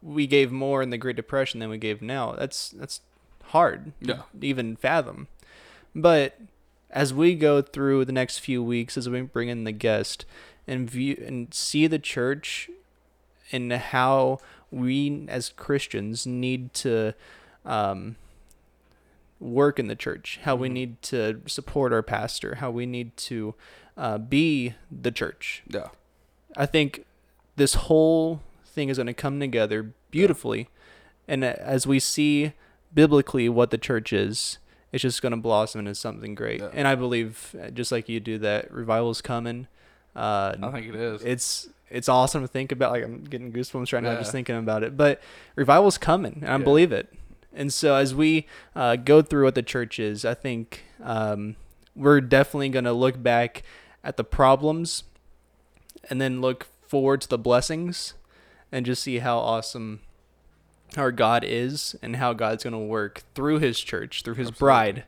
we 0.02 0.26
gave 0.26 0.50
more 0.50 0.82
in 0.82 0.90
the 0.90 0.98
Great 0.98 1.16
Depression 1.16 1.60
than 1.60 1.70
we 1.70 1.78
gave 1.78 2.02
now, 2.02 2.32
that's 2.32 2.70
that's 2.70 3.00
hard 3.52 3.92
Yeah. 4.00 4.14
to 4.14 4.24
even 4.40 4.76
fathom. 4.76 5.28
But 5.94 6.38
as 6.90 7.12
we 7.14 7.34
go 7.34 7.62
through 7.62 8.04
the 8.04 8.12
next 8.12 8.38
few 8.40 8.62
weeks, 8.62 8.96
as 8.96 9.08
we 9.08 9.20
bring 9.22 9.48
in 9.48 9.64
the 9.64 9.72
guest 9.72 10.24
and 10.66 10.88
view 10.90 11.22
and 11.26 11.52
see 11.54 11.86
the 11.86 11.98
church 11.98 12.68
and 13.50 13.72
how 13.72 14.38
we 14.70 15.26
as 15.28 15.50
Christians 15.50 16.26
need 16.26 16.72
to 16.74 17.14
um, 17.64 18.16
work 19.40 19.78
in 19.78 19.86
the 19.88 19.96
church, 19.96 20.38
how 20.42 20.54
we 20.56 20.68
Mhm. 20.68 20.72
need 20.72 21.02
to 21.02 21.42
support 21.46 21.92
our 21.92 22.02
pastor, 22.02 22.56
how 22.56 22.70
we 22.70 22.86
need 22.86 23.16
to 23.18 23.54
uh, 23.96 24.16
be 24.16 24.74
the 24.90 25.10
church. 25.12 25.62
yeah. 25.68 25.88
I 26.56 26.64
think 26.66 27.04
this 27.56 27.74
whole 27.74 28.40
thing 28.64 28.88
is 28.88 28.96
going 28.96 29.06
to 29.06 29.12
come 29.14 29.38
together 29.38 29.92
beautifully. 30.10 30.68
And 31.28 31.44
uh, 31.44 31.54
as 31.58 31.86
we 31.86 31.98
see 32.00 32.52
biblically 32.94 33.48
what 33.48 33.70
the 33.70 33.78
church 33.78 34.12
is, 34.12 34.58
it's 34.92 35.02
just 35.02 35.22
going 35.22 35.32
to 35.32 35.36
blossom 35.38 35.80
into 35.80 35.94
something 35.94 36.34
great. 36.34 36.60
Yeah. 36.60 36.70
And 36.72 36.86
I 36.86 36.94
believe, 36.94 37.54
uh, 37.60 37.70
just 37.70 37.90
like 37.92 38.08
you 38.08 38.20
do, 38.20 38.38
that 38.38 38.70
revival 38.72 39.10
is 39.10 39.20
coming. 39.22 39.66
Uh, 40.14 40.54
I 40.62 40.70
think 40.70 40.88
it 40.88 40.94
is. 40.94 41.22
it's 41.22 41.68
it's 41.90 42.08
awesome 42.08 42.42
to 42.42 42.48
think 42.48 42.72
about. 42.72 42.92
Like 42.92 43.04
I'm 43.04 43.24
getting 43.24 43.52
goosebumps 43.52 43.92
right 43.92 44.02
now 44.02 44.14
just 44.16 44.32
thinking 44.32 44.56
about 44.56 44.82
it. 44.82 44.96
But 44.96 45.22
revival's 45.56 45.96
coming, 45.98 46.38
and 46.42 46.50
I 46.50 46.58
Yeah. 46.58 46.64
believe 46.64 46.92
it. 46.92 47.12
And 47.54 47.72
so 47.72 47.94
as 47.94 48.14
we 48.14 48.46
uh, 48.74 48.96
go 48.96 49.20
through 49.22 49.44
what 49.44 49.54
the 49.54 49.62
church 49.62 49.98
is, 49.98 50.24
I 50.24 50.32
think 50.34 50.84
um, 51.02 51.56
we're 51.94 52.20
definitely 52.22 52.70
going 52.70 52.84
to 52.86 52.92
look 52.94 53.22
back 53.22 53.62
at 54.04 54.16
the 54.16 54.24
problems, 54.24 55.04
and 56.10 56.20
then 56.20 56.40
look 56.40 56.66
forward 56.86 57.20
to 57.22 57.28
the 57.28 57.38
blessings, 57.38 58.14
and 58.70 58.84
just 58.86 59.02
see 59.02 59.18
how 59.18 59.38
awesome 59.38 60.00
our 60.98 61.12
God 61.12 61.44
is, 61.44 61.96
and 62.02 62.16
how 62.16 62.32
God's 62.32 62.64
going 62.64 62.72
to 62.72 62.78
work 62.78 63.22
through 63.34 63.58
His 63.58 63.78
church, 63.80 64.22
through 64.22 64.34
His 64.34 64.48
Absolutely. 64.48 64.64
bride. 64.66 65.04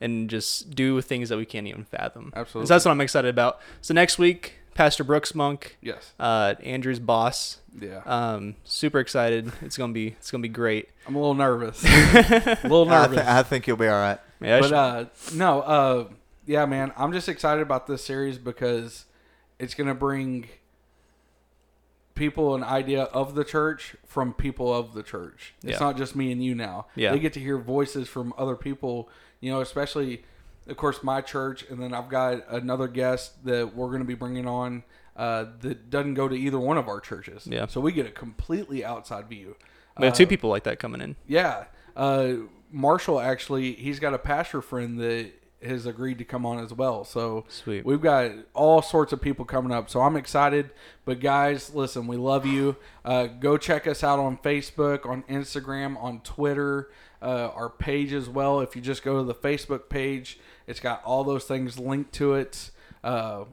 And 0.00 0.28
just 0.28 0.74
do 0.74 1.00
things 1.00 1.28
that 1.30 1.38
we 1.38 1.46
can't 1.46 1.66
even 1.66 1.84
fathom. 1.84 2.32
Absolutely. 2.36 2.66
So 2.66 2.74
that's 2.74 2.84
what 2.84 2.90
I'm 2.90 3.00
excited 3.00 3.28
about. 3.28 3.60
So 3.80 3.94
next 3.94 4.18
week, 4.18 4.54
Pastor 4.74 5.04
Brooks 5.04 5.34
Monk, 5.34 5.78
yes. 5.80 6.12
uh, 6.18 6.54
Andrew's 6.62 6.98
boss. 6.98 7.58
Yeah. 7.80 8.02
Um, 8.04 8.56
super 8.64 8.98
excited. 8.98 9.50
It's 9.62 9.76
gonna 9.78 9.92
be 9.92 10.08
it's 10.08 10.30
gonna 10.30 10.42
be 10.42 10.48
great. 10.48 10.88
I'm 11.06 11.14
a 11.14 11.18
little 11.18 11.34
nervous. 11.34 11.82
a 11.84 12.58
little 12.64 12.88
I, 12.90 13.02
nervous. 13.02 13.18
th- 13.18 13.28
I 13.28 13.42
think 13.44 13.66
you'll 13.66 13.76
be 13.76 13.86
all 13.88 13.94
right. 13.94 14.18
Yeah, 14.40 14.60
but 14.60 14.72
uh, 14.72 15.04
no, 15.32 15.60
uh, 15.62 16.08
yeah, 16.44 16.66
man, 16.66 16.92
I'm 16.96 17.12
just 17.12 17.28
excited 17.28 17.62
about 17.62 17.86
this 17.86 18.04
series 18.04 18.36
because 18.36 19.06
it's 19.58 19.74
gonna 19.74 19.94
bring 19.94 20.48
people 22.14 22.54
an 22.54 22.62
idea 22.62 23.04
of 23.04 23.34
the 23.34 23.44
church 23.44 23.96
from 24.06 24.32
people 24.34 24.72
of 24.72 24.94
the 24.94 25.02
church. 25.02 25.54
It's 25.62 25.72
Yeah. 25.72 25.78
not 25.86 25.96
just 25.96 26.14
me 26.14 26.30
and 26.32 26.42
you 26.44 26.54
now. 26.54 26.86
Yeah. 26.94 27.10
they 27.12 27.18
get 27.18 27.32
to 27.34 27.40
hear 27.40 27.58
voices 27.58 28.08
from 28.08 28.32
other 28.38 28.54
people. 28.56 29.08
You 29.40 29.50
know, 29.52 29.60
especially, 29.60 30.24
of 30.68 30.76
course, 30.76 31.02
my 31.02 31.20
church, 31.20 31.64
and 31.68 31.82
then 31.82 31.92
I've 31.92 32.08
got 32.08 32.44
another 32.48 32.88
guest 32.88 33.44
that 33.44 33.74
we're 33.74 33.90
gonna 33.90 34.04
be 34.04 34.14
bringing 34.14 34.46
on. 34.46 34.84
Uh, 35.16 35.46
that 35.60 35.90
doesn't 35.90 36.14
go 36.14 36.26
to 36.28 36.34
either 36.34 36.58
one 36.58 36.76
of 36.76 36.88
our 36.88 36.98
churches. 37.00 37.46
Yeah. 37.46 37.66
So 37.66 37.80
we 37.80 37.92
get 37.92 38.06
a 38.06 38.10
completely 38.10 38.84
outside 38.84 39.28
view. 39.28 39.56
we 39.98 40.06
have 40.06 40.14
Uh, 40.14 40.16
two 40.16 40.26
people 40.26 40.50
like 40.50 40.64
that 40.64 40.78
coming 40.80 41.00
in. 41.00 41.14
yeah. 41.28 41.66
Uh, 41.96 42.32
Marshall 42.72 43.20
actually, 43.20 43.74
he's 43.74 44.00
got 44.00 44.12
a 44.14 44.18
pastor 44.18 44.60
friend 44.60 44.98
that 44.98 45.30
has 45.66 45.86
agreed 45.86 46.18
to 46.18 46.24
come 46.24 46.44
on 46.44 46.58
as 46.58 46.72
well. 46.72 47.04
So 47.04 47.44
Sweet. 47.48 47.84
we've 47.84 48.00
got 48.00 48.32
all 48.54 48.82
sorts 48.82 49.12
of 49.12 49.20
people 49.20 49.44
coming 49.44 49.72
up. 49.72 49.90
So 49.90 50.00
I'm 50.00 50.16
excited. 50.16 50.70
But 51.04 51.20
guys, 51.20 51.74
listen, 51.74 52.06
we 52.06 52.16
love 52.16 52.46
you. 52.46 52.76
Uh, 53.04 53.26
go 53.26 53.56
check 53.56 53.86
us 53.86 54.02
out 54.02 54.18
on 54.18 54.38
Facebook, 54.38 55.06
on 55.06 55.22
Instagram, 55.24 56.02
on 56.02 56.20
Twitter, 56.20 56.90
uh, 57.22 57.50
our 57.54 57.70
page 57.70 58.12
as 58.12 58.28
well. 58.28 58.60
If 58.60 58.76
you 58.76 58.82
just 58.82 59.02
go 59.02 59.18
to 59.18 59.24
the 59.24 59.34
Facebook 59.34 59.88
page, 59.88 60.38
it's 60.66 60.80
got 60.80 61.02
all 61.04 61.24
those 61.24 61.44
things 61.44 61.78
linked 61.78 62.12
to 62.14 62.34
it. 62.34 62.70
Uh, 63.02 63.44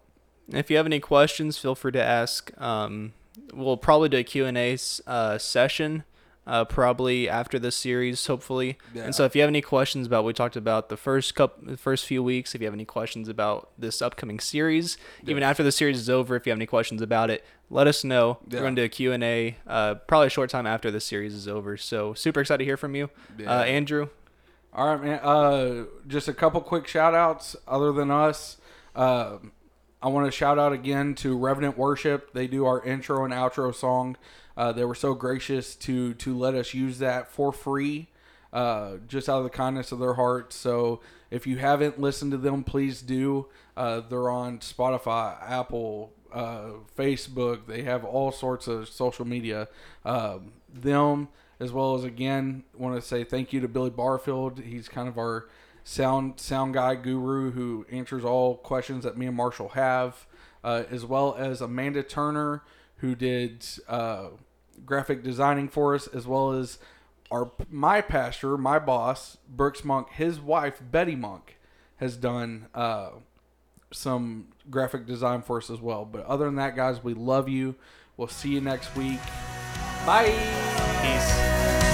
if 0.50 0.70
you 0.70 0.78
have 0.78 0.86
any 0.86 1.00
questions, 1.00 1.58
feel 1.58 1.76
free 1.76 1.92
to 1.94 2.04
ask. 2.04 2.52
Um, 2.60 3.14
we'll 3.54 3.78
probably 3.78 4.10
do 4.10 4.18
a 4.18 4.24
Q 4.24 4.46
and 4.46 4.58
A 4.58 4.78
uh, 5.08 5.38
session. 5.38 6.04
Uh, 6.48 6.66
probably 6.66 7.30
after 7.30 7.60
this 7.60 7.76
series, 7.76 8.26
hopefully. 8.26 8.76
Yeah. 8.96 9.04
And 9.04 9.14
so, 9.14 9.26
if 9.26 9.36
you 9.36 9.42
have 9.42 9.48
any 9.48 9.62
questions 9.62 10.08
about 10.08 10.24
what 10.24 10.30
we 10.30 10.34
talked 10.34 10.56
about 10.56 10.90
the 10.90 10.98
first 10.98 11.36
couple, 11.36 11.64
the 11.70 11.78
first 11.78 12.04
few 12.06 12.24
weeks, 12.24 12.56
if 12.56 12.62
you 12.62 12.66
have 12.66 12.74
any 12.74 12.84
questions 12.84 13.30
about 13.30 13.70
this 13.78 14.02
upcoming 14.02 14.40
series, 14.40 14.98
even 15.28 15.44
after 15.44 15.62
the 15.62 15.72
series 15.72 16.00
is 16.00 16.10
over, 16.10 16.36
if 16.36 16.48
you 16.48 16.50
have 16.52 16.58
any 16.58 16.66
questions 16.66 17.00
about 17.00 17.30
it, 17.30 17.46
let 17.70 17.86
us 17.86 18.04
know. 18.04 18.40
Yeah. 18.50 18.56
We're 18.58 18.64
going 18.64 18.76
to 18.76 18.82
do 18.82 18.86
a 18.88 18.90
Q 18.90 19.12
and 19.12 19.24
A, 19.24 19.56
uh, 19.68 19.96
probably 20.08 20.28
a 20.28 20.30
short 20.32 20.50
time 20.50 20.66
after 20.66 20.90
the 20.90 21.00
series 21.00 21.36
is 21.36 21.48
over. 21.48 21.78
So, 21.78 22.16
super 22.16 22.42
excited 22.42 22.58
to 22.58 22.66
hear 22.66 22.76
from 22.78 22.96
you, 22.96 23.12
Yeah. 23.38 23.60
uh, 23.60 23.64
Andrew. 23.64 24.10
All 24.74 24.96
right, 24.96 25.04
man. 25.04 25.20
Uh, 25.22 25.84
just 26.08 26.28
a 26.28 26.34
couple 26.34 26.60
quick 26.62 26.88
shout 26.88 27.14
outs 27.14 27.56
other 27.68 27.92
than 27.92 28.10
us. 28.10 28.58
I 30.04 30.08
want 30.08 30.26
to 30.26 30.32
shout 30.32 30.58
out 30.58 30.74
again 30.74 31.14
to 31.16 31.38
Revenant 31.38 31.78
Worship. 31.78 32.34
They 32.34 32.48
do 32.48 32.66
our 32.66 32.84
intro 32.84 33.24
and 33.24 33.32
outro 33.32 33.74
song. 33.74 34.18
Uh, 34.58 34.72
they 34.72 34.84
were 34.84 34.96
so 34.96 35.14
gracious 35.14 35.76
to 35.76 36.16
to 36.16 36.36
let 36.36 36.56
us 36.56 36.74
use 36.74 36.98
that 37.00 37.28
for 37.32 37.52
free, 37.52 38.08
uh, 38.52 38.98
just 39.08 39.30
out 39.30 39.38
of 39.38 39.44
the 39.44 39.52
kindness 39.52 39.92
of 39.92 40.00
their 40.00 40.16
heart. 40.16 40.54
So 40.54 41.02
if 41.30 41.46
you 41.46 41.58
haven't 41.58 42.00
listened 42.00 42.32
to 42.32 42.38
them, 42.38 42.64
please 42.64 43.04
do. 43.04 43.48
Uh, 43.78 44.02
they're 44.02 44.30
on 44.30 44.58
Spotify, 44.60 45.38
Apple, 45.48 46.12
uh, 46.34 46.72
Facebook. 46.98 47.68
They 47.68 47.84
have 47.84 48.04
all 48.04 48.32
sorts 48.32 48.68
of 48.68 48.90
social 48.90 49.26
media. 49.26 49.68
Um, 50.04 50.54
them 50.74 51.30
as 51.60 51.72
well 51.72 51.94
as 51.94 52.04
again 52.04 52.64
want 52.76 52.96
to 52.96 53.08
say 53.08 53.24
thank 53.24 53.54
you 53.54 53.60
to 53.60 53.68
Billy 53.68 53.92
Barfield. 53.92 54.62
He's 54.62 54.90
kind 54.90 55.08
of 55.08 55.20
our 55.20 55.48
sound 55.84 56.40
sound 56.40 56.74
guy 56.74 56.96
guru 56.96 57.52
who 57.52 57.86
answers 57.92 58.24
all 58.24 58.56
questions 58.56 59.04
that 59.04 59.18
me 59.18 59.28
and 59.28 59.36
Marshall 59.36 59.70
have, 59.70 60.26
uh, 60.64 60.84
as 60.90 61.06
well 61.06 61.36
as 61.36 61.62
Amanda 61.62 62.04
Turner 62.04 62.64
who 62.98 63.16
did 63.16 63.66
uh, 63.88 64.30
graphic 64.86 65.24
designing 65.24 65.68
for 65.68 65.96
us, 65.96 66.08
as 66.08 66.28
well 66.28 66.52
as 66.52 66.78
our 67.32 67.52
my 67.70 68.02
pastor, 68.02 68.58
my 68.58 68.80
boss 68.80 69.38
Brooks 69.50 69.84
Monk, 69.84 70.10
his 70.12 70.40
wife 70.40 70.82
Betty 70.92 71.16
Monk 71.16 71.58
has 71.98 72.18
done 72.18 72.68
uh, 72.74 73.12
some 73.92 74.48
graphic 74.70 75.06
design 75.06 75.42
for 75.42 75.58
us 75.58 75.70
as 75.70 75.80
well. 75.80 76.06
But 76.06 76.26
other 76.26 76.46
than 76.46 76.56
that, 76.56 76.76
guys, 76.76 77.04
we 77.04 77.14
love 77.14 77.50
you. 77.50 77.76
We'll 78.18 78.28
see 78.28 78.50
you 78.50 78.62
next 78.62 78.96
week. 78.96 79.20
Bye. 80.06 80.34
Peace. 81.02 81.91